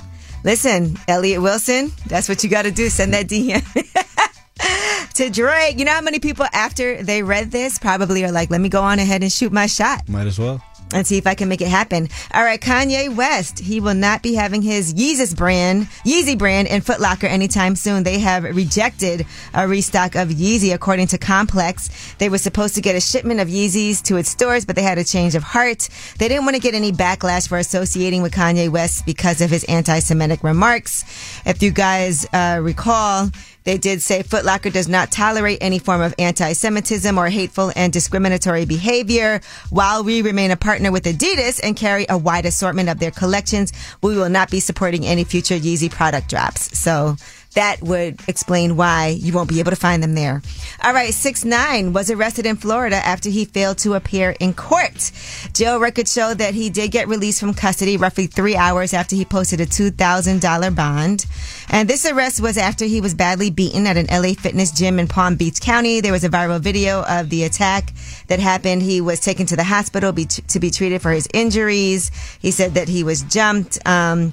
Listen, 0.45 0.99
Elliott 1.09 1.40
Wilson, 1.40 1.90
that's 2.07 2.28
what 2.28 2.45
you 2.45 2.51
got 2.51 2.62
to 2.62 2.70
do. 2.70 2.90
Send 2.90 3.14
that 3.14 3.26
DM. 3.26 3.64
to 5.14 5.30
Drake. 5.30 5.78
You 5.78 5.86
know 5.86 5.92
how 5.92 6.03
many 6.03 6.18
people 6.18 6.47
after 6.53 7.03
they 7.03 7.22
read 7.22 7.51
this 7.51 7.78
probably 7.78 8.24
are 8.24 8.32
like, 8.32 8.51
let 8.51 8.61
me 8.61 8.68
go 8.68 8.82
on 8.82 8.99
ahead 8.99 9.22
and 9.22 9.32
shoot 9.32 9.53
my 9.53 9.66
shot 9.66 10.09
Might 10.09 10.26
as 10.26 10.38
well. 10.38 10.62
And 10.95 11.07
see 11.07 11.18
if 11.18 11.26
I 11.26 11.34
can 11.34 11.49
make 11.49 11.61
it 11.61 11.68
happen. 11.68 12.09
All 12.32 12.42
right, 12.42 12.61
Kanye 12.61 13.14
West, 13.14 13.59
he 13.59 13.80
will 13.80 13.95
not 13.95 14.22
be 14.22 14.34
having 14.34 14.62
his 14.62 14.95
Yeezus 14.95 15.36
brand, 15.36 15.88
Yeezy 16.07 16.38
brand 16.38 16.68
in 16.68 16.80
Foot 16.80 17.01
Locker 17.01 17.26
anytime 17.26 17.76
soon. 17.76 18.05
They 18.05 18.20
have 18.20 18.45
rejected 18.45 19.26
a 19.53 19.68
restock 19.68 20.14
of 20.14 20.28
Yeezy 20.28 20.72
according 20.72 21.09
to 21.09 21.18
Complex. 21.18 22.14
They 22.18 22.28
were 22.28 22.38
supposed 22.38 22.74
to 22.76 22.80
get 22.80 22.97
a 22.97 23.01
shipment 23.01 23.40
of 23.40 23.49
Yeezys 23.49 24.01
to 24.05 24.16
its 24.16 24.30
stores, 24.30 24.64
but 24.64 24.76
they 24.76 24.82
had 24.82 24.97
a 24.97 25.05
change 25.05 25.34
of 25.34 25.42
heart. 25.42 25.88
They 26.18 26.28
didn't 26.28 26.45
want 26.45 26.57
to 26.57 26.62
get 26.62 26.74
any 26.74 26.92
backlash 26.92 27.49
for 27.49 27.59
associating 27.59 28.22
with 28.22 28.32
Kanye 28.32 28.68
West 28.68 29.05
because 29.05 29.40
of 29.40 29.51
his 29.51 29.64
anti-Semitic 29.64 30.45
remarks. 30.45 31.05
If 31.45 31.62
you 31.62 31.72
guys 31.72 32.26
uh, 32.32 32.61
recall, 32.62 33.30
they 33.65 33.79
did 33.79 34.03
say 34.03 34.23
Foot 34.23 34.45
Locker 34.45 34.71
does 34.71 34.89
not 34.89 35.11
tolerate 35.11 35.59
any 35.61 35.79
form 35.79 36.01
of 36.01 36.15
anti-Semitism 36.19 37.19
or 37.19 37.29
hateful 37.29 37.73
and 37.75 37.93
discriminatory 37.93 38.65
behavior. 38.67 39.41
While 39.71 40.05
we 40.05 40.23
remain 40.23 40.51
a 40.51 40.57
partner 40.57 40.93
with 40.93 41.05
Adidas 41.05 41.61
and 41.62 41.77
carry 41.77 42.07
a 42.09 42.17
wide 42.17 42.47
assortment 42.47 42.89
of 42.89 42.99
their 42.99 43.11
collections, 43.11 43.73
we 44.03 44.17
will 44.17 44.29
not 44.29 44.51
be 44.51 44.61
supporting 44.61 45.05
any 45.07 45.25
future 45.25 45.57
Yeezy 45.57 45.91
product 45.91 46.29
drops. 46.29 46.79
So 46.79 47.17
that 47.55 47.83
would 47.83 48.21
explain 48.29 48.77
why 48.77 49.09
you 49.09 49.33
won't 49.33 49.49
be 49.49 49.61
able 49.61 49.71
to 49.71 49.77
find 49.77 50.03
them 50.03 50.15
there. 50.15 50.43
All 50.83 50.93
right, 50.93 51.15
six 51.15 51.45
nine 51.45 51.93
was 51.93 52.11
arrested 52.11 52.47
in 52.47 52.57
Florida 52.57 52.97
after 52.97 53.31
he 53.31 53.45
failed 53.45 53.79
to 53.79 53.95
appear 53.95 54.35
in 54.41 54.55
court. 54.55 55.13
Jail 55.53 55.79
records 55.79 56.13
show 56.13 56.35
that 56.35 56.55
he 56.55 56.71
did 56.71 56.91
get 56.91 57.09
released 57.09 57.41
from 57.41 57.55
custody 57.55 57.97
roughly 57.97 58.27
three 58.27 58.57
hours 58.57 58.93
after 58.93 59.17
he 59.17 59.25
posted 59.25 59.61
a 59.61 59.67
two 59.67 59.91
thousand 59.91 60.41
dollar 60.41 60.71
bond. 60.71 61.27
And 61.71 61.89
this 61.89 62.05
arrest 62.05 62.41
was 62.41 62.59
after 62.59 62.85
he 62.85 63.01
was 63.01 63.15
badly 63.15 63.51
beaten 63.51 63.87
at 63.87 63.97
an 63.97 64.07
LA 64.07 64.35
fitness 64.35 64.71
gym 64.71 64.99
in 64.99 65.09
Palm 65.09 65.37
Beach 65.37 65.61
County. 65.61 66.01
There 66.01 66.13
was 66.13 66.25
a 66.25 66.29
viral 66.29 66.61
video 66.61 67.03
of 67.05 67.31
the 67.31 67.45
attack 67.45 67.93
that 68.29 68.41
happened. 68.41 68.83
He 68.83 69.01
was 69.01 69.21
taken 69.21 69.47
to 69.47 69.57
the 69.57 69.65
hospital 69.65 70.13
be, 70.13 70.27
to 70.27 70.61
be 70.61 70.71
treated 70.71 71.03
for 71.03 71.11
his 71.11 71.29
injuries. 71.33 72.11
He 72.41 72.51
said 72.51 72.75
that 72.75 72.89
he 72.89 73.05
was 73.05 73.23
jumped. 73.23 73.79
Um, 73.87 74.33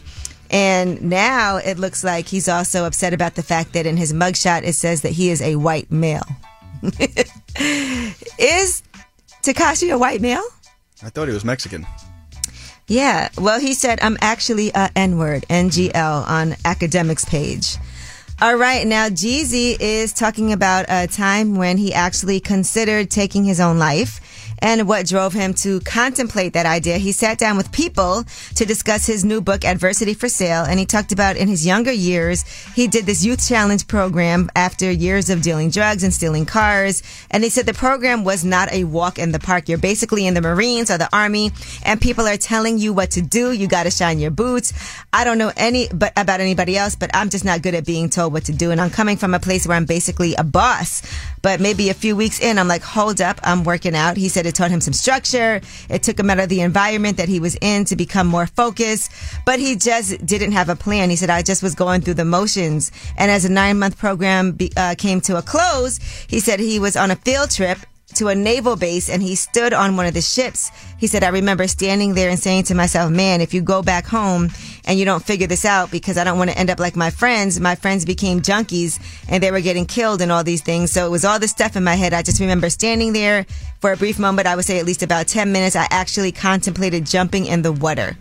and 0.52 1.02
now 1.02 1.58
it 1.58 1.80
looks 1.80 2.04
like 2.04 2.28
he's 2.28 2.50
also 2.50 2.86
upset 2.86 3.14
about 3.14 3.36
the 3.36 3.44
fact 3.44 3.74
that 3.74 3.86
in 3.86 3.98
his 3.98 4.14
mugshot 4.14 4.64
it 4.64 4.74
says 4.74 5.02
that 5.02 5.14
he 5.14 5.30
is 5.30 5.42
a 5.42 5.56
white 5.56 5.90
male. 5.92 6.28
is 8.38 8.84
Tekashi 9.42 9.94
a 9.94 9.98
white 9.98 10.22
male? 10.22 10.44
I 11.04 11.10
thought 11.10 11.28
he 11.28 11.34
was 11.34 11.46
Mexican. 11.46 11.88
Yeah. 12.88 13.30
Well, 13.38 13.60
he 13.60 13.74
said, 13.74 14.00
I'm 14.02 14.18
actually 14.20 14.72
a 14.76 14.90
N 14.96 15.18
word, 15.18 15.46
NGL, 15.50 16.28
on 16.28 16.52
Akademiks 16.64 17.26
page. 17.26 17.78
All 18.42 18.58
right. 18.58 18.86
Now, 18.86 19.08
Jeezy 19.08 19.78
is 19.80 20.12
talking 20.14 20.52
about 20.52 20.88
a 20.90 21.08
time 21.08 21.56
when 21.56 21.78
he 21.78 21.94
actually 21.94 22.40
considered 22.40 23.10
taking 23.10 23.46
his 23.46 23.60
own 23.60 23.78
life 23.78 24.20
and 24.62 24.88
what 24.88 25.08
drove 25.08 25.34
him 25.34 25.54
to 25.56 25.80
contemplate 25.82 26.54
that 26.54 26.66
idea. 26.66 26.98
He 26.98 27.12
sat 27.12 27.38
down 27.38 27.58
with 27.58 27.72
people 27.72 28.24
to 28.56 28.66
discuss 28.66 29.06
his 29.06 29.26
new 29.26 29.42
book, 29.42 29.66
Adversity 29.66 30.14
for 30.14 30.30
Sale, 30.30 30.66
and 30.66 30.80
he 30.80 30.86
talked 30.86 31.12
about 31.12 31.38
in 31.38 31.48
his 31.48 31.66
younger 31.66 31.92
years, 31.92 32.44
he 32.74 32.88
did 32.88 33.06
this 33.06 33.24
youth 33.26 33.48
challenge 33.48 33.88
program 33.88 34.50
after 34.56 34.90
years 34.92 35.30
of 35.30 35.42
dealing 35.42 35.70
drugs 35.70 36.04
and 36.04 36.14
stealing 36.14 36.46
cars. 36.46 37.02
And 37.32 37.44
he 37.44 37.50
said 37.50 37.66
the 37.66 37.74
program 37.74 38.24
was 38.24 38.44
not 38.46 38.72
a 38.72 38.84
walk 38.84 39.18
in 39.18 39.32
the 39.32 39.40
park. 39.40 39.68
You're 39.68 39.78
basically 39.78 40.28
in 40.28 40.34
the 40.34 40.42
Marines 40.42 40.92
or 40.92 40.98
the 40.98 41.10
Army, 41.16 41.52
and 41.84 42.00
people 42.00 42.28
are 42.28 42.38
telling 42.38 42.78
you 42.78 42.94
what 42.94 43.12
to 43.12 43.22
do. 43.22 43.52
You 43.52 43.68
got 43.68 43.84
to 43.84 43.92
shine 43.92 44.20
your 44.20 44.32
boots. 44.32 44.74
I 45.12 45.24
don't 45.24 45.38
know 45.38 45.52
any 45.58 45.88
but 45.94 46.14
about 46.16 46.40
anybody 46.40 46.78
else, 46.78 46.96
but 46.96 47.10
I'm 47.14 47.30
just 47.30 47.46
not 47.46 47.62
good 47.62 47.76
at 47.76 47.86
being 47.86 48.10
told 48.10 48.34
what 48.34 48.46
to 48.46 48.54
do. 48.54 48.72
And 48.72 48.80
I'm 48.80 48.90
coming 48.90 49.18
from 49.18 49.34
a 49.34 49.40
place 49.40 49.68
where 49.68 49.78
I'm 49.78 49.86
basically 49.86 50.36
a 50.36 50.44
boss. 50.44 51.02
But 51.42 51.60
maybe 51.60 51.90
a 51.90 51.94
few 51.94 52.16
weeks 52.16 52.40
in, 52.40 52.60
I'm 52.60 52.68
like, 52.68 52.82
hold 52.82 53.22
up, 53.22 53.40
I'm 53.44 53.64
working 53.64 53.96
out. 53.96 54.18
He 54.18 54.30
said 54.30 54.46
it 54.46 54.56
taught 54.56 54.72
him 54.72 54.82
some 54.82 54.94
structure. 54.94 55.62
It 55.90 56.04
took 56.04 56.20
him 56.20 56.30
out 56.30 56.40
of 56.40 56.50
the 56.50 56.62
environment 56.62 57.18
that 57.18 57.30
he 57.30 57.40
was 57.40 57.58
in 57.62 57.86
to 57.86 57.96
become 57.96 58.28
more 58.28 58.48
focused, 58.48 59.12
but 59.46 59.60
he 59.60 59.76
just 59.76 60.26
didn't 60.26 60.52
have 60.52 60.70
a 60.70 60.76
plan. 60.76 61.10
He 61.10 61.16
said, 61.16 61.30
I 61.30 61.42
just 61.42 61.64
was 61.64 61.76
going 61.76 62.02
through 62.02 62.16
the 62.16 62.26
motions. 62.26 62.92
And 63.18 63.32
as 63.32 63.46
a 63.46 63.50
nine 63.50 63.80
month 63.80 63.98
program 63.98 64.52
be, 64.54 64.72
uh, 64.78 64.96
came 64.98 65.22
to 65.22 65.38
a 65.38 65.42
close, 65.42 65.98
he 66.28 66.40
said 66.40 66.60
he 66.60 66.80
was 66.80 66.96
on 66.96 67.12
a 67.12 67.16
field 67.16 67.52
trip 67.52 67.80
to 68.22 68.28
a 68.28 68.36
naval 68.36 68.76
base 68.76 69.10
and 69.10 69.24
he 69.24 69.34
stood 69.34 69.74
on 69.74 69.98
one 69.98 70.06
of 70.06 70.14
the 70.14 70.22
ships. 70.22 70.70
He 71.00 71.08
said, 71.08 71.24
I 71.24 71.30
remember 71.30 71.68
standing 71.68 72.14
there 72.14 72.30
and 72.30 72.38
saying 72.38 72.66
to 72.66 72.76
myself, 72.76 73.10
man, 73.10 73.42
if 73.42 73.52
you 73.52 73.64
go 73.64 73.82
back 73.82 74.06
home 74.06 74.52
and 74.86 75.00
you 75.00 75.06
don't 75.06 75.24
figure 75.24 75.48
this 75.48 75.66
out 75.66 75.90
because 75.90 76.20
I 76.20 76.24
don't 76.24 76.38
want 76.38 76.52
to 76.52 76.58
end 76.58 76.70
up 76.70 76.80
like 76.80 76.96
my 76.96 77.10
friends, 77.10 77.60
my 77.60 77.74
friends 77.74 78.06
became 78.06 78.40
junkies 78.40 79.00
and 79.28 79.42
they 79.42 79.50
were 79.50 79.60
getting 79.60 79.88
killed 79.88 80.22
and 80.22 80.32
all 80.32 80.44
these 80.44 80.62
things. 80.62 80.92
So 80.92 81.04
it 81.08 81.10
was 81.10 81.26
all 81.26 81.40
this 81.40 81.50
stuff 81.50 81.76
in 81.76 81.84
my 81.84 81.96
head. 81.96 82.14
I 82.14 82.22
just 82.22 82.40
remember 82.40 82.70
standing 82.70 83.12
there 83.12 83.48
for 83.80 83.92
a 83.92 83.98
brief 83.98 84.20
moment. 84.20 84.48
I 84.48 84.56
would 84.56 84.66
say 84.66 84.78
at 84.78 84.86
least 84.86 85.02
about 85.02 85.28
10 85.28 85.52
minutes. 85.52 85.76
I 85.76 85.88
actually 85.90 86.32
contemplated 86.32 87.08
jumping 87.08 87.48
in 87.48 87.64
the 87.64 87.72
water. 87.72 88.16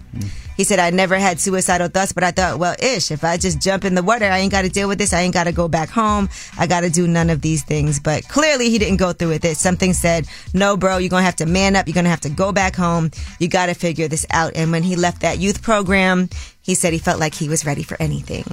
He 0.61 0.65
said, 0.65 0.79
I 0.79 0.91
never 0.91 1.17
had 1.17 1.41
suicidal 1.41 1.89
thoughts, 1.89 2.13
but 2.13 2.23
I 2.23 2.33
thought, 2.33 2.59
well, 2.59 2.77
ish, 2.83 3.11
if 3.11 3.25
I 3.25 3.39
just 3.39 3.63
jump 3.63 3.83
in 3.83 3.95
the 3.95 4.03
water, 4.03 4.27
I 4.27 4.41
ain't 4.41 4.53
got 4.53 4.61
to 4.61 4.69
deal 4.69 4.89
with 4.89 4.99
this. 4.99 5.15
I 5.15 5.23
ain't 5.23 5.33
got 5.33 5.45
to 5.45 5.53
go 5.53 5.69
back 5.69 5.89
home. 5.89 6.29
I 6.59 6.67
got 6.67 6.83
to 6.83 6.91
do 6.91 7.09
none 7.09 7.31
of 7.31 7.41
these 7.41 7.63
things. 7.65 7.99
But 7.99 8.29
clearly 8.29 8.69
he 8.69 8.77
didn't 8.77 8.99
go 8.99 9.15
through 9.15 9.31
with 9.31 9.45
it. 9.47 9.57
Something 9.57 9.95
said, 9.95 10.27
no, 10.53 10.77
bro, 10.77 10.99
you're 10.99 11.09
going 11.09 11.23
to 11.23 11.25
have 11.25 11.37
to 11.37 11.47
man 11.47 11.77
up. 11.77 11.89
You're 11.89 11.95
going 11.95 12.05
to 12.05 12.11
have 12.11 12.21
to 12.21 12.29
go 12.29 12.53
back 12.53 12.77
home. 12.77 13.11
You 13.39 13.49
got 13.49 13.67
to 13.67 13.75
figure 13.75 14.07
this 14.07 14.27
out. 14.33 14.53
And 14.55 14.71
when 14.71 14.83
he 14.83 14.97
left 14.97 15.23
that 15.23 15.39
youth 15.39 15.63
program, 15.63 16.29
he 16.61 16.75
said 16.75 16.93
he 16.93 16.99
felt 16.99 17.19
like 17.19 17.35
he 17.35 17.49
was 17.49 17.65
ready 17.65 17.83
for 17.83 17.97
anything. 17.99 18.45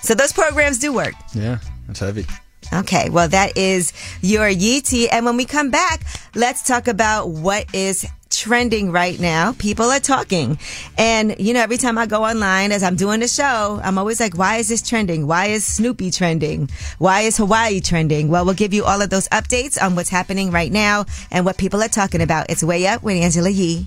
So 0.00 0.14
those 0.14 0.32
programs 0.32 0.78
do 0.78 0.94
work. 0.94 1.12
Yeah, 1.34 1.58
that's 1.86 2.00
heavy. 2.00 2.24
Okay, 2.72 3.10
well, 3.10 3.28
that 3.28 3.58
is 3.58 3.92
your 4.22 4.48
Yeetie. 4.48 5.08
And 5.12 5.26
when 5.26 5.36
we 5.36 5.44
come 5.44 5.68
back, 5.68 6.06
let's 6.34 6.66
talk 6.66 6.88
about 6.88 7.28
what 7.28 7.74
is 7.74 8.06
trending 8.34 8.90
right 8.92 9.18
now. 9.20 9.52
People 9.58 9.86
are 9.86 10.00
talking. 10.00 10.58
And, 10.98 11.36
you 11.38 11.54
know, 11.54 11.60
every 11.60 11.76
time 11.76 11.98
I 11.98 12.06
go 12.06 12.24
online 12.24 12.72
as 12.72 12.82
I'm 12.82 12.96
doing 12.96 13.20
the 13.20 13.28
show, 13.28 13.80
I'm 13.82 13.98
always 13.98 14.20
like, 14.20 14.36
why 14.36 14.56
is 14.56 14.68
this 14.68 14.82
trending? 14.82 15.26
Why 15.26 15.46
is 15.46 15.64
Snoopy 15.64 16.10
trending? 16.10 16.68
Why 16.98 17.22
is 17.22 17.36
Hawaii 17.36 17.80
trending? 17.80 18.28
Well, 18.28 18.44
we'll 18.44 18.54
give 18.54 18.74
you 18.74 18.84
all 18.84 19.02
of 19.02 19.10
those 19.10 19.28
updates 19.28 19.80
on 19.80 19.94
what's 19.94 20.10
happening 20.10 20.50
right 20.50 20.72
now 20.72 21.04
and 21.30 21.44
what 21.44 21.58
people 21.58 21.82
are 21.82 21.88
talking 21.88 22.20
about. 22.20 22.50
It's 22.50 22.62
Way 22.62 22.86
Up 22.86 23.02
with 23.02 23.16
Angela 23.16 23.50
Yee. 23.50 23.86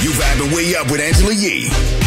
You 0.00 0.10
vibing 0.10 0.54
way 0.54 0.74
up 0.76 0.90
with 0.90 1.00
Angela 1.00 1.32
Yee. 1.32 2.01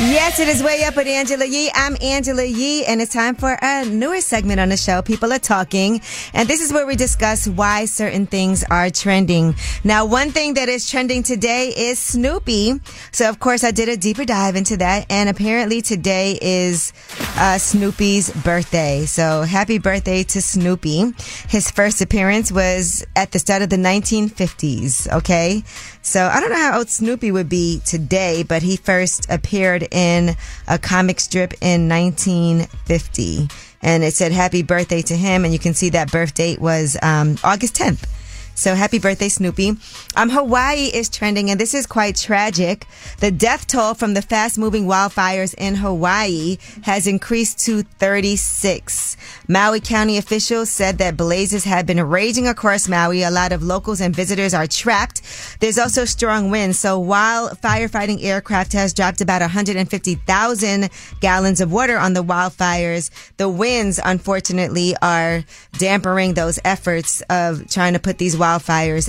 Yes, 0.00 0.40
it 0.40 0.48
is 0.48 0.62
way 0.62 0.82
up 0.84 0.96
with 0.96 1.06
Angela 1.06 1.44
Yee. 1.44 1.70
I'm 1.74 1.94
Angela 2.00 2.42
Yee, 2.42 2.86
and 2.86 3.02
it's 3.02 3.12
time 3.12 3.34
for 3.34 3.58
a 3.60 3.84
newer 3.84 4.22
segment 4.22 4.58
on 4.58 4.70
the 4.70 4.78
show. 4.78 5.02
People 5.02 5.30
are 5.30 5.38
talking, 5.38 6.00
and 6.32 6.48
this 6.48 6.62
is 6.62 6.72
where 6.72 6.86
we 6.86 6.96
discuss 6.96 7.46
why 7.46 7.84
certain 7.84 8.24
things 8.24 8.64
are 8.70 8.88
trending. 8.88 9.54
Now, 9.84 10.06
one 10.06 10.30
thing 10.30 10.54
that 10.54 10.70
is 10.70 10.90
trending 10.90 11.22
today 11.22 11.74
is 11.76 11.98
Snoopy. 11.98 12.80
So, 13.12 13.28
of 13.28 13.40
course, 13.40 13.62
I 13.62 13.72
did 13.72 13.90
a 13.90 13.96
deeper 13.98 14.24
dive 14.24 14.56
into 14.56 14.78
that, 14.78 15.04
and 15.10 15.28
apparently 15.28 15.82
today 15.82 16.38
is 16.40 16.94
uh, 17.36 17.58
Snoopy's 17.58 18.32
birthday. 18.42 19.04
So, 19.04 19.42
happy 19.42 19.76
birthday 19.76 20.22
to 20.22 20.40
Snoopy. 20.40 21.12
His 21.46 21.70
first 21.70 22.00
appearance 22.00 22.50
was 22.50 23.04
at 23.16 23.32
the 23.32 23.38
start 23.38 23.60
of 23.60 23.68
the 23.68 23.76
1950s. 23.76 25.12
Okay, 25.12 25.62
so 26.02 26.26
I 26.26 26.40
don't 26.40 26.50
know 26.50 26.56
how 26.56 26.78
old 26.78 26.88
Snoopy 26.88 27.30
would 27.30 27.48
be 27.48 27.80
today, 27.84 28.42
but 28.42 28.62
he 28.62 28.76
first 28.76 29.30
appeared 29.30 29.86
in 29.90 30.36
a 30.66 30.78
comic 30.78 31.20
strip 31.20 31.54
in 31.60 31.88
1950. 31.88 33.48
And 33.82 34.04
it 34.04 34.14
said 34.14 34.32
happy 34.32 34.62
birthday 34.62 35.02
to 35.02 35.16
him. 35.16 35.44
And 35.44 35.52
you 35.52 35.58
can 35.58 35.74
see 35.74 35.90
that 35.90 36.10
birth 36.10 36.34
date 36.34 36.58
was 36.58 36.96
um, 37.02 37.36
August 37.44 37.74
10th. 37.76 38.06
So 38.60 38.74
happy 38.74 38.98
birthday, 38.98 39.30
Snoopy. 39.30 39.78
Um, 40.16 40.28
Hawaii 40.28 40.90
is 40.92 41.08
trending, 41.08 41.50
and 41.50 41.58
this 41.58 41.72
is 41.72 41.86
quite 41.86 42.14
tragic. 42.14 42.86
The 43.20 43.30
death 43.30 43.66
toll 43.66 43.94
from 43.94 44.12
the 44.12 44.20
fast 44.20 44.58
moving 44.58 44.84
wildfires 44.84 45.54
in 45.56 45.76
Hawaii 45.76 46.58
has 46.82 47.06
increased 47.06 47.60
to 47.60 47.84
36. 47.84 49.16
Maui 49.48 49.80
County 49.80 50.18
officials 50.18 50.68
said 50.68 50.98
that 50.98 51.16
blazes 51.16 51.64
have 51.64 51.86
been 51.86 52.06
raging 52.06 52.46
across 52.46 52.86
Maui. 52.86 53.22
A 53.22 53.30
lot 53.30 53.52
of 53.52 53.62
locals 53.62 53.98
and 54.02 54.14
visitors 54.14 54.52
are 54.52 54.66
trapped. 54.66 55.22
There's 55.60 55.78
also 55.78 56.04
strong 56.04 56.50
winds. 56.50 56.78
So 56.78 56.98
while 56.98 57.48
firefighting 57.64 58.22
aircraft 58.22 58.74
has 58.74 58.92
dropped 58.92 59.22
about 59.22 59.40
150,000 59.40 60.90
gallons 61.20 61.62
of 61.62 61.72
water 61.72 61.96
on 61.96 62.12
the 62.12 62.22
wildfires, 62.22 63.08
the 63.38 63.48
winds, 63.48 63.98
unfortunately, 64.04 64.94
are 65.00 65.44
dampering 65.78 66.34
those 66.34 66.58
efforts 66.62 67.22
of 67.30 67.66
trying 67.70 67.94
to 67.94 67.98
put 67.98 68.18
these 68.18 68.36
wildfires 68.36 68.49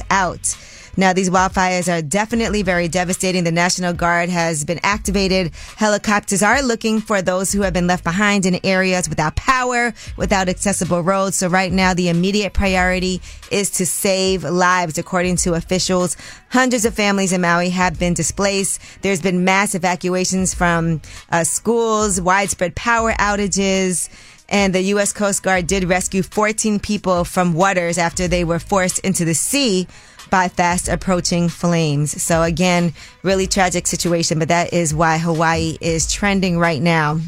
out. 0.10 0.56
Now, 0.98 1.14
these 1.14 1.30
wildfires 1.30 1.92
are 1.92 2.02
definitely 2.02 2.64
very 2.64 2.88
devastating. 2.88 3.46
The 3.46 3.52
National 3.52 3.94
Guard 3.94 4.30
has 4.30 4.66
been 4.66 4.80
activated. 4.84 5.54
Helicopters 5.78 6.44
are 6.44 6.62
looking 6.62 7.00
for 7.00 7.22
those 7.22 7.52
who 7.52 7.62
have 7.62 7.74
been 7.74 7.88
left 7.88 8.04
behind 8.04 8.46
in 8.46 8.60
areas 8.66 9.08
without 9.08 9.38
power, 9.38 9.94
without 10.18 10.50
accessible 10.50 11.02
roads. 11.02 11.38
So 11.38 11.48
right 11.48 11.72
now, 11.72 11.94
the 11.94 12.10
immediate 12.10 12.54
priority 12.54 13.22
is 13.52 13.70
to 13.72 13.86
save 13.86 14.44
lives, 14.44 14.98
according 14.98 15.38
to 15.38 15.54
officials. 15.54 16.18
Hundreds 16.50 16.84
of 16.84 16.94
families 16.94 17.32
in 17.32 17.39
Maui 17.39 17.70
have 17.70 17.98
been 17.98 18.14
displaced. 18.14 18.82
There's 19.02 19.22
been 19.22 19.46
mass 19.46 19.76
evacuations 19.76 20.54
from 20.54 21.02
uh, 21.32 21.46
schools, 21.46 22.20
widespread 22.20 22.76
power 22.76 23.14
outages. 23.14 24.10
And 24.52 24.76
the 24.76 24.82
U.S. 24.82 25.14
Coast 25.14 25.41
Guard 25.43 25.66
did 25.66 25.86
rescue 25.86 26.22
14 26.22 26.80
people 26.80 27.24
from 27.24 27.54
waters 27.54 27.97
after 27.97 28.28
they 28.28 28.43
were 28.43 28.60
forced 28.60 28.99
into 28.99 29.24
the 29.24 29.34
sea 29.34 29.88
by 30.30 30.49
fast 30.49 30.89
approaching 30.89 31.49
flames. 31.49 32.22
So 32.22 32.43
again, 32.43 32.93
really 33.24 33.47
tragic 33.47 33.88
situation, 33.88 34.39
but 34.39 34.49
that 34.49 34.74
is 34.74 34.93
why 34.93 35.18
Hawaii 35.18 35.78
is 35.80 36.12
trending 36.12 36.60
right 36.60 36.82
now. 36.82 37.20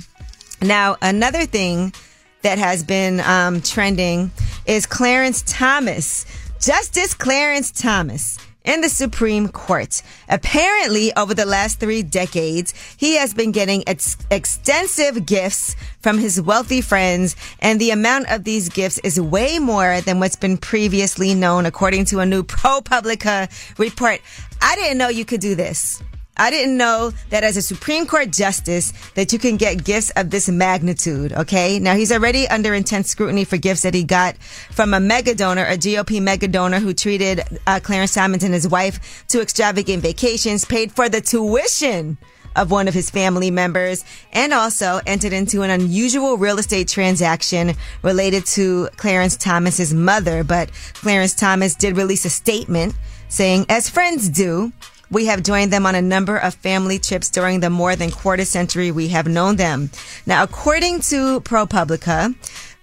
Now, 0.61 0.97
another 1.01 1.45
thing 1.45 1.93
that 2.41 2.57
has 2.57 2.83
been 2.83 3.21
um, 3.21 3.61
trending 3.61 4.31
is 4.65 4.85
Clarence 4.85 5.43
Thomas. 5.47 6.25
Justice 6.59 7.13
Clarence 7.13 7.71
Thomas 7.71 8.37
in 8.63 8.81
the 8.81 8.89
Supreme 8.89 9.49
Court. 9.49 10.01
Apparently, 10.29 11.13
over 11.15 11.33
the 11.33 11.45
last 11.45 11.79
three 11.79 12.03
decades, 12.03 12.73
he 12.97 13.15
has 13.15 13.33
been 13.33 13.51
getting 13.51 13.83
ex- 13.87 14.17
extensive 14.31 15.25
gifts 15.25 15.75
from 16.01 16.17
his 16.17 16.41
wealthy 16.41 16.81
friends, 16.81 17.35
and 17.59 17.79
the 17.79 17.91
amount 17.91 18.29
of 18.29 18.43
these 18.43 18.69
gifts 18.69 18.97
is 18.99 19.19
way 19.19 19.59
more 19.59 20.01
than 20.01 20.19
what's 20.19 20.35
been 20.35 20.57
previously 20.57 21.33
known, 21.33 21.65
according 21.65 22.05
to 22.05 22.19
a 22.19 22.25
new 22.25 22.43
ProPublica 22.53 23.49
report. 23.77 24.21
I 24.61 24.75
didn't 24.75 24.97
know 24.97 25.09
you 25.09 25.25
could 25.25 25.41
do 25.41 25.55
this. 25.55 26.01
I 26.35 26.49
didn't 26.49 26.77
know 26.77 27.11
that 27.29 27.43
as 27.43 27.57
a 27.57 27.61
Supreme 27.61 28.07
Court 28.07 28.31
justice 28.31 28.91
that 29.13 29.31
you 29.31 29.39
can 29.39 29.55
get 29.57 29.83
gifts 29.83 30.09
of 30.11 30.31
this 30.31 30.49
magnitude. 30.49 31.31
Okay. 31.31 31.79
Now 31.79 31.95
he's 31.95 32.11
already 32.11 32.47
under 32.47 32.73
intense 32.73 33.09
scrutiny 33.09 33.43
for 33.45 33.57
gifts 33.57 33.83
that 33.83 33.93
he 33.93 34.03
got 34.03 34.37
from 34.37 34.93
a 34.93 34.99
mega 34.99 35.35
donor, 35.35 35.65
a 35.65 35.77
GOP 35.77 36.21
mega 36.21 36.47
donor 36.47 36.79
who 36.79 36.93
treated 36.93 37.41
uh, 37.67 37.79
Clarence 37.83 38.15
Thomas 38.15 38.43
and 38.43 38.53
his 38.53 38.67
wife 38.67 39.25
to 39.27 39.41
extravagant 39.41 40.01
vacations, 40.01 40.65
paid 40.65 40.91
for 40.91 41.07
the 41.07 41.21
tuition 41.21 42.17
of 42.55 42.71
one 42.71 42.87
of 42.87 42.93
his 42.93 43.09
family 43.09 43.51
members 43.51 44.03
and 44.31 44.53
also 44.53 45.01
entered 45.05 45.33
into 45.33 45.61
an 45.61 45.69
unusual 45.69 46.37
real 46.37 46.59
estate 46.59 46.87
transaction 46.87 47.73
related 48.01 48.45
to 48.45 48.87
Clarence 48.95 49.37
Thomas's 49.37 49.93
mother. 49.93 50.43
But 50.43 50.71
Clarence 50.93 51.35
Thomas 51.35 51.75
did 51.75 51.97
release 51.97 52.25
a 52.25 52.29
statement 52.29 52.95
saying, 53.29 53.65
as 53.69 53.89
friends 53.89 54.29
do, 54.29 54.71
we 55.13 55.27
have 55.27 55.43
joined 55.43 55.71
them 55.71 55.85
on 55.85 55.95
a 55.95 56.01
number 56.01 56.37
of 56.37 56.55
family 56.55 56.99
trips 56.99 57.29
during 57.29 57.59
the 57.59 57.69
more 57.69 57.95
than 57.95 58.11
quarter 58.11 58.45
century 58.45 58.91
we 58.91 59.07
have 59.09 59.27
known 59.27 59.55
them. 59.55 59.89
Now, 60.25 60.43
according 60.43 61.01
to 61.01 61.41
ProPublica, 61.41 62.35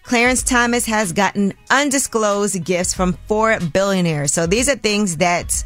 Clarence 0.02 0.42
Thomas 0.42 0.86
has 0.86 1.12
gotten 1.12 1.52
undisclosed 1.70 2.64
gifts 2.64 2.94
from 2.94 3.18
four 3.26 3.58
billionaires. 3.60 4.32
So 4.32 4.46
these 4.46 4.68
are 4.68 4.76
things 4.76 5.18
that 5.18 5.64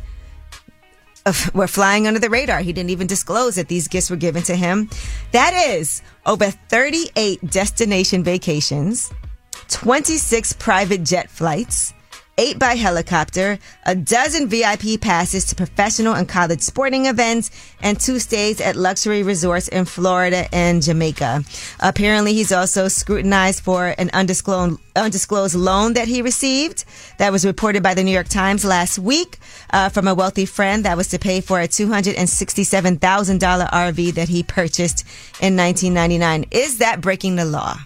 uh, 1.27 1.33
were 1.55 1.67
flying 1.67 2.07
under 2.07 2.21
the 2.21 2.31
radar. 2.31 2.61
He 2.61 2.73
didn't 2.73 2.91
even 2.91 3.07
disclose 3.07 3.55
that 3.55 3.69
these 3.69 3.89
gifts 3.89 4.11
were 4.11 4.17
given 4.17 4.43
to 4.45 4.57
him. 4.57 4.91
That 5.33 5.55
is 5.69 6.03
over 6.27 6.51
38 6.51 7.51
destination 7.51 8.23
vacations, 8.23 9.13
26 9.69 10.53
private 10.55 11.03
jet 11.05 11.31
flights, 11.31 11.95
eight 12.39 12.59
by 12.59 12.75
helicopter, 12.75 13.59
a 13.85 13.95
dozen 13.95 14.49
VIP 14.49 15.01
passes 15.01 15.45
to 15.47 15.55
professional 15.55 16.15
and 16.15 16.29
college 16.29 16.61
sporting 16.61 17.07
events, 17.07 17.51
and 17.81 18.01
two 18.01 18.19
stays 18.19 18.61
at 18.61 18.77
luxury 18.77 19.23
resorts 19.23 19.69
in 19.69 19.85
Florida 19.85 20.49
and 20.53 20.83
Jamaica. 20.83 21.45
Apparently, 21.81 22.35
he's 22.35 22.53
also 22.53 22.89
scrutinized 22.89 23.63
for 23.63 23.95
an 23.99 24.11
undisclosed, 24.13 24.81
undisclosed 24.97 25.55
loan 25.55 25.95
that 25.95 26.09
he 26.09 26.23
received 26.23 26.85
that 27.19 27.33
was 27.33 27.45
reported 27.45 27.83
by 27.83 27.95
the 27.95 28.03
New 28.03 28.13
York 28.13 28.29
Times 28.29 28.65
last 28.65 28.99
week 28.99 29.39
uh, 29.71 29.89
from 29.89 30.09
a 30.09 30.15
wealthy 30.15 30.47
friend 30.47 30.85
that 30.85 30.97
was 30.97 31.09
to 31.09 31.19
pay 31.19 31.41
for 31.41 31.61
a 31.61 31.69
$267,000 31.69 33.71
RV 33.71 34.15
that 34.15 34.29
he 34.29 34.43
purchased 34.43 35.07
in 35.41 35.57
1999. 35.57 36.47
Is 36.51 36.79
that 36.79 37.01
breaking 37.01 37.37
the 37.37 37.45
law? 37.45 37.77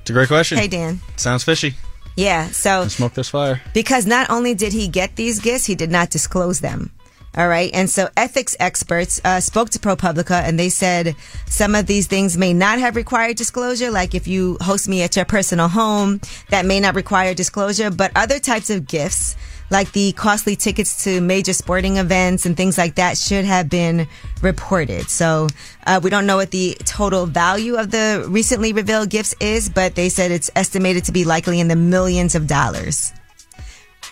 It's 0.00 0.10
a 0.10 0.12
great 0.12 0.28
question. 0.28 0.58
Hey, 0.58 0.68
Dan. 0.68 1.00
Sounds 1.16 1.42
fishy. 1.42 1.74
Yeah, 2.16 2.48
so 2.48 2.88
Smoke, 2.88 3.14
this 3.14 3.28
fire. 3.28 3.60
because 3.74 4.06
not 4.06 4.30
only 4.30 4.54
did 4.54 4.72
he 4.72 4.88
get 4.88 5.16
these 5.16 5.38
gifts, 5.38 5.66
he 5.66 5.74
did 5.74 5.90
not 5.90 6.10
disclose 6.10 6.60
them. 6.60 6.90
All 7.36 7.48
right. 7.48 7.70
And 7.74 7.90
so 7.90 8.08
ethics 8.16 8.56
experts 8.58 9.20
uh, 9.22 9.40
spoke 9.40 9.68
to 9.70 9.78
ProPublica 9.78 10.40
and 10.42 10.58
they 10.58 10.70
said 10.70 11.14
some 11.44 11.74
of 11.74 11.84
these 11.86 12.06
things 12.06 12.38
may 12.38 12.54
not 12.54 12.78
have 12.78 12.96
required 12.96 13.36
disclosure. 13.36 13.90
Like 13.90 14.14
if 14.14 14.26
you 14.26 14.56
host 14.62 14.88
me 14.88 15.02
at 15.02 15.16
your 15.16 15.26
personal 15.26 15.68
home, 15.68 16.22
that 16.48 16.64
may 16.64 16.80
not 16.80 16.94
require 16.94 17.34
disclosure, 17.34 17.90
but 17.90 18.10
other 18.16 18.38
types 18.38 18.70
of 18.70 18.86
gifts, 18.86 19.36
like 19.70 19.92
the 19.92 20.12
costly 20.12 20.56
tickets 20.56 21.04
to 21.04 21.20
major 21.20 21.52
sporting 21.52 21.96
events 21.96 22.46
and 22.46 22.56
things 22.56 22.78
like 22.78 22.94
that 22.96 23.18
should 23.18 23.44
have 23.44 23.68
been 23.68 24.06
reported. 24.42 25.08
So 25.08 25.48
uh, 25.86 26.00
we 26.02 26.10
don't 26.10 26.26
know 26.26 26.36
what 26.36 26.50
the 26.50 26.76
total 26.84 27.26
value 27.26 27.76
of 27.76 27.90
the 27.90 28.24
recently 28.28 28.72
revealed 28.72 29.10
gifts 29.10 29.34
is, 29.40 29.68
but 29.68 29.94
they 29.94 30.08
said 30.08 30.30
it's 30.30 30.50
estimated 30.54 31.04
to 31.04 31.12
be 31.12 31.24
likely 31.24 31.60
in 31.60 31.68
the 31.68 31.76
millions 31.76 32.34
of 32.34 32.46
dollars. 32.46 33.12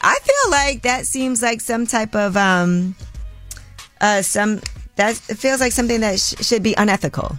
I 0.01 0.19
feel 0.23 0.51
like 0.51 0.83
that 0.83 1.07
seems 1.07 1.41
like 1.41 1.61
some 1.61 1.87
type 1.87 2.15
of 2.15 2.37
um 2.37 2.95
uh 4.01 4.23
some 4.23 4.61
that 4.97 5.17
feels 5.17 5.61
like 5.61 5.73
something 5.73 6.01
that 6.01 6.19
sh- 6.19 6.35
should 6.45 6.63
be 6.63 6.75
unethical. 6.77 7.39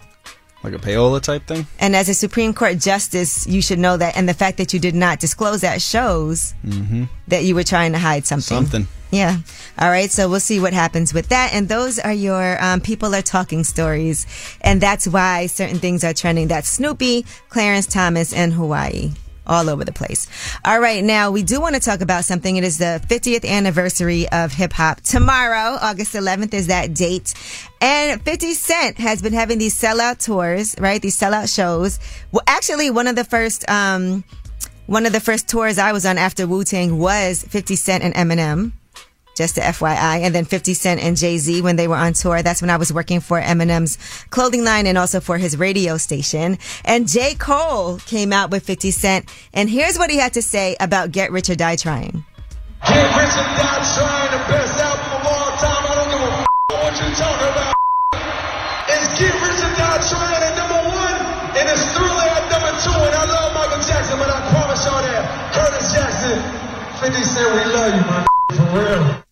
Like 0.63 0.73
a 0.73 0.77
payola 0.79 1.21
type 1.21 1.45
thing? 1.45 1.67
And 1.79 1.95
as 1.95 2.09
a 2.09 2.13
Supreme 2.15 2.53
Court 2.53 2.79
justice, 2.79 3.45
you 3.45 3.61
should 3.61 3.77
know 3.77 3.97
that 3.97 4.17
and 4.17 4.27
the 4.27 4.33
fact 4.33 4.57
that 4.57 4.73
you 4.73 4.79
did 4.79 4.95
not 4.95 5.19
disclose 5.19 5.61
that 5.61 5.81
shows 5.81 6.53
Mm-hmm. 6.65 7.03
that 7.27 7.43
you 7.43 7.53
were 7.53 7.63
trying 7.63 7.91
to 7.91 7.99
hide 7.99 8.25
something. 8.25 8.57
Something. 8.57 8.87
Yeah. 9.11 9.37
All 9.77 9.89
right. 9.89 10.09
So 10.09 10.27
we'll 10.27 10.39
see 10.39 10.59
what 10.59 10.73
happens 10.73 11.13
with 11.13 11.29
that. 11.29 11.53
And 11.53 11.69
those 11.69 11.99
are 11.99 12.11
your 12.11 12.61
um, 12.63 12.81
people 12.81 13.13
are 13.13 13.21
talking 13.21 13.63
stories. 13.63 14.25
And 14.61 14.81
that's 14.81 15.07
why 15.07 15.45
certain 15.45 15.77
things 15.77 16.03
are 16.03 16.13
trending. 16.13 16.47
That's 16.47 16.67
Snoopy, 16.67 17.25
Clarence 17.49 17.85
Thomas, 17.85 18.33
and 18.33 18.51
Hawaii. 18.53 19.11
All 19.47 19.69
over 19.69 19.85
the 19.85 19.93
place. 19.93 20.27
All 20.63 20.79
right. 20.79 21.03
Now 21.03 21.31
we 21.31 21.43
do 21.43 21.61
want 21.61 21.75
to 21.75 21.81
talk 21.81 22.01
about 22.01 22.25
something. 22.25 22.55
It 22.55 22.63
is 22.63 22.77
the 22.77 23.01
50th 23.07 23.47
anniversary 23.47 24.27
of 24.29 24.51
hip 24.53 24.73
hop. 24.73 25.01
Tomorrow, 25.01 25.77
August 25.81 26.13
11th 26.13 26.53
is 26.53 26.67
that 26.67 26.93
date. 26.93 27.33
And 27.81 28.21
50 28.21 28.53
Cent 28.53 28.97
has 28.97 29.21
been 29.21 29.33
having 29.33 29.59
these 29.59 29.79
sellout 29.79 30.23
tours, 30.23 30.75
right? 30.79 31.01
These 31.01 31.19
sellout 31.19 31.53
shows. 31.53 31.99
Well, 32.31 32.43
actually, 32.47 32.89
one 32.89 33.07
of 33.07 33.15
the 33.15 33.23
first, 33.23 33.69
um, 33.69 34.23
one 34.87 35.05
of 35.05 35.13
the 35.13 35.19
first 35.19 35.47
tours 35.47 35.77
I 35.77 35.91
was 35.91 36.05
on 36.05 36.17
after 36.17 36.47
Wu 36.47 36.63
Tang 36.63 36.97
was 36.97 37.43
50 37.43 37.75
Cent 37.75 38.03
and 38.03 38.13
Eminem. 38.15 38.71
Just 39.35 39.55
to 39.55 39.61
FYI. 39.61 40.21
And 40.21 40.33
then 40.33 40.45
50 40.45 40.73
Cent 40.73 41.01
and 41.01 41.17
Jay 41.17 41.37
Z 41.37 41.61
when 41.61 41.75
they 41.75 41.87
were 41.87 41.95
on 41.95 42.13
tour. 42.13 42.41
That's 42.41 42.61
when 42.61 42.69
I 42.69 42.77
was 42.77 42.91
working 42.91 43.19
for 43.19 43.39
Eminem's 43.41 43.97
clothing 44.29 44.63
line 44.63 44.87
and 44.87 44.97
also 44.97 45.19
for 45.19 45.37
his 45.37 45.57
radio 45.57 45.97
station. 45.97 46.57
And 46.83 47.07
J. 47.07 47.35
Cole 47.35 47.97
came 47.97 48.31
out 48.33 48.49
with 48.49 48.63
50 48.63 48.91
Cent. 48.91 49.29
And 49.53 49.69
here's 49.69 49.97
what 49.97 50.09
he 50.09 50.17
had 50.17 50.33
to 50.33 50.41
say 50.41 50.75
about 50.79 51.11
Get 51.11 51.31
Rich 51.31 51.49
or 51.49 51.55
Die 51.55 51.75
Trying. 51.75 52.23
Get 52.85 53.17
rich 53.17 53.33
and 53.33 53.51
die 53.57 53.81
trying 53.97 54.29
the 54.29 54.41
best 54.45 54.77
album 54.77 55.09
of 55.17 55.25
all 55.25 55.51
time. 55.57 55.83
I 55.89 55.93
don't 55.97 56.09
give 56.13 56.21
a 56.21 56.31
f- 56.37 56.47
what 56.69 56.93
you're 57.01 57.17
talking 57.17 57.49
about. 57.49 57.73
It's 58.93 59.09
Get 59.17 59.33
Rich 59.33 59.61
or 59.65 59.73
Die 59.73 59.99
Trying 60.05 60.43
at 60.45 60.53
number 60.53 60.81
one, 60.93 61.17
and 61.57 61.65
it's 61.65 61.81
Thriller 61.97 62.29
at 62.29 62.45
number 62.53 62.71
two. 62.85 62.93
And 62.93 63.15
I 63.17 63.25
love 63.25 63.53
Michael 63.57 63.81
Jackson, 63.89 64.19
but 64.21 64.29
I 64.29 64.37
promise 64.53 64.85
y'all 64.85 65.01
that 65.01 65.25
Curtis 65.57 65.91
Jackson, 65.97 66.37
50 67.01 67.23
Cent, 67.25 67.49
we 67.57 67.63
love 67.73 67.89
you, 67.95 68.05
man. 68.05 68.25
For 68.53 68.69
real. 68.77 69.24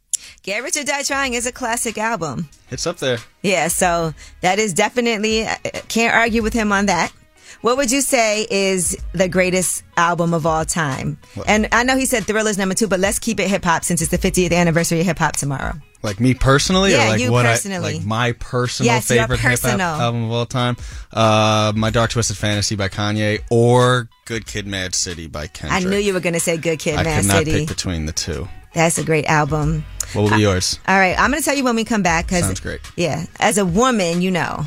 Get 0.44 0.62
Rich 0.62 0.76
or 0.78 0.84
Die 0.84 1.04
Trying 1.04 1.34
is 1.36 1.46
a 1.46 1.52
classic 1.54 1.98
album. 1.98 2.50
It's 2.70 2.86
up 2.86 2.98
there. 2.98 3.18
Yeah, 3.44 3.70
so 3.70 4.14
that 4.42 4.60
is 4.60 4.74
definitely, 4.74 5.46
uh, 5.46 5.56
can't 5.88 6.14
argue 6.14 6.44
with 6.44 6.54
him 6.54 6.74
on 6.74 6.88
that. 6.88 7.14
What 7.62 7.78
would 7.78 7.92
you 7.92 8.02
say 8.02 8.46
is 8.50 8.98
the 9.14 9.30
greatest 9.30 9.84
album 9.96 10.34
of 10.34 10.46
all 10.46 10.66
time? 10.66 11.18
And 11.48 11.70
I 11.72 11.84
know 11.84 11.96
he 11.96 12.06
said 12.06 12.24
Thriller's 12.26 12.58
number 12.58 12.76
two, 12.76 12.88
but 12.90 13.00
let's 13.00 13.20
keep 13.20 13.40
it 13.40 13.48
hip 13.48 13.64
hop 13.64 13.86
since 13.86 14.02
it's 14.02 14.12
the 14.12 14.18
50th 14.18 14.52
anniversary 14.54 15.00
of 15.00 15.06
hip 15.06 15.18
hop 15.20 15.38
tomorrow. 15.38 15.76
Like 16.02 16.20
me 16.20 16.34
personally, 16.34 16.92
Yeah, 16.92 17.06
or 17.06 17.10
like 17.12 17.22
you 17.22 17.32
what 17.32 17.46
personally. 17.46 17.94
I 17.94 17.98
like 18.00 18.06
my 18.06 18.32
personal 18.34 18.92
Yes, 18.92 19.08
favorite 19.08 19.40
hip 19.40 19.60
hop 19.62 19.80
album 19.80 20.26
of 20.26 20.32
all 20.34 20.46
time. 20.46 20.76
Uh, 21.14 21.72
my 21.74 21.90
Dark 21.90 22.12
Twisted 22.12 22.36
Fantasy 22.36 22.76
by 22.76 22.90
Kanye 22.90 23.40
or 23.50 24.10
Good 24.26 24.46
Kid, 24.46 24.68
Mad 24.68 24.94
City 24.94 25.28
by 25.28 25.48
Kendrick. 25.48 25.86
I 25.86 25.90
knew 25.90 25.96
you 25.98 26.14
were 26.14 26.20
going 26.20 26.34
to 26.34 26.42
say 26.42 26.58
Good 26.58 26.80
Kid, 26.80 27.00
I 27.00 27.04
Mad 27.04 27.22
could 27.22 27.28
not 27.30 27.38
City. 27.38 27.52
pick 27.60 27.70
between 27.70 28.06
the 28.08 28.12
two. 28.12 28.50
That's 28.74 28.98
a 28.98 29.04
great 29.04 29.26
album. 29.26 29.86
What 30.14 30.24
will 30.24 30.30
be 30.32 30.42
yours? 30.42 30.80
All 30.88 30.98
right, 30.98 31.18
I'm 31.18 31.32
going 31.32 31.42
to 31.42 31.46
tell 31.46 31.56
you 31.56 31.64
when 31.64 31.76
we 31.76 31.84
come 31.84 32.04
back. 32.04 32.28
Cause, 32.28 32.42
Sounds 32.42 32.60
great. 32.60 32.82
Yeah, 32.96 33.26
as 33.40 33.58
a 33.58 33.66
woman, 33.66 34.22
you 34.22 34.32
know. 34.32 34.66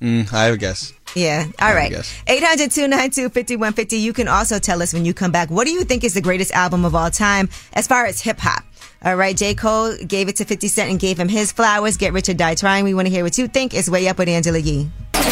Mm, 0.00 0.32
I 0.32 0.44
have 0.44 0.54
a 0.54 0.56
guess. 0.56 0.92
Yeah. 1.14 1.46
All 1.60 1.74
right. 1.74 1.90
guess. 1.90 2.22
800 2.26 2.70
292 2.70 3.30
5150. 3.30 3.96
You 3.96 4.12
can 4.12 4.28
also 4.28 4.58
tell 4.58 4.82
us 4.82 4.92
when 4.94 5.04
you 5.04 5.12
come 5.12 5.32
back. 5.32 5.50
What 5.50 5.66
do 5.66 5.72
you 5.72 5.84
think 5.84 6.04
is 6.04 6.14
the 6.14 6.20
greatest 6.20 6.52
album 6.52 6.84
of 6.84 6.94
all 6.94 7.10
time 7.10 7.48
as 7.72 7.86
far 7.86 8.06
as 8.06 8.20
hip 8.20 8.38
hop? 8.38 8.64
All 9.02 9.16
right. 9.16 9.36
J. 9.36 9.54
Cole 9.54 9.96
gave 10.06 10.28
it 10.28 10.36
to 10.36 10.44
50 10.44 10.68
Cent 10.68 10.90
and 10.90 11.00
gave 11.00 11.18
him 11.18 11.28
his 11.28 11.52
flowers. 11.52 11.96
Get 11.96 12.12
Rich 12.12 12.28
or 12.28 12.34
Die 12.34 12.54
Trying. 12.54 12.84
We 12.84 12.94
want 12.94 13.08
to 13.08 13.12
hear 13.12 13.24
what 13.24 13.36
you 13.38 13.48
think. 13.48 13.74
It's 13.74 13.88
Way 13.88 14.08
Up 14.08 14.18
with 14.18 14.28
Angela 14.28 14.58
Yee. 14.58 14.88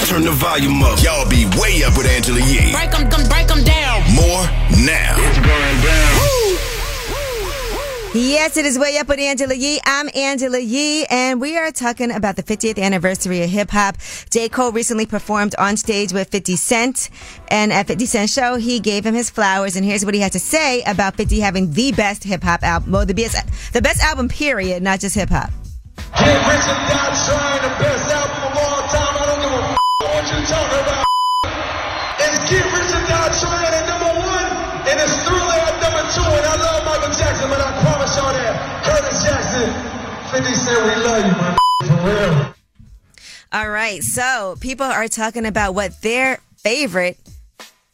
Turn 0.07 0.23
the 0.23 0.33
volume 0.33 0.83
up. 0.83 1.03
Y'all 1.03 1.29
be 1.29 1.45
way 1.61 1.83
up 1.85 1.97
with 1.97 2.07
Angela 2.07 2.41
Yee. 2.41 2.73
Break 2.73 2.91
them, 2.91 3.29
break 3.29 3.47
them 3.47 3.65
down. 3.65 4.03
More 4.15 4.45
now. 4.85 5.17
It's 5.19 5.39
going 5.39 5.83
down. 5.83 6.18
Yes, 8.21 8.57
it 8.57 8.67
is 8.67 8.77
Way 8.77 8.99
Up 8.99 9.07
with 9.07 9.21
Angela 9.21 9.55
Yee. 9.55 9.79
I'm 9.85 10.11
Angela 10.13 10.59
Yee, 10.59 11.07
and 11.09 11.41
we 11.41 11.57
are 11.57 11.71
talking 11.71 12.11
about 12.11 12.35
the 12.35 12.43
50th 12.43 12.77
anniversary 12.77 13.45
of 13.45 13.49
hip 13.49 13.71
hop. 13.71 13.97
J. 14.29 14.49
Cole 14.49 14.73
recently 14.73 15.07
performed 15.07 15.55
on 15.57 15.77
stage 15.77 16.13
with 16.13 16.29
50 16.29 16.57
Cent, 16.57 17.11
and 17.47 17.73
at 17.73 17.87
50 17.87 18.07
Cent's 18.07 18.33
show, 18.33 18.57
he 18.57 18.81
gave 18.81 19.07
him 19.07 19.15
his 19.15 19.31
flowers, 19.31 19.77
and 19.77 19.85
here's 19.85 20.05
what 20.05 20.15
he 20.15 20.21
had 20.21 20.33
to 20.33 20.41
say 20.41 20.83
about 20.83 21.15
50 21.15 21.39
having 21.39 21.71
the 21.75 21.93
best 21.93 22.25
hip 22.25 22.43
hop 22.43 22.65
album, 22.65 22.91
well, 22.91 23.07
the 23.07 23.15
best, 23.15 23.37
the 23.73 23.81
best 23.81 24.03
album, 24.03 24.29
period, 24.29 24.83
not 24.83 24.99
just 24.99 25.15
hip 25.15 25.29
hop. 25.29 25.51
Get 26.19 26.27
Rich 26.27 26.67
and 26.67 26.89
Die 26.91 27.25
Trying 27.25 27.63
the 27.63 27.71
best 27.79 28.11
album 28.11 28.51
of 28.51 28.59
all 28.59 28.83
time. 28.89 29.15
I 29.15 29.27
don't 29.27 29.41
give 29.43 29.53
a 29.53 29.63
f- 29.63 29.79
what 30.03 30.25
you 30.27 30.45
talking 30.45 30.81
about. 30.83 31.07
It's 32.19 32.51
Get 32.51 32.65
Rich 32.67 32.95
and 32.99 33.07
Die 33.07 33.39
Trying 33.39 33.75
at 33.75 33.87
number 33.87 33.98
50 40.39 40.55
Cent, 40.55 40.85
we 40.85 41.03
love 41.03 41.27
you, 41.27 41.33
man. 41.33 41.57
For 41.83 42.07
real. 42.07 42.55
All 43.53 43.71
right, 43.71 44.01
so 44.03 44.55
people 44.61 44.87
are 44.87 45.09
talking 45.09 45.45
about 45.47 45.75
what 45.75 46.01
their 46.03 46.39
favorite 46.59 47.19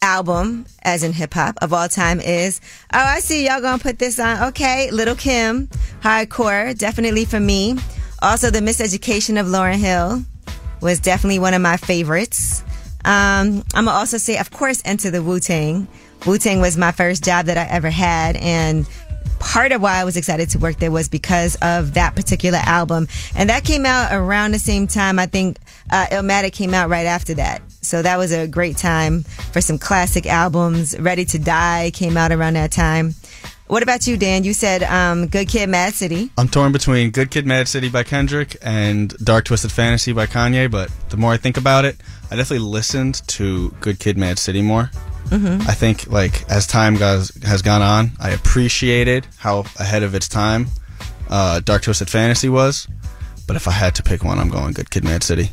album, 0.03 0.67
as 0.83 1.01
in 1.01 1.11
hip 1.11 1.33
hop, 1.33 1.57
of 1.63 1.73
all 1.73 1.87
time 1.89 2.19
is. 2.19 2.61
Oh, 2.93 2.99
I 2.99 3.19
see 3.19 3.47
y'all 3.47 3.61
gonna 3.61 3.81
put 3.81 3.97
this 3.97 4.19
on. 4.19 4.49
Okay, 4.49 4.91
Lil 4.91 5.15
Kim, 5.15 5.67
hardcore, 6.01 6.77
definitely 6.77 7.25
for 7.25 7.39
me. 7.39 7.77
Also, 8.21 8.51
The 8.51 8.59
Miseducation 8.59 9.39
of 9.39 9.47
Lauryn 9.47 9.79
Hill 9.79 10.21
was 10.81 10.99
definitely 10.99 11.39
one 11.39 11.55
of 11.55 11.63
my 11.63 11.77
favorites. 11.77 12.61
Um, 13.05 13.63
I'm 13.73 13.85
gonna 13.85 13.91
also 13.91 14.17
say, 14.17 14.37
of 14.37 14.51
course, 14.51 14.83
Enter 14.85 15.09
the 15.09 15.23
Wu 15.23 15.39
Tang. 15.39 15.87
Wu 16.27 16.37
Tang 16.37 16.59
was 16.59 16.77
my 16.77 16.91
first 16.91 17.23
job 17.23 17.47
that 17.47 17.57
I 17.57 17.63
ever 17.63 17.89
had, 17.89 18.35
and 18.35 18.87
part 19.45 19.71
of 19.71 19.81
why 19.81 20.01
I 20.01 20.03
was 20.03 20.17
excited 20.17 20.49
to 20.49 20.59
work 20.59 20.77
there 20.77 20.91
was 20.91 21.07
because 21.07 21.55
of 21.61 21.93
that 21.93 22.15
particular 22.15 22.59
album. 22.63 23.07
And 23.35 23.49
that 23.51 23.63
came 23.63 23.85
out 23.85 24.11
around 24.11 24.51
the 24.51 24.59
same 24.59 24.87
time. 24.87 25.19
I 25.19 25.27
think 25.27 25.59
uh, 25.91 26.07
Illmatic 26.11 26.51
came 26.51 26.73
out 26.73 26.89
right 26.89 27.05
after 27.05 27.35
that. 27.35 27.61
So 27.81 28.01
that 28.01 28.17
was 28.17 28.31
a 28.31 28.47
great 28.47 28.75
time 28.75 29.21
for 29.21 29.61
some 29.61 29.77
classic 29.77 30.25
albums. 30.25 30.97
Ready 30.99 31.25
to 31.25 31.39
Die 31.39 31.91
came 31.93 32.17
out 32.17 32.31
around 32.31 32.55
that 32.55 32.71
time. 32.71 33.13
What 33.67 33.83
about 33.83 34.07
you, 34.07 34.17
Dan? 34.17 34.43
You 34.43 34.53
said 34.53 34.83
um, 34.83 35.27
Good 35.27 35.47
Kid, 35.47 35.69
Mad 35.69 35.93
City. 35.93 36.31
I'm 36.37 36.47
torn 36.47 36.71
between 36.71 37.11
Good 37.11 37.29
Kid, 37.29 37.45
Mad 37.45 37.67
City 37.67 37.89
by 37.89 38.03
Kendrick 38.03 38.57
and 38.63 39.15
Dark 39.23 39.45
Twisted 39.45 39.71
Fantasy 39.71 40.11
by 40.11 40.25
Kanye, 40.25 40.69
but 40.69 40.91
the 41.09 41.17
more 41.17 41.31
I 41.31 41.37
think 41.37 41.57
about 41.57 41.85
it, 41.85 41.97
I 42.31 42.35
definitely 42.35 42.67
listened 42.67 43.21
to 43.27 43.69
Good 43.79 43.99
Kid, 43.99 44.17
Mad 44.17 44.39
City 44.39 44.61
more. 44.61 44.91
Mm-hmm. 45.25 45.67
I 45.67 45.73
think 45.73 46.07
like 46.07 46.49
as 46.49 46.67
time 46.67 46.95
goes 46.95 47.31
has 47.43 47.61
gone 47.61 47.81
on, 47.81 48.11
I 48.19 48.31
appreciated 48.31 49.27
how 49.37 49.65
ahead 49.79 50.03
of 50.03 50.13
its 50.15 50.27
time 50.27 50.67
uh, 51.29 51.59
Dark 51.61 51.83
Twisted 51.83 52.09
Fantasy 52.09 52.49
was. 52.49 52.87
But 53.47 53.55
if 53.55 53.67
I 53.67 53.71
had 53.71 53.95
to 53.95 54.03
pick 54.03 54.23
one, 54.23 54.39
I'm 54.39 54.49
going 54.49 54.73
Good 54.73 54.89
Kid, 54.89 55.03
Mad 55.03 55.23
City. 55.23 55.51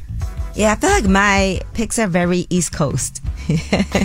Yeah, 0.55 0.73
I 0.73 0.77
feel 0.77 0.91
like 0.91 1.05
my 1.05 1.61
picks 1.75 1.99
are 1.99 2.07
very 2.07 2.47
East 2.51 2.73
Coast. 2.73 3.23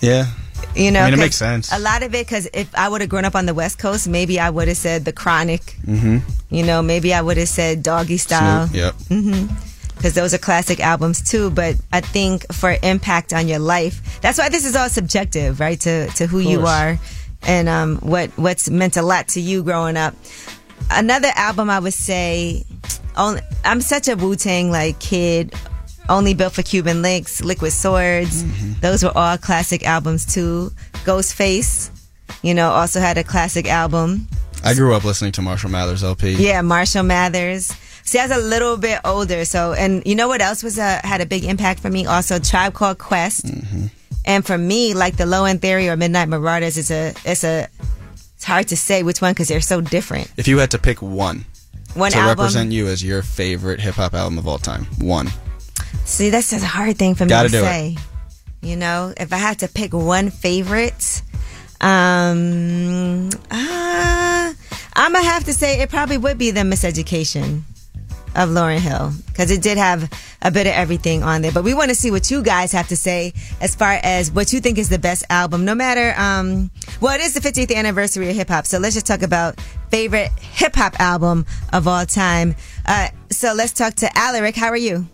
Yeah. 0.00 0.26
You 0.74 0.90
know, 0.90 1.00
I 1.00 1.06
mean, 1.06 1.14
it 1.14 1.22
makes 1.22 1.36
sense. 1.36 1.72
A 1.72 1.78
lot 1.78 2.02
of 2.02 2.14
it, 2.14 2.26
because 2.26 2.48
if 2.52 2.74
I 2.74 2.88
would 2.88 3.00
have 3.00 3.08
grown 3.08 3.24
up 3.24 3.34
on 3.34 3.46
the 3.46 3.54
West 3.54 3.78
Coast, 3.78 4.08
maybe 4.08 4.38
I 4.38 4.50
would 4.50 4.68
have 4.68 4.76
said 4.76 5.04
The 5.04 5.12
Chronic. 5.12 5.62
Mm-hmm. 5.86 6.18
You 6.54 6.62
know, 6.64 6.82
maybe 6.82 7.14
I 7.14 7.22
would 7.22 7.38
have 7.38 7.48
said 7.48 7.82
Doggy 7.82 8.18
Style. 8.18 8.68
Yep. 8.72 8.94
hmm 9.08 9.46
Because 9.96 10.14
those 10.14 10.34
are 10.34 10.38
classic 10.38 10.78
albums 10.80 11.28
too. 11.28 11.50
But 11.50 11.76
I 11.92 12.00
think 12.00 12.52
for 12.52 12.76
impact 12.82 13.32
on 13.32 13.48
your 13.48 13.58
life, 13.58 14.20
that's 14.20 14.38
why 14.38 14.48
this 14.48 14.64
is 14.64 14.76
all 14.76 14.88
subjective, 14.88 15.58
right? 15.58 15.80
To 15.80 16.06
to 16.08 16.26
who 16.26 16.38
you 16.38 16.66
are 16.66 16.98
and 17.42 17.68
um, 17.68 17.96
what 17.98 18.30
what's 18.36 18.68
meant 18.68 18.96
a 18.96 19.02
lot 19.02 19.28
to 19.28 19.40
you 19.40 19.62
growing 19.62 19.96
up. 19.96 20.14
Another 20.90 21.30
album 21.34 21.70
I 21.70 21.78
would 21.78 21.94
say, 21.94 22.64
only, 23.16 23.40
I'm 23.64 23.80
such 23.80 24.08
a 24.08 24.16
Wu 24.16 24.36
Tang 24.36 24.70
like 24.70 24.98
kid. 24.98 25.54
Only 26.08 26.34
built 26.34 26.52
for 26.52 26.62
Cuban 26.62 27.02
links, 27.02 27.42
Liquid 27.42 27.72
Swords. 27.72 28.44
Those 28.80 29.02
were 29.02 29.10
all 29.16 29.36
classic 29.38 29.84
albums 29.84 30.24
too. 30.24 30.70
Ghostface, 31.04 31.90
you 32.42 32.54
know, 32.54 32.70
also 32.70 33.00
had 33.00 33.18
a 33.18 33.24
classic 33.24 33.66
album. 33.68 34.28
I 34.62 34.74
grew 34.74 34.94
up 34.94 35.02
listening 35.02 35.32
to 35.32 35.42
Marshall 35.42 35.70
Mathers 35.70 36.04
LP. 36.04 36.34
Yeah, 36.34 36.60
Marshall 36.62 37.02
Mathers. 37.02 37.72
See, 38.06 38.18
I 38.20 38.26
was 38.26 38.36
a 38.36 38.40
little 38.40 38.76
bit 38.76 39.00
older, 39.04 39.44
so 39.44 39.72
and 39.72 40.02
you 40.06 40.14
know 40.14 40.28
what 40.28 40.40
else 40.40 40.62
was 40.62 40.78
a 40.78 41.00
had 41.04 41.20
a 41.20 41.26
big 41.26 41.44
impact 41.44 41.80
for 41.80 41.90
me? 41.90 42.06
Also, 42.06 42.38
Tribe 42.38 42.72
Called 42.72 42.98
Quest. 42.98 43.44
And 44.24 44.44
for 44.46 44.56
me, 44.56 44.94
like 44.94 45.16
the 45.16 45.26
Low 45.26 45.44
End 45.44 45.60
Theory 45.60 45.88
or 45.88 45.96
Midnight 45.96 46.28
Marauders, 46.28 46.78
it's 46.78 46.90
a 46.90 47.12
it's 47.24 47.42
a 47.44 47.68
it's 48.36 48.44
hard 48.44 48.68
to 48.68 48.76
say 48.76 49.02
which 49.02 49.20
one 49.20 49.32
because 49.32 49.48
they're 49.48 49.60
so 49.60 49.80
different. 49.80 50.32
If 50.36 50.46
you 50.48 50.58
had 50.58 50.70
to 50.70 50.78
pick 50.78 51.02
one, 51.02 51.44
One 51.94 52.12
to 52.12 52.18
album. 52.18 52.38
represent 52.38 52.70
you 52.72 52.86
as 52.86 53.02
your 53.02 53.22
favorite 53.22 53.80
hip 53.80 53.96
hop 53.96 54.14
album 54.14 54.38
of 54.38 54.46
all 54.46 54.58
time, 54.58 54.86
one. 55.00 55.28
See, 56.04 56.30
that's 56.30 56.52
a 56.52 56.58
hard 56.64 56.96
thing 56.98 57.16
for 57.16 57.24
me 57.24 57.30
Gotta 57.30 57.48
to 57.48 57.52
do 57.52 57.58
it. 57.58 57.62
say. 57.66 57.96
You 58.62 58.76
know, 58.76 59.12
if 59.16 59.32
I 59.32 59.36
had 59.36 59.58
to 59.60 59.68
pick 59.68 59.92
one 59.92 60.30
favorite, 60.30 61.22
um, 61.80 63.30
uh, 63.50 64.52
I'm 64.94 65.12
gonna 65.12 65.24
have 65.24 65.44
to 65.44 65.52
say 65.52 65.80
it 65.82 65.90
probably 65.90 66.18
would 66.18 66.38
be 66.38 66.50
the 66.52 66.60
Miseducation 66.62 67.62
of 68.36 68.50
Lauryn 68.50 68.78
Hill 68.78 69.12
because 69.26 69.50
it 69.50 69.62
did 69.62 69.78
have 69.78 70.10
a 70.42 70.50
bit 70.50 70.66
of 70.66 70.74
everything 70.74 71.22
on 71.22 71.42
there. 71.42 71.52
But 71.52 71.64
we 71.64 71.74
want 71.74 71.88
to 71.88 71.94
see 71.94 72.10
what 72.10 72.30
you 72.30 72.42
guys 72.42 72.70
have 72.72 72.88
to 72.88 72.96
say 72.96 73.32
as 73.60 73.74
far 73.74 73.98
as 74.02 74.30
what 74.30 74.52
you 74.52 74.60
think 74.60 74.78
is 74.78 74.88
the 74.88 74.98
best 74.98 75.24
album. 75.30 75.64
No 75.64 75.74
matter, 75.74 76.14
um, 76.20 76.70
well, 77.00 77.14
it 77.14 77.20
is 77.22 77.34
the 77.34 77.40
50th 77.40 77.74
anniversary 77.74 78.30
of 78.30 78.36
hip 78.36 78.48
hop, 78.48 78.66
so 78.66 78.78
let's 78.78 78.94
just 78.94 79.06
talk 79.06 79.22
about 79.22 79.60
favorite 79.90 80.30
hip 80.38 80.76
hop 80.76 80.98
album 81.00 81.46
of 81.72 81.88
all 81.88 82.06
time. 82.06 82.54
Uh, 82.84 83.08
so 83.30 83.52
let's 83.54 83.72
talk 83.72 83.94
to 83.94 84.16
Alaric. 84.16 84.54
How 84.54 84.68
are 84.68 84.76
you? 84.76 85.06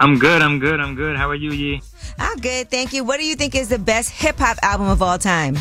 I'm 0.00 0.18
good. 0.18 0.42
I'm 0.42 0.58
good. 0.58 0.80
I'm 0.80 0.94
good. 0.94 1.16
How 1.16 1.28
are 1.30 1.34
you, 1.34 1.52
Yee? 1.52 1.82
I'm 2.18 2.38
good, 2.38 2.70
thank 2.70 2.92
you. 2.92 3.04
What 3.04 3.18
do 3.20 3.26
you 3.26 3.36
think 3.36 3.54
is 3.54 3.68
the 3.68 3.78
best 3.78 4.10
hip 4.10 4.38
hop 4.38 4.58
album 4.62 4.88
of 4.88 5.02
all 5.02 5.18
time? 5.18 5.56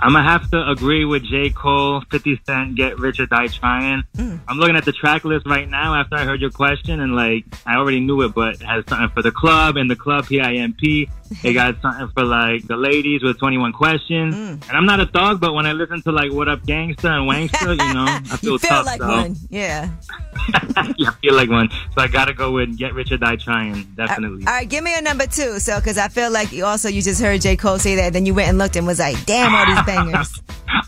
I'm 0.00 0.12
gonna 0.12 0.28
have 0.28 0.50
to 0.50 0.70
agree 0.70 1.04
with 1.04 1.24
J. 1.24 1.50
Cole, 1.50 2.02
50 2.10 2.40
Cent, 2.46 2.74
Get 2.74 2.98
Rich 2.98 3.20
or 3.20 3.26
Die 3.26 3.46
Trying. 3.48 4.02
Mm. 4.16 4.40
I'm 4.48 4.58
looking 4.58 4.76
at 4.76 4.84
the 4.84 4.92
track 4.92 5.24
list 5.24 5.46
right 5.46 5.68
now 5.68 5.94
after 5.94 6.16
I 6.16 6.24
heard 6.24 6.40
your 6.40 6.50
question, 6.50 7.00
and 7.00 7.14
like 7.14 7.44
I 7.64 7.76
already 7.76 8.00
knew 8.00 8.22
it, 8.22 8.34
but 8.34 8.56
it 8.56 8.62
has 8.62 8.84
something 8.88 9.08
for 9.10 9.22
the 9.22 9.32
club 9.32 9.76
and 9.76 9.90
the 9.90 9.96
club 9.96 10.26
PIMP. 10.26 11.08
It 11.42 11.52
got 11.54 11.80
something 11.82 12.08
for 12.14 12.24
like 12.24 12.66
the 12.66 12.76
ladies 12.76 13.22
with 13.22 13.38
21 13.38 13.72
questions. 13.72 14.34
Mm. 14.34 14.68
And 14.68 14.76
I'm 14.76 14.86
not 14.86 15.00
a 15.00 15.06
thug, 15.06 15.40
but 15.40 15.52
when 15.54 15.66
I 15.66 15.72
listen 15.72 16.02
to 16.02 16.12
like 16.12 16.32
What 16.32 16.48
Up 16.48 16.60
Gangsta 16.62 17.10
and 17.10 17.28
Wangsta, 17.30 17.70
you 17.70 17.94
know, 17.94 18.04
I 18.32 18.36
feel, 18.36 18.52
You 18.52 18.58
feel 18.58 18.68
tough 18.70 18.86
like 18.86 19.00
though. 19.00 19.08
one, 19.08 19.36
yeah. 19.50 19.90
yeah, 20.96 21.08
I 21.10 21.14
feel 21.22 21.34
like 21.34 21.50
one. 21.50 21.70
So 21.70 22.02
I 22.02 22.06
gotta 22.08 22.34
go 22.34 22.52
with 22.52 22.76
Get 22.78 22.94
Rich 22.94 23.12
or 23.12 23.16
Die 23.16 23.36
Trying, 23.36 23.82
definitely. 23.96 24.46
All 24.46 24.52
right, 24.52 24.68
give 24.68 24.84
me 24.84 24.94
a 24.96 25.02
number 25.02 25.26
two. 25.26 25.58
So, 25.58 25.78
because 25.78 25.98
I 25.98 26.08
feel 26.08 26.30
like 26.30 26.52
you 26.52 26.64
also 26.64 26.88
you 26.88 27.02
just 27.02 27.20
heard 27.20 27.40
J 27.40 27.56
Cole 27.56 27.78
say 27.78 27.96
that, 27.96 28.12
then 28.12 28.26
you 28.26 28.34
went 28.34 28.48
and 28.48 28.58
looked 28.58 28.76
and 28.76 28.86
was 28.86 28.98
like, 28.98 29.24
"Damn, 29.26 29.54
all 29.54 29.66
these 29.66 29.84
bangers." 29.84 30.42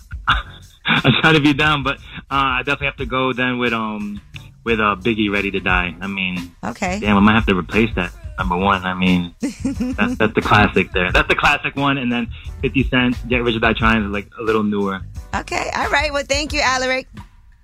I 0.89 1.11
try 1.21 1.33
to 1.33 1.41
be 1.41 1.53
down, 1.53 1.83
but 1.83 1.99
uh, 2.31 2.59
I 2.59 2.59
definitely 2.59 2.87
have 2.87 2.97
to 2.97 3.07
go 3.07 3.33
then 3.33 3.59
with 3.59 3.73
um 3.73 4.21
with 4.65 4.81
uh, 4.81 4.97
Biggie 4.99 5.31
Ready 5.33 5.51
to 5.53 5.61
Die. 5.61 5.97
I 6.01 6.07
mean, 6.07 6.55
Okay. 6.65 6.99
damn, 7.01 7.17
I 7.17 7.21
might 7.21 7.35
have 7.35 7.47
to 7.47 7.55
replace 7.57 7.91
that 7.97 8.13
number 8.39 8.57
one. 8.57 8.85
I 8.85 8.95
mean, 8.95 9.35
that's 9.41 10.17
that's 10.17 10.35
the 10.35 10.43
classic 10.43 10.93
there. 10.93 11.13
That's 11.13 11.29
the 11.29 11.35
classic 11.35 11.77
one, 11.77 11.99
and 11.99 12.11
then 12.11 12.29
Fifty 12.63 12.85
Cent, 12.85 13.17
Get 13.29 13.43
Rich 13.43 13.57
or 13.57 13.61
Die 13.61 13.73
Trying 13.75 14.05
is 14.05 14.11
like 14.11 14.29
a 14.39 14.43
little 14.43 14.63
newer. 14.63 15.01
Okay. 15.35 15.71
All 15.77 15.91
right. 15.91 16.13
Well, 16.13 16.25
thank 16.25 16.53
you, 16.53 16.61
Alaric. 16.63 17.09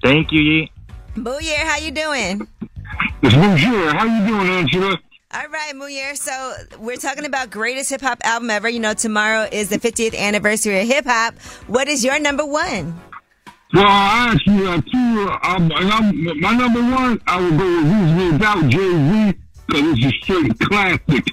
Thank 0.03 0.33
you, 0.33 0.41
Yee. 0.41 0.73
Booyer, 1.17 1.57
how 1.57 1.79
you 1.79 1.91
doing? 1.91 2.49
It's 3.23 3.35
Bonjour. 3.35 3.95
How 3.95 4.05
you 4.05 4.27
doing, 4.27 4.49
Angela? 4.49 4.99
All 5.35 5.49
right, 5.49 5.75
Muyer. 5.75 6.15
So 6.15 6.55
we're 6.79 6.97
talking 6.97 7.25
about 7.25 7.51
greatest 7.51 7.91
hip 7.91 8.03
hop 8.03 8.19
album 8.23 8.51
ever. 8.51 8.69
You 8.69 8.81
know, 8.81 8.93
tomorrow 8.93 9.49
is 9.51 9.71
the 9.71 9.79
50th 9.79 10.17
anniversary 10.17 10.81
of 10.81 10.87
hip 10.87 11.07
hop. 11.07 11.35
What 11.69 11.89
is 11.89 12.05
your 12.05 12.19
number 12.19 12.45
one? 12.45 13.01
Well, 13.73 13.87
I 13.87 14.33
actually 14.33 14.67
uh, 14.67 14.81
two. 14.83 15.31
Uh, 15.31 15.39
um, 15.45 15.73
and 15.75 15.91
I'm, 15.91 16.41
my 16.41 16.55
number 16.55 16.81
one, 16.81 17.21
I 17.27 17.41
would 17.41 17.59
go 17.59 17.65
with 17.65 17.85
Reasonable 17.87 18.39
Doubt, 18.39 18.69
Jay 18.69 19.33
Z, 19.33 19.39
because 19.73 19.99
it's 19.99 20.05
a 20.05 20.11
straight 20.23 20.59
classic 20.61 21.25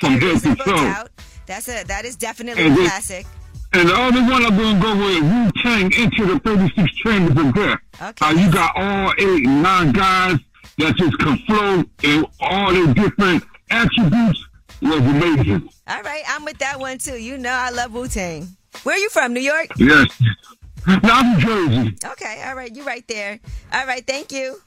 from 0.00 0.12
head 0.20 0.40
to 0.42 0.56
toe. 0.56 1.04
That's 1.46 1.68
a 1.68 1.84
that 1.84 2.04
is 2.04 2.16
definitely 2.16 2.62
a 2.62 2.66
And 2.66 2.76
this- 2.76 2.88
classic. 2.88 3.26
And 3.74 3.86
the 3.88 3.94
other 3.94 4.22
one 4.22 4.46
I'm 4.46 4.56
gonna 4.56 4.80
go 4.80 4.96
with 4.96 5.22
Wu 5.22 5.62
Tang 5.62 5.92
into 5.92 6.24
the 6.26 6.38
36 6.40 6.90
Chambers 7.04 7.44
of 7.46 7.54
Death. 7.54 7.78
Okay. 8.00 8.26
Uh, 8.26 8.30
you 8.32 8.50
got 8.50 8.74
all 8.76 9.12
eight, 9.18 9.42
nine 9.42 9.92
guys 9.92 10.38
that 10.78 10.96
just 10.96 11.18
can 11.18 11.36
flow 11.46 11.84
and 12.02 12.26
all 12.40 12.72
their 12.72 12.94
different 12.94 13.44
attributes 13.70 14.42
was 14.80 15.00
amazing. 15.00 15.68
All 15.86 16.02
right, 16.02 16.22
I'm 16.28 16.44
with 16.46 16.56
that 16.58 16.80
one 16.80 16.96
too. 16.98 17.16
You 17.18 17.36
know, 17.36 17.50
I 17.52 17.68
love 17.70 17.92
Wu 17.92 18.08
Tang. 18.08 18.48
Where 18.84 18.94
are 18.96 18.98
you 18.98 19.10
from? 19.10 19.34
New 19.34 19.40
York? 19.40 19.66
Yes. 19.76 20.06
Now 21.02 21.20
New 21.20 21.38
Jersey. 21.40 21.94
Okay, 22.06 22.42
all 22.46 22.54
right, 22.54 22.74
you 22.74 22.84
right 22.84 23.06
there. 23.06 23.38
All 23.74 23.86
right, 23.86 24.06
thank 24.06 24.32
you. 24.32 24.62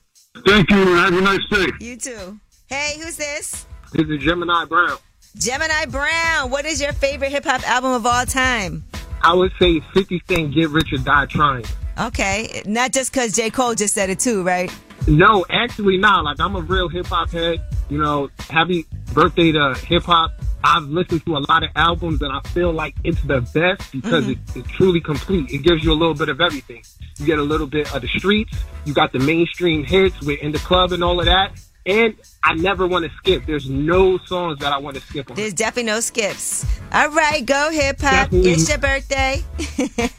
Thank 0.45 0.69
you. 0.69 0.77
Have 0.95 1.13
a 1.17 1.21
nice 1.21 1.43
day. 1.49 1.67
You 1.79 1.97
too. 1.97 2.39
Hey, 2.71 2.97
who's 3.01 3.17
this? 3.17 3.65
This 3.91 4.07
is 4.07 4.23
Gemini 4.23 4.63
Brown. 4.63 4.97
Gemini 5.37 5.85
Brown. 5.87 6.49
What 6.49 6.63
is 6.65 6.81
your 6.81 6.93
favorite 6.93 7.29
hip 7.29 7.43
hop 7.43 7.67
album 7.67 7.91
of 7.91 8.05
all 8.05 8.25
time? 8.25 8.85
I 9.21 9.33
would 9.33 9.51
say 9.59 9.81
50 9.93 10.21
Cent 10.25 10.53
Get 10.55 10.69
Rich 10.69 10.93
or 10.93 10.97
Die 10.99 11.25
Trying. 11.25 11.65
Okay, 11.99 12.63
not 12.65 12.93
just 12.93 13.11
because 13.11 13.33
J. 13.35 13.49
Cole 13.49 13.75
just 13.75 13.93
said 13.93 14.09
it 14.09 14.19
too, 14.19 14.41
right? 14.43 14.71
No, 15.05 15.45
actually 15.49 15.97
not. 15.97 16.23
Like 16.23 16.39
I'm 16.39 16.55
a 16.55 16.61
real 16.61 16.87
hip 16.87 17.07
hop 17.07 17.29
head. 17.31 17.61
You 17.89 17.97
know, 17.97 18.29
happy 18.49 18.85
birthday 19.13 19.51
to 19.51 19.73
hip 19.85 20.03
hop. 20.03 20.31
I've 20.63 20.83
listened 20.83 21.25
to 21.25 21.35
a 21.35 21.39
lot 21.49 21.63
of 21.63 21.71
albums 21.75 22.21
and 22.21 22.31
I 22.31 22.39
feel 22.51 22.71
like 22.71 22.95
it's 23.03 23.21
the 23.23 23.41
best 23.53 23.91
because 23.91 24.25
Mhm. 24.27 24.39
it's, 24.47 24.55
it's 24.55 24.71
truly 24.71 25.01
complete. 25.01 25.51
It 25.51 25.57
gives 25.63 25.83
you 25.83 25.91
a 25.91 25.97
little 25.99 26.13
bit 26.13 26.29
of 26.29 26.39
everything. 26.39 26.83
You 27.17 27.25
get 27.25 27.37
a 27.39 27.43
little 27.43 27.67
bit 27.67 27.93
of 27.93 28.01
the 28.01 28.07
streets. 28.07 28.57
You 28.85 28.93
got 28.93 29.11
the 29.11 29.19
mainstream 29.19 29.83
hits 29.83 30.21
with 30.21 30.39
in 30.39 30.53
the 30.53 30.59
club 30.59 30.93
and 30.93 31.03
all 31.03 31.19
of 31.19 31.25
that. 31.25 31.51
And 31.85 32.15
I 32.43 32.53
never 32.53 32.85
want 32.85 33.05
to 33.05 33.11
skip. 33.17 33.45
There's 33.45 33.69
no 33.69 34.17
songs 34.19 34.59
that 34.59 34.71
I 34.71 34.77
want 34.77 34.97
to 34.97 35.01
skip 35.01 35.31
on. 35.31 35.35
There's 35.35 35.53
definitely 35.53 35.91
no 35.91 35.99
skips. 35.99 36.65
All 36.93 37.09
right, 37.09 37.43
go 37.45 37.71
hip 37.71 37.99
hop. 37.99 38.29
It's 38.31 38.69
your 38.69 38.77
birthday. 38.77 39.43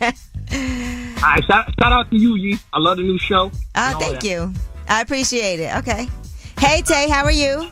All 0.02 1.28
right, 1.28 1.44
shout, 1.44 1.72
shout 1.78 1.92
out 1.92 2.10
to 2.10 2.16
you, 2.16 2.34
Yee. 2.36 2.58
I 2.72 2.78
love 2.78 2.96
the 2.96 3.04
new 3.04 3.18
show. 3.18 3.52
Oh, 3.74 3.98
thank 4.00 4.24
you. 4.24 4.52
I 4.88 5.02
appreciate 5.02 5.60
it. 5.60 5.76
Okay. 5.76 6.08
Hey, 6.58 6.82
Tay, 6.82 7.08
how 7.08 7.24
are 7.24 7.30
you? 7.30 7.70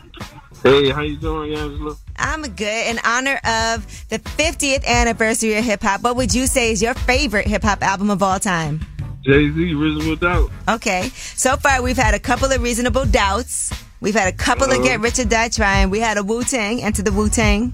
Hey, 0.63 0.91
how 0.91 1.01
you 1.01 1.17
doing, 1.17 1.55
Angela? 1.55 1.97
I'm 2.17 2.43
good. 2.43 2.87
In 2.87 3.01
honor 3.05 3.41
of 3.45 4.09
the 4.09 4.19
50th 4.19 4.85
anniversary 4.85 5.57
of 5.57 5.65
hip 5.65 5.83
hop, 5.83 6.03
what 6.03 6.17
would 6.17 6.35
you 6.35 6.47
say 6.47 6.71
is 6.71 6.81
your 6.83 6.95
favorite 6.95 7.47
hip 7.47 7.63
hop 7.63 7.83
album 7.83 8.11
of 8.11 8.23
all 8.23 8.39
time? 8.39 8.81
Jay 9.23 9.51
Z, 9.51 9.75
Reasonable 9.75 10.17
Doubt. 10.17 10.51
Okay. 10.69 11.11
So 11.15 11.57
far, 11.57 11.83
we've 11.83 11.97
had 11.97 12.15
a 12.15 12.19
couple 12.19 12.51
of 12.51 12.63
reasonable 12.63 13.05
doubts. 13.05 13.73
We've 14.01 14.15
had 14.15 14.33
a 14.33 14.37
couple 14.37 14.65
of 14.65 14.79
Uh-huh. 14.79 14.83
Get 14.85 15.01
Rich 15.01 15.19
or 15.19 15.25
Die 15.25 15.49
Trying. 15.51 15.91
We 15.91 16.01
had 16.01 16.17
a 16.17 16.23
Wu 16.23 16.43
Tang, 16.43 16.83
Enter 16.83 17.03
the 17.03 17.13
Wu 17.13 17.29
Tang. 17.29 17.73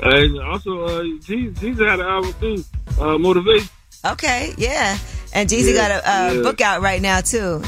And 0.00 0.38
also, 0.40 0.84
uh, 0.86 1.02
G- 1.24 1.50
G's 1.60 1.78
had 1.78 2.00
an 2.00 2.06
album 2.06 2.34
too, 2.40 2.64
uh, 3.00 3.18
Motivation. 3.18 3.68
Okay, 4.04 4.54
yeah. 4.56 4.96
And 5.34 5.48
Jeezy 5.48 5.74
Yeah, 5.74 5.88
got 5.88 5.90
a 5.90 6.10
uh, 6.10 6.32
yeah. 6.34 6.42
book 6.42 6.60
out 6.60 6.80
right 6.80 7.02
now, 7.02 7.20
too. 7.20 7.62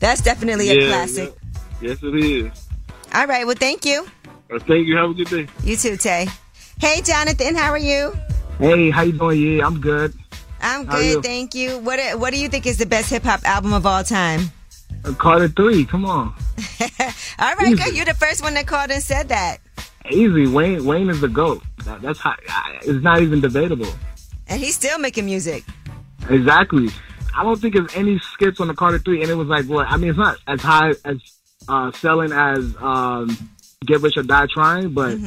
That's 0.00 0.20
definitely 0.20 0.68
a 0.70 0.74
Yeah, 0.74 0.88
classic. 0.88 1.34
yeah. 1.80 1.88
Yes, 1.90 2.02
it 2.02 2.14
is. 2.14 2.50
All 3.14 3.26
right, 3.26 3.46
well, 3.46 3.56
thank 3.58 3.84
you. 3.84 4.06
Uh, 4.52 4.58
thank 4.58 4.86
you. 4.86 4.96
Have 4.96 5.10
a 5.10 5.14
good 5.14 5.28
day. 5.28 5.46
You 5.62 5.76
too, 5.76 5.96
Tay. 5.96 6.26
Hey, 6.80 7.00
Jonathan, 7.02 7.54
how 7.54 7.70
are 7.70 7.78
you? 7.78 8.12
Hey, 8.58 8.90
how 8.90 9.02
you 9.02 9.12
doing? 9.12 9.40
Yeah, 9.40 9.66
I'm 9.66 9.80
good. 9.80 10.12
I'm 10.64 10.86
How 10.86 10.96
good, 10.96 11.06
you? 11.06 11.22
thank 11.22 11.54
you. 11.54 11.78
What 11.78 11.98
do- 12.00 12.18
What 12.18 12.32
do 12.32 12.38
you 12.40 12.48
think 12.48 12.66
is 12.66 12.78
the 12.78 12.86
best 12.86 13.10
hip 13.10 13.22
hop 13.22 13.44
album 13.44 13.72
of 13.72 13.84
all 13.86 14.02
time? 14.02 14.50
Uh, 15.04 15.12
Carter 15.12 15.48
three. 15.48 15.84
Come 15.84 16.04
on, 16.06 16.32
All 17.38 17.54
right, 17.56 17.76
good. 17.76 17.94
You're 17.94 18.06
the 18.06 18.14
first 18.18 18.42
one 18.42 18.54
that 18.54 18.66
called 18.66 18.90
and 18.90 19.02
said 19.02 19.28
that. 19.28 19.58
easy. 20.10 20.46
Wayne 20.46 20.84
Wayne 20.84 21.10
is 21.10 21.20
the 21.20 21.28
goat. 21.28 21.62
That, 21.84 22.00
that's 22.00 22.18
how. 22.18 22.34
It's 22.82 23.02
not 23.02 23.20
even 23.20 23.40
debatable. 23.40 23.92
And 24.48 24.60
he's 24.60 24.74
still 24.74 24.98
making 24.98 25.26
music. 25.26 25.64
Exactly. 26.30 26.88
I 27.36 27.42
don't 27.42 27.60
think 27.60 27.74
there's 27.74 27.94
any 27.96 28.18
skits 28.20 28.60
on 28.60 28.68
the 28.68 28.74
Carter 28.74 28.98
Three, 28.98 29.20
and 29.22 29.30
it 29.30 29.34
was 29.34 29.48
like, 29.48 29.66
what? 29.66 29.86
I 29.88 29.96
mean, 29.98 30.10
it's 30.10 30.18
not 30.18 30.38
as 30.46 30.60
high 30.62 30.90
as 31.04 31.18
uh, 31.68 31.90
selling 31.92 32.32
as 32.32 32.74
um, 32.80 33.36
Get 33.84 34.00
Rich 34.00 34.16
or 34.16 34.22
Die 34.22 34.46
Trying, 34.54 34.90
but 34.94 35.18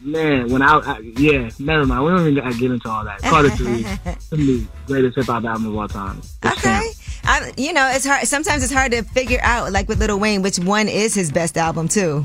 man, 0.00 0.50
when 0.50 0.62
I, 0.62 0.78
I 0.78 0.98
yeah, 0.98 1.50
never 1.58 1.86
mind. 1.86 2.04
We 2.04 2.10
don't 2.10 2.20
even 2.20 2.34
gotta 2.34 2.58
get 2.58 2.70
into 2.70 2.88
all 2.88 3.04
that. 3.04 3.20
Carter 3.22 3.50
Three, 3.56 3.84
to 4.30 4.36
me, 4.36 4.66
greatest 4.86 5.16
hip 5.16 5.26
hop 5.26 5.44
album 5.44 5.66
of 5.66 5.76
all 5.76 5.88
time. 5.88 6.20
Okay. 6.44 6.90
I, 7.24 7.52
you 7.56 7.72
know, 7.72 7.90
it's 7.92 8.06
hard. 8.06 8.26
Sometimes 8.26 8.62
it's 8.62 8.72
hard 8.72 8.92
to 8.92 9.02
figure 9.02 9.40
out, 9.42 9.72
like 9.72 9.88
with 9.88 9.98
Lil 9.98 10.18
Wayne, 10.18 10.42
which 10.42 10.58
one 10.58 10.88
is 10.88 11.14
his 11.14 11.32
best 11.32 11.56
album 11.56 11.88
too. 11.88 12.24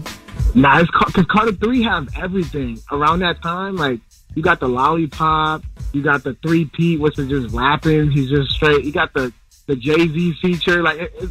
Nah, 0.53 0.79
it's 0.79 0.91
because 0.91 1.25
Carter 1.25 1.53
Three 1.53 1.81
have 1.83 2.07
everything 2.17 2.79
around 2.91 3.19
that 3.19 3.41
time. 3.41 3.75
Like 3.75 3.99
you 4.35 4.43
got 4.43 4.59
the 4.59 4.69
lollipop, 4.69 5.63
you 5.93 6.03
got 6.03 6.23
the 6.23 6.33
three 6.35 6.65
P, 6.65 6.97
which 6.97 7.17
is 7.17 7.29
just 7.29 7.53
rapping. 7.53 8.11
He's 8.11 8.29
just 8.29 8.51
straight. 8.51 8.85
You 8.85 8.91
got 8.91 9.13
the 9.13 9.33
the 9.71 9.77
Jay 9.77 10.07
Z 10.07 10.33
feature. 10.41 10.83
Like 10.83 10.99
it, 10.99 11.13
it, 11.17 11.29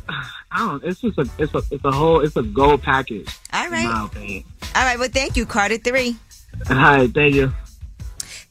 I 0.51 0.59
don't. 0.59 0.82
It's 0.82 1.01
just 1.01 1.18
a 1.18 1.28
it's 1.38 1.55
a 1.55 1.62
it's 1.70 1.84
a 1.84 1.93
whole 1.93 2.20
it's 2.20 2.36
a 2.36 2.43
gold 2.43 2.82
package. 2.82 3.28
All 3.53 3.68
right. 3.68 3.86
All 3.86 4.84
right. 4.84 4.99
Well, 4.99 5.09
thank 5.11 5.36
you, 5.36 5.45
Carter 5.47 5.76
Three. 5.76 6.16
All 6.68 6.76
right, 6.76 7.12
thank 7.12 7.34
you. 7.34 7.53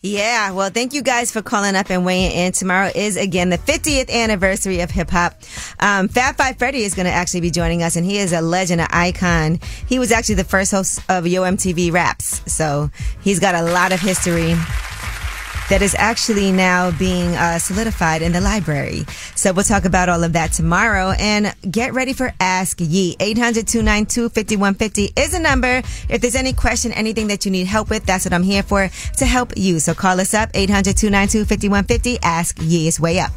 Yeah, 0.01 0.51
well, 0.51 0.69
thank 0.69 0.93
you 0.93 1.01
guys 1.01 1.29
for 1.29 1.41
calling 1.41 1.75
up 1.75 1.89
and 1.89 2.05
weighing 2.05 2.31
in. 2.31 2.51
Tomorrow 2.53 2.91
is 2.95 3.17
again 3.17 3.49
the 3.49 3.57
50th 3.57 4.09
anniversary 4.09 4.79
of 4.79 4.89
hip 4.89 5.09
hop. 5.09 5.41
Um, 5.79 6.07
Fab 6.07 6.37
Five 6.37 6.57
Freddy 6.57 6.83
is 6.83 6.95
going 6.95 7.05
to 7.05 7.11
actually 7.11 7.41
be 7.41 7.51
joining 7.51 7.83
us, 7.83 7.97
and 7.97 8.05
he 8.05 8.17
is 8.17 8.31
a 8.31 8.39
legend, 8.39 8.79
an 8.79 8.87
icon. 8.91 9.59
He 9.87 9.99
was 9.99 10.13
actually 10.13 10.35
the 10.35 10.45
first 10.45 10.71
host 10.71 11.01
of 11.09 11.27
Yo 11.27 11.41
MTV 11.41 11.91
Raps, 11.91 12.41
so 12.49 12.89
he's 13.21 13.39
got 13.39 13.55
a 13.55 13.61
lot 13.61 13.91
of 13.91 13.99
history 13.99 14.55
that 15.69 15.81
is 15.81 15.95
actually 15.97 16.51
now 16.51 16.91
being 16.91 17.35
uh, 17.35 17.59
solidified 17.59 18.21
in 18.21 18.31
the 18.31 18.41
library. 18.41 19.05
So 19.35 19.53
we'll 19.53 19.63
talk 19.63 19.85
about 19.85 20.09
all 20.09 20.23
of 20.23 20.33
that 20.33 20.51
tomorrow 20.51 21.11
and 21.17 21.55
get 21.69 21.93
ready 21.93 22.13
for 22.13 22.33
Ask 22.39 22.79
Yee. 22.81 23.15
800-292-5150 23.19 25.17
is 25.17 25.33
a 25.33 25.39
number. 25.39 25.81
If 26.09 26.21
there's 26.21 26.35
any 26.35 26.53
question, 26.53 26.91
anything 26.91 27.27
that 27.27 27.45
you 27.45 27.51
need 27.51 27.67
help 27.67 27.89
with, 27.89 28.05
that's 28.05 28.25
what 28.25 28.33
I'm 28.33 28.43
here 28.43 28.63
for, 28.63 28.89
to 29.17 29.25
help 29.25 29.53
you. 29.57 29.79
So 29.79 29.93
call 29.93 30.19
us 30.19 30.33
up, 30.33 30.51
800-292-5150. 30.53 32.19
Ask 32.23 32.57
Yee 32.61 32.87
is 32.87 32.99
way 32.99 33.19
up. 33.19 33.31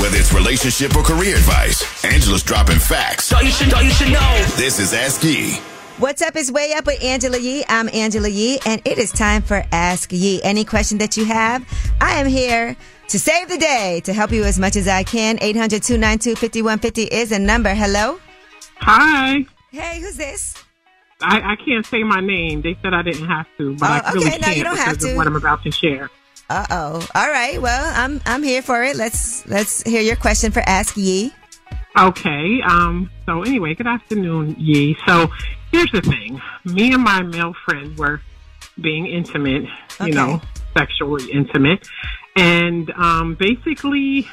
Whether 0.00 0.16
it's 0.16 0.32
relationship 0.32 0.96
or 0.96 1.02
career 1.02 1.36
advice, 1.36 2.04
Angela's 2.04 2.42
dropping 2.42 2.78
facts. 2.78 3.26
So 3.26 3.40
you 3.40 3.50
should 3.50 3.70
know, 3.70 3.80
you 3.80 3.90
should 3.90 4.08
know. 4.08 4.44
This 4.56 4.78
is 4.80 4.94
Ask 4.94 5.22
Yee. 5.22 5.60
What's 5.98 6.20
up 6.20 6.36
is 6.36 6.52
way 6.52 6.74
up 6.74 6.84
with 6.86 7.02
Angela 7.02 7.38
Yee. 7.38 7.64
I'm 7.68 7.88
Angela 7.88 8.28
Yee, 8.28 8.58
and 8.66 8.82
it 8.84 8.98
is 8.98 9.10
time 9.10 9.40
for 9.40 9.64
Ask 9.72 10.12
Yee. 10.12 10.42
Any 10.42 10.62
question 10.64 10.98
that 10.98 11.16
you 11.16 11.24
have, 11.24 11.66
I 12.02 12.20
am 12.20 12.26
here 12.26 12.76
to 13.08 13.18
save 13.18 13.48
the 13.48 13.56
day 13.56 14.02
to 14.04 14.12
help 14.12 14.30
you 14.30 14.44
as 14.44 14.58
much 14.58 14.76
as 14.76 14.88
I 14.88 15.04
can. 15.04 15.38
800 15.40 15.82
292 15.82 16.34
5150 16.36 17.02
is 17.04 17.32
a 17.32 17.38
number. 17.38 17.74
Hello? 17.74 18.20
Hi. 18.80 19.46
Hey, 19.70 20.00
who's 20.00 20.16
this? 20.18 20.54
I, 21.22 21.52
I 21.52 21.56
can't 21.64 21.86
say 21.86 22.02
my 22.02 22.20
name. 22.20 22.60
They 22.60 22.76
said 22.82 22.92
I 22.92 23.00
didn't 23.00 23.26
have 23.26 23.46
to, 23.56 23.74
but 23.76 23.88
Oh, 23.88 23.92
I 24.08 24.12
really 24.12 24.26
okay. 24.26 24.38
Can't 24.38 24.56
you 24.58 24.64
don't 24.64 24.76
have 24.76 24.88
because 24.98 25.04
to. 25.06 25.10
of 25.12 25.16
what 25.16 25.26
I'm 25.26 25.36
about 25.36 25.62
to 25.62 25.70
share. 25.70 26.10
Uh 26.50 26.66
oh. 26.70 27.08
All 27.14 27.28
right. 27.30 27.60
Well, 27.60 27.92
I'm 27.96 28.20
I'm 28.26 28.42
here 28.42 28.60
for 28.60 28.84
it. 28.84 28.96
Let's 28.96 29.46
let's 29.46 29.82
hear 29.82 30.02
your 30.02 30.16
question 30.16 30.52
for 30.52 30.60
Ask 30.60 30.94
Yee. 30.98 31.32
Okay. 31.98 32.60
Um. 32.68 33.10
So 33.24 33.42
anyway, 33.42 33.74
good 33.74 33.86
afternoon, 33.86 34.56
Yee. 34.58 34.94
So 35.06 35.28
here's 35.70 35.90
the 35.92 36.00
thing: 36.00 36.40
me 36.64 36.92
and 36.92 37.02
my 37.02 37.22
male 37.22 37.54
friend 37.64 37.96
were 37.98 38.20
being 38.80 39.06
intimate. 39.06 39.64
You 40.00 40.12
know, 40.12 40.40
sexually 40.76 41.30
intimate, 41.32 41.88
and 42.36 42.90
um, 42.92 43.34
basically, 43.34 44.28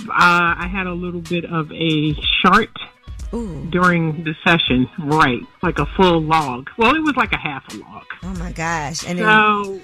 uh, 0.00 0.10
I 0.10 0.68
had 0.70 0.86
a 0.86 0.94
little 0.94 1.20
bit 1.22 1.44
of 1.44 1.72
a 1.72 2.14
shart 2.42 2.70
during 3.30 4.24
the 4.24 4.34
session. 4.46 4.88
Right, 4.98 5.40
like 5.62 5.78
a 5.78 5.86
full 5.96 6.22
log. 6.22 6.70
Well, 6.78 6.94
it 6.94 7.00
was 7.00 7.16
like 7.16 7.32
a 7.32 7.38
half 7.38 7.64
a 7.72 7.76
log. 7.78 8.04
Oh 8.22 8.34
my 8.38 8.52
gosh. 8.52 9.06
And 9.06 9.18
So 9.18 9.80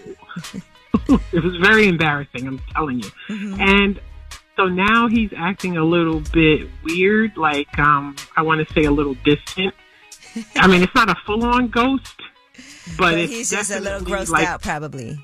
it 1.33 1.43
was 1.43 1.57
very 1.57 1.89
embarrassing, 1.89 2.47
I'm 2.47 2.61
telling 2.75 3.01
you. 3.01 3.11
Mm-hmm. 3.29 3.61
And 3.61 4.01
so 4.57 4.67
now 4.67 5.09
he's 5.09 5.31
acting 5.37 5.77
a 5.77 5.85
little 5.85 6.21
bit 6.33 6.69
weird, 6.85 7.37
like 7.37 7.79
um 7.79 8.17
I 8.37 8.43
want 8.43 8.67
to 8.67 8.75
say 8.75 8.85
a 8.85 8.91
little 8.91 9.15
distant. 9.25 9.75
I 10.57 10.67
mean, 10.67 10.83
it's 10.83 10.95
not 10.95 11.09
a 11.09 11.17
full 11.27 11.45
on 11.45 11.69
ghost, 11.69 12.15
but, 12.97 13.13
but 13.13 13.15
it's 13.19 13.33
he's 13.33 13.51
just 13.51 13.71
a 13.71 13.81
little 13.81 14.01
grossed 14.01 14.31
like, 14.31 14.47
out, 14.47 14.63
probably. 14.63 15.19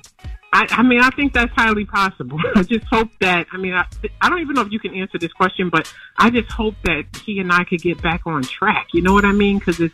I, 0.51 0.65
I 0.71 0.83
mean, 0.83 0.99
I 0.99 1.09
think 1.11 1.33
that's 1.33 1.51
highly 1.53 1.85
possible. 1.85 2.39
I 2.55 2.63
just 2.63 2.85
hope 2.85 3.09
that. 3.21 3.47
I 3.51 3.57
mean, 3.57 3.73
I, 3.73 3.85
I 4.21 4.29
don't 4.29 4.39
even 4.39 4.55
know 4.55 4.61
if 4.61 4.71
you 4.71 4.79
can 4.79 4.95
answer 4.95 5.17
this 5.19 5.31
question, 5.33 5.69
but 5.69 5.91
I 6.17 6.29
just 6.29 6.51
hope 6.51 6.75
that 6.85 7.03
he 7.23 7.39
and 7.39 7.51
I 7.51 7.63
could 7.63 7.81
get 7.81 8.01
back 8.01 8.21
on 8.25 8.41
track. 8.43 8.87
You 8.93 9.01
know 9.01 9.13
what 9.13 9.25
I 9.25 9.31
mean? 9.31 9.59
Because 9.59 9.79
it's 9.79 9.93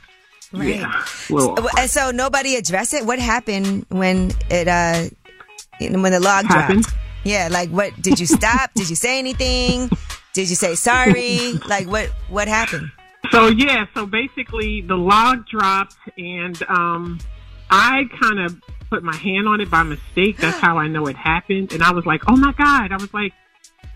Right. 0.53 0.75
yeah, 0.75 1.03
So, 1.03 1.55
and 1.77 1.89
so 1.89 2.11
nobody 2.11 2.55
addressed 2.55 2.93
it. 2.93 3.05
What 3.05 3.19
happened 3.19 3.85
when 3.89 4.31
it 4.49 4.67
uh 4.67 5.09
when 5.79 6.11
the 6.11 6.19
log 6.19 6.45
Happened? 6.45 6.83
dropped? 6.83 6.97
Yeah, 7.23 7.49
like 7.51 7.69
what? 7.71 7.99
Did 8.01 8.19
you 8.19 8.25
stop? 8.25 8.71
did 8.75 8.89
you 8.89 8.95
say 8.95 9.19
anything? 9.19 9.89
Did 10.33 10.49
you 10.49 10.55
say 10.55 10.75
sorry? 10.75 11.59
Like 11.67 11.87
what? 11.87 12.09
What 12.29 12.47
happened? 12.47 12.91
So 13.31 13.47
yeah, 13.47 13.85
so 13.93 14.05
basically 14.05 14.81
the 14.81 14.95
log 14.95 15.47
dropped 15.47 15.95
and 16.17 16.61
um 16.69 17.19
I 17.69 18.03
kind 18.21 18.39
of 18.39 18.61
put 18.89 19.03
my 19.03 19.15
hand 19.15 19.47
on 19.47 19.61
it 19.61 19.69
by 19.69 19.83
mistake. 19.83 20.37
That's 20.37 20.59
how 20.59 20.77
I 20.77 20.87
know 20.87 21.07
it 21.07 21.15
happened. 21.15 21.73
And 21.73 21.81
I 21.83 21.91
was 21.91 22.05
like, 22.05 22.21
"Oh 22.27 22.35
my 22.35 22.53
god." 22.53 22.91
I 22.91 22.97
was 22.97 23.13
like, 23.13 23.33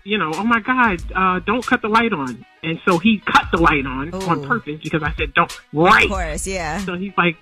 you 0.04 0.18
know, 0.18 0.32
"Oh 0.34 0.44
my 0.44 0.60
god, 0.60 1.00
uh 1.14 1.38
don't 1.40 1.64
cut 1.64 1.82
the 1.82 1.88
light 1.88 2.12
on." 2.12 2.44
And 2.62 2.78
so 2.84 2.98
he 2.98 3.22
cut 3.24 3.46
the 3.52 3.58
light 3.58 3.86
on 3.86 4.12
on 4.14 4.44
purpose 4.46 4.80
because 4.82 5.02
I 5.02 5.14
said, 5.16 5.34
"Don't." 5.34 5.52
Right. 5.72 6.04
Of 6.04 6.10
course, 6.10 6.46
yeah. 6.46 6.78
So 6.80 6.94
he's 6.96 7.12
like 7.16 7.36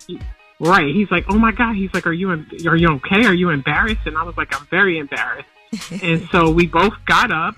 Right. 0.61 0.93
He's 0.95 1.11
like, 1.11 1.24
"Oh 1.28 1.39
my 1.39 1.53
god." 1.53 1.76
He's 1.76 1.93
like, 1.95 2.07
"Are 2.07 2.12
you 2.12 2.30
are 2.30 2.76
you 2.76 2.89
okay? 2.97 3.24
Are 3.26 3.34
you 3.34 3.51
embarrassed?" 3.51 4.07
And 4.07 4.16
I 4.18 4.24
was 4.24 4.36
like, 4.36 4.55
"I'm 4.55 4.66
very 4.70 4.99
embarrassed." 4.99 5.49
and 6.03 6.26
so 6.32 6.51
we 6.51 6.66
both 6.66 6.95
got 7.07 7.30
up. 7.30 7.55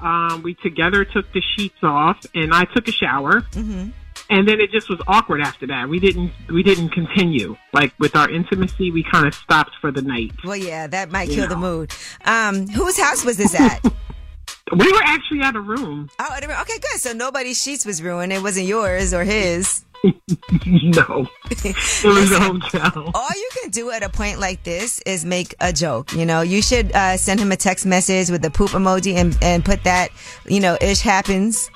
Um, 0.00 0.42
we 0.42 0.54
together 0.54 1.04
took 1.04 1.32
the 1.32 1.42
sheets 1.56 1.82
off, 1.82 2.18
and 2.34 2.52
I 2.52 2.64
took 2.64 2.88
a 2.88 2.92
shower. 2.92 3.42
Mm-hmm. 3.52 3.90
And 4.30 4.46
then 4.46 4.60
it 4.60 4.70
just 4.70 4.90
was 4.90 5.00
awkward 5.06 5.40
after 5.40 5.66
that. 5.68 5.88
We 5.88 6.00
didn't 6.00 6.32
we 6.50 6.62
didn't 6.62 6.90
continue. 6.90 7.56
Like 7.72 7.94
with 7.98 8.14
our 8.14 8.28
intimacy, 8.28 8.90
we 8.90 9.02
kind 9.02 9.26
of 9.26 9.34
stopped 9.34 9.76
for 9.80 9.90
the 9.90 10.02
night. 10.02 10.32
Well, 10.44 10.56
yeah, 10.56 10.86
that 10.86 11.10
might 11.10 11.28
You 11.28 11.36
kill 11.36 11.48
the 11.48 11.56
mood. 11.56 11.92
Um, 12.24 12.66
whose 12.68 12.98
house 12.98 13.24
was 13.24 13.38
this 13.38 13.58
at? 13.58 13.82
We 14.76 14.92
were 14.92 15.02
actually 15.04 15.40
at 15.40 15.56
a 15.56 15.60
room. 15.60 16.10
Oh, 16.18 16.34
at 16.36 16.44
a 16.44 16.48
room. 16.48 16.56
okay, 16.62 16.78
good. 16.78 17.00
So 17.00 17.12
nobody's 17.12 17.60
sheets 17.62 17.86
was 17.86 18.02
ruined. 18.02 18.32
It 18.32 18.42
wasn't 18.42 18.66
yours 18.66 19.14
or 19.14 19.24
his. 19.24 19.84
no, 20.04 21.26
it 21.50 22.04
was 22.04 22.30
a 22.30 22.40
hotel. 22.40 23.10
All 23.14 23.28
you 23.34 23.50
can 23.60 23.70
do 23.70 23.90
at 23.90 24.04
a 24.04 24.08
point 24.08 24.38
like 24.38 24.62
this 24.62 25.00
is 25.00 25.24
make 25.24 25.54
a 25.60 25.72
joke. 25.72 26.12
You 26.12 26.24
know, 26.24 26.42
you 26.42 26.62
should 26.62 26.92
uh, 26.92 27.16
send 27.16 27.40
him 27.40 27.50
a 27.50 27.56
text 27.56 27.84
message 27.84 28.30
with 28.30 28.42
the 28.42 28.50
poop 28.50 28.70
emoji 28.70 29.14
and, 29.14 29.36
and 29.42 29.64
put 29.64 29.82
that, 29.84 30.10
you 30.46 30.60
know, 30.60 30.78
ish 30.80 31.00
happens. 31.00 31.68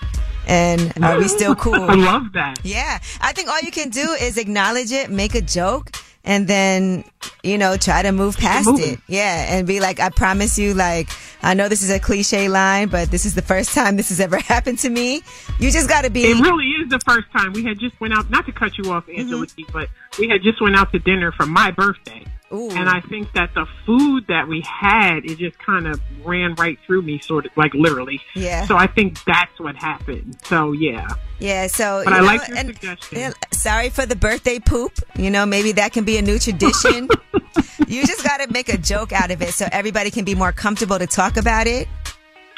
And 0.47 0.93
are 1.03 1.18
we 1.18 1.26
still 1.28 1.55
cool? 1.57 1.74
I 1.74 1.95
love 1.95 2.32
that. 2.34 2.61
Yeah. 2.64 3.01
I 3.20 3.32
think 3.32 3.49
all 3.49 3.61
you 3.61 3.72
can 3.72 3.90
do 3.90 4.16
is 4.20 4.38
acknowledge 4.38 4.93
it, 4.93 5.11
make 5.11 5.34
a 5.34 5.40
joke, 5.43 5.90
and 6.24 6.46
then, 6.46 7.04
you 7.42 7.58
know, 7.58 7.76
try 7.76 8.02
to 8.02 8.12
move 8.12 8.36
past 8.36 8.68
it. 8.78 9.00
Yeah. 9.08 9.56
And 9.56 9.66
be 9.66 9.80
like, 9.80 9.98
I 9.98 10.10
promise 10.10 10.58
you, 10.58 10.74
like, 10.74 11.08
I 11.42 11.54
know 11.54 11.68
this 11.68 11.82
is 11.82 11.90
a 11.90 11.98
cliche 11.98 12.48
line, 12.48 12.88
but 12.88 13.10
this 13.10 13.26
is 13.26 13.34
the 13.34 13.42
first 13.42 13.74
time 13.74 13.96
this 13.96 14.10
has 14.10 14.20
ever 14.20 14.38
happened 14.40 14.78
to 14.80 14.90
me. 14.90 15.22
You 15.58 15.70
just 15.70 15.88
got 15.88 16.04
to 16.04 16.10
be. 16.10 16.24
It 16.24 16.40
really 16.40 16.66
is 16.66 16.90
the 16.90 17.00
first 17.00 17.30
time 17.32 17.52
we 17.52 17.64
had 17.64 17.78
just 17.78 18.00
went 18.00 18.14
out. 18.14 18.30
Not 18.30 18.46
to 18.46 18.52
cut 18.52 18.78
you 18.78 18.92
off, 18.92 19.08
Angela, 19.08 19.46
mm-hmm. 19.46 19.72
but 19.72 19.88
we 20.18 20.28
had 20.28 20.42
just 20.42 20.60
went 20.60 20.76
out 20.76 20.92
to 20.92 20.98
dinner 21.00 21.32
for 21.32 21.46
my 21.46 21.70
birthday. 21.70 22.24
And 22.53 22.88
I 22.88 23.00
think 23.00 23.32
that 23.32 23.55
the 23.55 23.66
food 23.86 24.26
that 24.28 24.46
we 24.46 24.61
had, 24.61 25.24
it 25.24 25.38
just 25.38 25.59
kind 25.59 25.86
of 25.86 26.00
ran 26.24 26.55
right 26.57 26.78
through 26.86 27.03
me, 27.03 27.18
sort 27.18 27.46
of 27.46 27.53
like 27.57 27.72
literally. 27.74 28.20
Yeah. 28.34 28.66
So 28.66 28.76
I 28.76 28.86
think 28.86 29.22
that's 29.24 29.59
what 29.59 29.74
happened. 29.76 30.36
So 30.44 30.72
yeah. 30.72 31.09
Yeah, 31.38 31.66
so 31.66 32.03
But 32.05 32.12
I 32.12 32.18
know, 32.20 32.24
like 32.26 32.46
your 32.48 32.57
and- 32.59 32.68
suggestion. 32.68 33.18
yeah, 33.18 33.32
sorry 33.53 33.88
for 33.90 34.05
the 34.07 34.14
birthday 34.16 34.59
poop. 34.59 34.92
You 35.16 35.30
know, 35.30 35.44
maybe 35.46 35.72
that 35.72 35.92
can 35.92 36.05
be 36.05 36.18
a 36.18 36.22
new 36.22 36.38
tradition. 36.38 37.09
you 37.88 38.07
just 38.07 38.22
got 38.22 38.38
to 38.38 38.53
make 38.53 38.68
a 38.68 38.78
joke 38.78 39.12
out 39.12 39.30
of 39.30 39.42
it 39.42 39.53
so 39.55 39.66
everybody 39.72 40.11
can 40.11 40.24
be 40.24 40.34
more 40.34 40.53
comfortable 40.53 40.98
to 40.98 41.07
talk 41.07 41.36
about 41.36 41.66
it. 41.66 41.88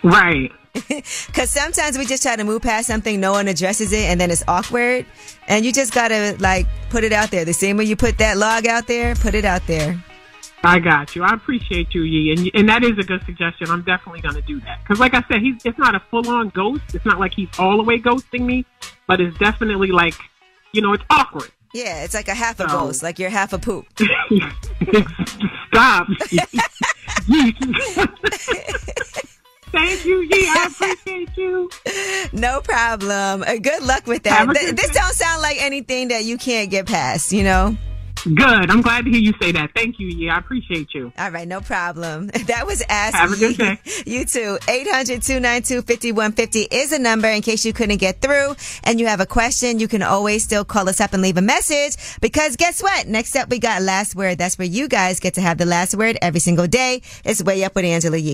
Right. 0.05 0.52
Because 1.26 1.50
sometimes 1.50 1.96
we 1.96 2.05
just 2.05 2.22
try 2.24 2.34
to 2.36 2.42
move 2.44 2.61
past 2.62 2.86
something, 2.88 3.20
no 3.20 3.30
one 3.32 3.46
addresses 3.48 3.92
it, 3.92 4.11
and 4.11 4.20
then 4.20 4.30
it's 4.32 4.42
awkward. 4.48 5.07
And 5.46 5.64
you 5.64 5.72
just 5.72 5.94
got 5.94 6.09
to 6.09 6.36
like 6.40 6.66
put 6.90 7.05
it 7.05 7.12
out 7.12 7.30
there. 7.30 7.44
The 7.44 7.52
same 7.52 7.76
way 7.76 7.84
you 7.84 7.94
put 7.96 8.18
that 8.18 8.36
log 8.36 8.66
out 8.66 8.86
there, 8.88 9.14
put 9.14 9.34
it 9.36 9.44
out 9.44 9.64
there. 9.68 10.02
I 10.64 10.80
got 10.80 11.14
you. 11.14 11.22
I 11.22 11.32
appreciate 11.34 11.94
you, 11.94 12.02
Yee, 12.02 12.32
and 12.32 12.50
and 12.55 12.68
that 12.68 12.82
is 12.82 12.98
a 12.98 13.05
good 13.05 13.22
suggestion. 13.24 13.70
I'm 13.70 13.82
definitely 13.82 14.20
going 14.22 14.34
to 14.34 14.42
do 14.42 14.59
that 14.62 14.80
because, 14.82 14.98
like 14.98 15.14
I 15.14 15.22
said, 15.28 15.40
he's 15.42 15.64
it's 15.64 15.78
not 15.78 15.94
a 15.94 16.00
full 16.11 16.28
on 16.28 16.48
ghost. 16.48 16.82
It's 16.94 17.05
not 17.07 17.20
like 17.20 17.34
he's 17.34 17.48
all 17.59 17.76
the 17.76 17.84
way 17.84 17.98
ghosting 18.00 18.40
me, 18.44 18.64
but 19.07 19.20
it's 19.20 19.36
definitely 19.38 19.92
like, 19.92 20.14
you 20.72 20.82
know, 20.82 20.92
it's 20.92 21.05
awkward. 21.11 21.50
Yeah, 21.72 22.02
it's 22.02 22.14
like 22.14 22.26
a 22.28 22.34
half 22.34 22.59
a 22.61 22.68
So- 22.68 22.76
ghost, 22.78 23.00
like 23.02 23.18
you're 23.20 23.30
half 23.30 23.52
a 23.52 23.59
poop. 23.59 23.86
Stop. 25.72 26.09
Thank 29.74 30.04
you, 30.04 30.20
Yee. 30.20 30.48
I 30.48 30.68
appreciate 30.70 31.36
you. 31.36 31.70
No 32.32 32.60
problem. 32.60 33.42
Uh, 33.42 33.56
good 33.58 33.82
luck 33.84 34.06
with 34.06 34.22
that. 34.24 34.48
Th- 34.52 34.74
this 34.74 34.90
don't 34.90 35.14
sound 35.14 35.40
like 35.42 35.56
anything 35.60 36.08
that 36.08 36.24
you 36.24 36.36
can't 36.36 36.68
get 36.70 36.86
past, 36.86 37.32
you 37.32 37.44
know? 37.44 37.76
Good. 38.24 38.70
I'm 38.70 38.80
glad 38.80 39.04
to 39.04 39.10
hear 39.10 39.20
you 39.20 39.32
say 39.40 39.52
that. 39.52 39.70
Thank 39.74 39.98
you, 40.00 40.08
Yee. 40.08 40.30
I 40.30 40.38
appreciate 40.38 40.88
you. 40.94 41.12
All 41.18 41.30
right, 41.30 41.46
no 41.46 41.60
problem. 41.60 42.30
That 42.46 42.66
was 42.66 42.82
Ask 42.88 43.14
Have 43.16 43.32
a 43.32 43.36
good 43.36 43.56
day. 43.56 43.78
You 44.06 44.24
too. 44.24 44.58
800-292-5150 44.62 46.68
is 46.72 46.92
a 46.92 46.98
number 46.98 47.28
in 47.28 47.42
case 47.42 47.64
you 47.64 47.72
couldn't 47.72 47.98
get 47.98 48.20
through 48.20 48.54
and 48.84 48.98
you 48.98 49.06
have 49.06 49.20
a 49.20 49.26
question. 49.26 49.78
You 49.78 49.88
can 49.88 50.02
always 50.02 50.42
still 50.44 50.64
call 50.64 50.88
us 50.88 51.00
up 51.00 51.12
and 51.12 51.22
leave 51.22 51.36
a 51.36 51.42
message 51.42 51.96
because 52.20 52.56
guess 52.56 52.82
what? 52.82 53.06
Next 53.06 53.36
up, 53.36 53.50
we 53.50 53.58
got 53.58 53.82
last 53.82 54.14
word. 54.16 54.38
That's 54.38 54.58
where 54.58 54.68
you 54.68 54.88
guys 54.88 55.20
get 55.20 55.34
to 55.34 55.40
have 55.40 55.58
the 55.58 55.66
last 55.66 55.94
word 55.94 56.16
every 56.22 56.40
single 56.40 56.66
day. 56.66 57.02
It's 57.24 57.42
Way 57.42 57.64
Up 57.64 57.74
with 57.74 57.84
Angela 57.84 58.16
Yee. 58.16 58.34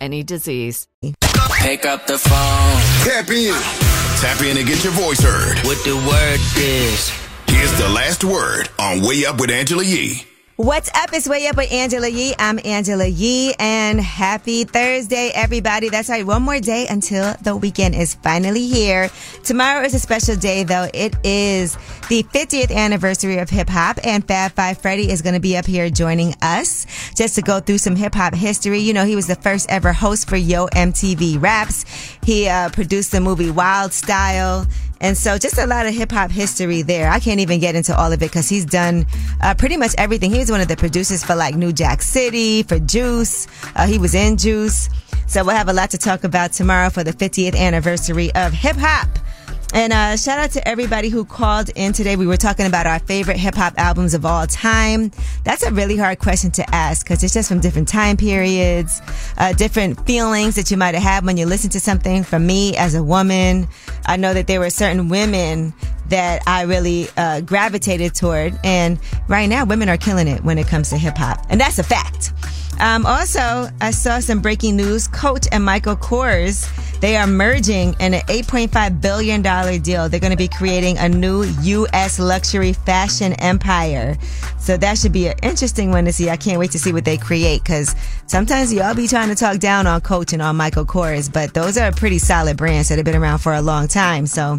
any 0.00 0.22
disease. 0.22 0.86
Pick 1.60 1.86
up 1.86 2.06
the 2.06 2.18
phone. 2.18 2.82
Tap 3.04 3.30
in. 3.30 3.54
Tap 4.20 4.40
in 4.42 4.56
and 4.56 4.66
get 4.66 4.82
your 4.84 4.92
voice 4.92 5.20
heard. 5.20 5.58
What 5.66 5.78
the 5.84 5.96
word 5.96 6.40
is. 6.56 7.10
Here's 7.46 7.78
the 7.78 7.88
last 7.88 8.24
word 8.24 8.68
on 8.78 9.02
Way 9.02 9.24
Up 9.26 9.40
with 9.40 9.50
Angela 9.50 9.84
Yee. 9.84 10.26
What's 10.56 10.90
up? 10.90 11.14
It's 11.14 11.26
Way 11.26 11.46
Up 11.46 11.56
with 11.56 11.72
Angela 11.72 12.08
Yee. 12.08 12.34
I'm 12.38 12.60
Angela 12.62 13.06
Yee 13.06 13.54
and 13.58 13.98
happy 13.98 14.64
Thursday, 14.64 15.30
everybody. 15.34 15.88
That's 15.88 16.10
right. 16.10 16.26
One 16.26 16.42
more 16.42 16.60
day 16.60 16.86
until 16.90 17.32
the 17.40 17.56
weekend 17.56 17.94
is 17.94 18.12
finally 18.16 18.66
here. 18.66 19.10
Tomorrow 19.44 19.82
is 19.86 19.94
a 19.94 19.98
special 19.98 20.36
day 20.36 20.62
though. 20.64 20.90
It 20.92 21.16
is 21.24 21.76
the 22.10 22.22
50th 22.24 22.70
anniversary 22.70 23.38
of 23.38 23.48
hip 23.48 23.70
hop 23.70 23.98
and 24.04 24.28
Fab 24.28 24.52
Five 24.52 24.76
Freddy 24.76 25.10
is 25.10 25.22
going 25.22 25.32
to 25.32 25.40
be 25.40 25.56
up 25.56 25.64
here 25.64 25.88
joining 25.88 26.34
us 26.42 26.84
just 27.14 27.34
to 27.36 27.42
go 27.42 27.58
through 27.58 27.78
some 27.78 27.96
hip 27.96 28.14
hop 28.14 28.34
history. 28.34 28.80
You 28.80 28.92
know, 28.92 29.06
he 29.06 29.16
was 29.16 29.26
the 29.26 29.36
first 29.36 29.70
ever 29.70 29.94
host 29.94 30.28
for 30.28 30.36
Yo 30.36 30.66
MTV 30.66 31.40
Raps. 31.40 31.86
He 32.26 32.46
uh, 32.46 32.68
produced 32.68 33.10
the 33.10 33.22
movie 33.22 33.50
Wild 33.50 33.94
Style. 33.94 34.66
And 35.02 35.18
so 35.18 35.36
just 35.36 35.58
a 35.58 35.66
lot 35.66 35.86
of 35.86 35.94
hip 35.94 36.12
hop 36.12 36.30
history 36.30 36.82
there. 36.82 37.10
I 37.10 37.18
can't 37.18 37.40
even 37.40 37.58
get 37.58 37.74
into 37.74 37.94
all 37.94 38.12
of 38.12 38.22
it 38.22 38.30
because 38.30 38.48
he's 38.48 38.64
done 38.64 39.04
uh, 39.40 39.52
pretty 39.54 39.76
much 39.76 39.94
everything. 39.98 40.30
He 40.30 40.38
was 40.38 40.50
one 40.50 40.60
of 40.60 40.68
the 40.68 40.76
producers 40.76 41.24
for 41.24 41.34
like 41.34 41.56
New 41.56 41.72
Jack 41.72 42.02
City, 42.02 42.62
for 42.62 42.78
Juice. 42.78 43.48
Uh, 43.74 43.86
he 43.86 43.98
was 43.98 44.14
in 44.14 44.36
Juice. 44.36 44.88
So 45.26 45.44
we'll 45.44 45.56
have 45.56 45.68
a 45.68 45.72
lot 45.72 45.90
to 45.90 45.98
talk 45.98 46.22
about 46.22 46.52
tomorrow 46.52 46.88
for 46.88 47.02
the 47.02 47.12
50th 47.12 47.56
anniversary 47.56 48.32
of 48.34 48.52
hip 48.52 48.76
hop. 48.76 49.08
And 49.72 49.92
uh, 49.92 50.16
shout 50.16 50.38
out 50.38 50.50
to 50.52 50.68
everybody 50.68 51.08
who 51.08 51.24
called 51.24 51.70
in 51.74 51.94
today. 51.94 52.16
We 52.16 52.26
were 52.26 52.36
talking 52.36 52.66
about 52.66 52.86
our 52.86 52.98
favorite 52.98 53.38
hip 53.38 53.54
hop 53.54 53.72
albums 53.78 54.12
of 54.12 54.26
all 54.26 54.46
time. 54.46 55.10
That's 55.44 55.62
a 55.62 55.72
really 55.72 55.96
hard 55.96 56.18
question 56.18 56.50
to 56.52 56.74
ask 56.74 57.06
because 57.06 57.24
it's 57.24 57.32
just 57.32 57.48
from 57.48 57.60
different 57.60 57.88
time 57.88 58.18
periods, 58.18 59.00
uh, 59.38 59.54
different 59.54 60.04
feelings 60.06 60.56
that 60.56 60.70
you 60.70 60.76
might 60.76 60.94
have 60.94 61.02
had 61.02 61.24
when 61.24 61.38
you 61.38 61.46
listen 61.46 61.70
to 61.70 61.80
something. 61.80 62.22
For 62.22 62.38
me, 62.38 62.76
as 62.76 62.94
a 62.94 63.02
woman, 63.02 63.66
I 64.04 64.18
know 64.18 64.34
that 64.34 64.46
there 64.46 64.60
were 64.60 64.70
certain 64.70 65.08
women 65.08 65.72
that 66.08 66.42
I 66.46 66.62
really 66.62 67.08
uh, 67.16 67.40
gravitated 67.40 68.14
toward. 68.14 68.58
And 68.62 68.98
right 69.28 69.46
now, 69.46 69.64
women 69.64 69.88
are 69.88 69.96
killing 69.96 70.28
it 70.28 70.44
when 70.44 70.58
it 70.58 70.66
comes 70.66 70.90
to 70.90 70.98
hip 70.98 71.16
hop. 71.16 71.46
And 71.48 71.58
that's 71.58 71.78
a 71.78 71.82
fact. 71.82 72.32
Um, 72.82 73.06
also, 73.06 73.68
I 73.80 73.92
saw 73.92 74.18
some 74.18 74.40
breaking 74.40 74.74
news. 74.74 75.06
Coach 75.06 75.46
and 75.52 75.64
Michael 75.64 75.94
Kors, 75.94 76.68
they 76.98 77.16
are 77.16 77.28
merging 77.28 77.94
in 78.00 78.12
an 78.12 78.22
$8.5 78.22 79.00
billion 79.00 79.40
deal. 79.82 80.08
They're 80.08 80.18
going 80.18 80.32
to 80.32 80.36
be 80.36 80.48
creating 80.48 80.98
a 80.98 81.08
new 81.08 81.44
U.S. 81.62 82.18
luxury 82.18 82.72
fashion 82.72 83.34
empire. 83.34 84.18
So 84.58 84.76
that 84.76 84.98
should 84.98 85.12
be 85.12 85.28
an 85.28 85.36
interesting 85.44 85.92
one 85.92 86.06
to 86.06 86.12
see. 86.12 86.28
I 86.28 86.36
can't 86.36 86.58
wait 86.58 86.72
to 86.72 86.78
see 86.80 86.92
what 86.92 87.04
they 87.04 87.16
create 87.16 87.62
because 87.62 87.94
sometimes 88.26 88.74
y'all 88.74 88.96
be 88.96 89.06
trying 89.06 89.28
to 89.28 89.36
talk 89.36 89.60
down 89.60 89.86
on 89.86 90.00
Coach 90.00 90.32
and 90.32 90.42
on 90.42 90.56
Michael 90.56 90.84
Kors, 90.84 91.32
but 91.32 91.54
those 91.54 91.78
are 91.78 91.92
pretty 91.92 92.18
solid 92.18 92.56
brands 92.56 92.88
that 92.88 92.98
have 92.98 93.04
been 93.04 93.14
around 93.14 93.38
for 93.38 93.54
a 93.54 93.62
long 93.62 93.86
time. 93.86 94.26
So 94.26 94.58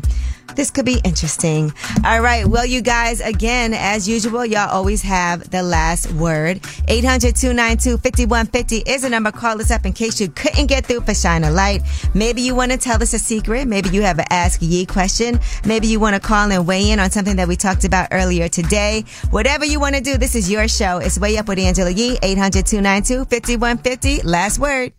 this 0.56 0.72
could 0.72 0.86
be 0.86 1.02
interesting. 1.04 1.74
All 2.06 2.22
right. 2.22 2.46
Well, 2.46 2.66
you 2.66 2.82
guys, 2.82 3.20
again, 3.22 3.74
as 3.74 4.08
usual, 4.08 4.46
y'all 4.46 4.70
always 4.70 5.02
have 5.02 5.50
the 5.50 5.64
last 5.64 6.12
word. 6.14 6.62
800-292-5150 6.62 8.84
is 8.88 9.02
the 9.02 9.10
number. 9.10 9.32
Call 9.32 9.60
us 9.60 9.72
up 9.72 9.86
in 9.86 9.94
case 9.94 10.22
you 10.22 10.30
couldn't 10.30 10.68
get 10.68 10.86
through 10.86 11.02
for 11.02 11.14
Shine 11.14 11.44
a 11.44 11.52
Light. 11.52 11.82
Maybe 12.14 12.42
you 12.42 12.56
want 12.56 12.72
to 12.72 12.78
tell 12.78 13.02
us 13.02 13.14
a 13.14 13.20
secret. 13.20 13.68
Maybe 13.68 13.90
you 13.90 14.04
have 14.04 14.20
an 14.20 14.26
Ask 14.30 14.62
Yee 14.62 14.86
question. 14.86 15.40
Maybe 15.66 15.88
you 15.88 16.00
want 16.00 16.16
to 16.16 16.20
call 16.20 16.52
and 16.52 16.68
weigh 16.68 16.92
in 16.92 17.00
on 17.00 17.10
something 17.10 17.38
that 17.38 17.48
we 17.48 17.56
talked 17.56 17.86
about 17.86 18.10
earlier 18.12 18.48
today. 18.48 19.06
Whatever 19.32 19.66
you 19.66 19.80
want 19.80 19.96
to 19.96 20.02
do, 20.02 20.18
this 20.18 20.36
is 20.36 20.52
your 20.52 20.68
show. 20.68 20.98
It's 20.98 21.20
Way 21.20 21.38
Up 21.38 21.48
with 21.48 21.60
Angela 21.60 21.90
Yee. 21.90 22.18
800-292-5150. 22.18 24.24
Last 24.24 24.60
word. 24.60 24.94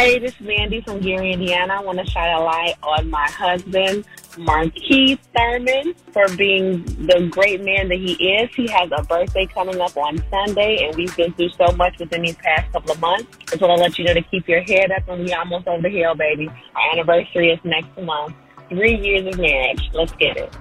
Hey, 0.00 0.18
this 0.18 0.32
is 0.32 0.40
Mandy 0.40 0.80
from 0.80 1.00
Gary, 1.00 1.34
Indiana. 1.34 1.74
I 1.74 1.80
want 1.82 1.98
to 1.98 2.06
shine 2.06 2.34
a 2.34 2.40
light 2.40 2.72
on 2.82 3.10
my 3.10 3.30
husband, 3.32 4.06
Marquis 4.38 5.20
Thurman, 5.36 5.92
for 6.10 6.26
being 6.38 6.84
the 6.84 7.28
great 7.30 7.62
man 7.62 7.90
that 7.90 7.98
he 7.98 8.12
is. 8.14 8.48
He 8.54 8.66
has 8.68 8.90
a 8.96 9.02
birthday 9.02 9.44
coming 9.44 9.78
up 9.78 9.94
on 9.98 10.24
Sunday, 10.30 10.86
and 10.86 10.96
we've 10.96 11.14
been 11.18 11.34
through 11.34 11.50
so 11.50 11.76
much 11.76 11.98
within 11.98 12.22
these 12.22 12.36
past 12.36 12.72
couple 12.72 12.92
of 12.92 13.00
months. 13.00 13.26
Just 13.44 13.60
want 13.60 13.76
to 13.76 13.82
let 13.82 13.98
you 13.98 14.06
know 14.06 14.14
to 14.14 14.22
keep 14.22 14.48
your 14.48 14.62
head 14.62 14.90
up, 14.90 15.06
and 15.06 15.22
we 15.22 15.34
almost 15.34 15.68
over 15.68 15.82
the 15.82 15.90
hill, 15.90 16.14
baby. 16.14 16.48
Our 16.48 16.92
anniversary 16.92 17.50
is 17.50 17.60
next 17.62 17.94
month. 17.98 18.34
Three 18.70 18.96
years 18.96 19.26
of 19.26 19.38
marriage. 19.38 19.90
Let's 19.92 20.12
get 20.12 20.38
it. 20.38 20.56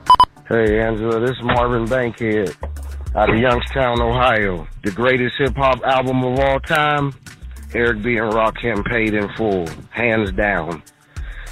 Hey, 0.50 0.82
Angela, 0.82 1.22
this 1.22 1.38
is 1.38 1.44
Marvin 1.44 1.86
Bankhead 1.86 2.58
out 3.16 3.30
of 3.30 3.40
Youngstown, 3.40 4.02
Ohio. 4.02 4.68
The 4.84 4.92
greatest 4.92 5.36
hip 5.38 5.56
hop 5.56 5.80
album 5.86 6.26
of 6.26 6.40
all 6.40 6.60
time, 6.60 7.14
Eric 7.74 8.02
B. 8.02 8.18
and 8.18 8.32
Rakim 8.34 8.84
paid 8.86 9.14
in 9.14 9.32
full, 9.34 9.68
hands 9.92 10.32
down. 10.32 10.82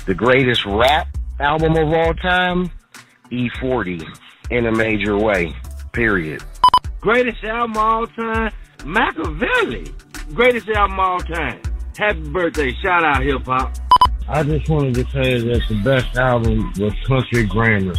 The 0.08 0.16
greatest 0.16 0.66
rap 0.66 1.08
album 1.40 1.78
of 1.78 1.94
all 1.94 2.14
time, 2.16 2.72
E-40, 3.30 4.04
in 4.50 4.66
a 4.66 4.72
major 4.72 5.18
way, 5.18 5.54
period. 5.94 6.44
Greatest 7.02 7.44
album 7.44 7.78
of 7.78 7.78
all 7.78 8.08
time, 8.08 8.52
Makaveli. 8.80 9.94
Greatest 10.34 10.70
album 10.70 11.00
of 11.00 11.06
all 11.06 11.20
time. 11.20 11.62
Happy 11.98 12.30
birthday. 12.30 12.74
Shout 12.82 13.04
out 13.04 13.22
hip 13.24 13.46
hop. 13.46 13.76
I 14.28 14.44
just 14.44 14.68
wanted 14.70 14.96
to 14.96 15.04
say 15.12 15.40
that 15.40 15.62
the 15.70 15.82
best 15.84 16.18
album 16.18 16.74
was 16.80 16.94
Country 17.06 17.46
Grammar. 17.46 17.94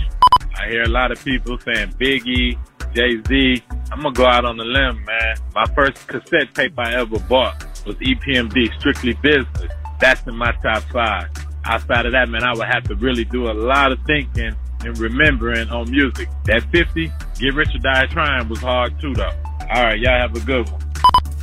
I 0.57 0.69
hear 0.69 0.83
a 0.83 0.89
lot 0.89 1.13
of 1.13 1.25
people 1.25 1.57
saying 1.59 1.93
Biggie, 1.93 2.59
Jay 2.95 3.23
Z. 3.29 3.63
I'm 3.93 4.03
gonna 4.03 4.13
go 4.13 4.27
out 4.27 4.45
on 4.45 4.59
a 4.59 4.65
limb, 4.65 5.05
man. 5.05 5.37
My 5.55 5.65
first 5.75 6.07
cassette 6.09 6.55
tape 6.55 6.79
I 6.79 6.95
ever 6.95 7.19
bought 7.21 7.68
was 7.85 7.97
EPMD, 7.97 8.79
Strictly 8.79 9.15
Business. 9.15 9.73
That's 10.01 10.27
in 10.27 10.37
my 10.37 10.53
top 10.63 10.83
five. 10.85 11.29
Outside 11.65 12.07
of 12.07 12.13
that, 12.13 12.29
man, 12.29 12.45
I 12.45 12.55
would 12.55 12.67
have 12.67 12.85
to 12.85 12.95
really 12.95 13.25
do 13.25 13.51
a 13.51 13.53
lot 13.53 13.93
of 13.93 13.99
thinking 14.07 14.55
and 14.85 14.99
remembering 14.99 15.69
on 15.71 15.91
music. 15.91 16.29
That 16.45 16.63
50, 16.71 17.13
Get 17.39 17.55
Rich 17.55 17.75
or 17.75 17.79
Die 17.79 18.07
Trying 18.07 18.49
was 18.49 18.61
hard 18.61 18.99
too, 19.01 19.15
though. 19.15 19.33
All 19.71 19.85
right, 19.85 19.99
y'all 19.99 20.19
have 20.19 20.35
a 20.35 20.41
good 20.41 20.69
one. 20.71 20.81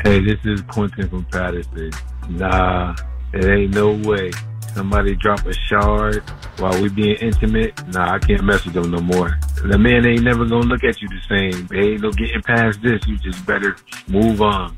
Hey, 0.03 0.19
this 0.23 0.39
is 0.45 0.61
Quentin 0.63 1.09
from 1.09 1.25
Patterson. 1.25 1.91
Nah, 2.29 2.95
it 3.33 3.45
ain't 3.45 3.73
no 3.73 3.91
way. 4.07 4.31
Somebody 4.73 5.15
drop 5.15 5.45
a 5.45 5.53
shart 5.53 6.21
while 6.59 6.81
we 6.81 6.89
being 6.89 7.15
intimate. 7.21 7.87
Nah, 7.93 8.15
I 8.15 8.19
can't 8.19 8.43
mess 8.43 8.65
with 8.65 8.73
them 8.73 8.91
no 8.91 8.99
more. 8.99 9.39
The 9.63 9.77
man 9.77 10.05
ain't 10.05 10.23
never 10.23 10.45
gonna 10.45 10.65
look 10.65 10.83
at 10.83 11.01
you 11.01 11.07
the 11.07 11.21
same. 11.29 11.67
There 11.67 11.81
ain't 11.81 12.01
no 12.01 12.11
getting 12.11 12.41
past 12.41 12.81
this. 12.81 13.05
You 13.07 13.17
just 13.17 13.45
better 13.45 13.77
move 14.07 14.41
on. 14.41 14.77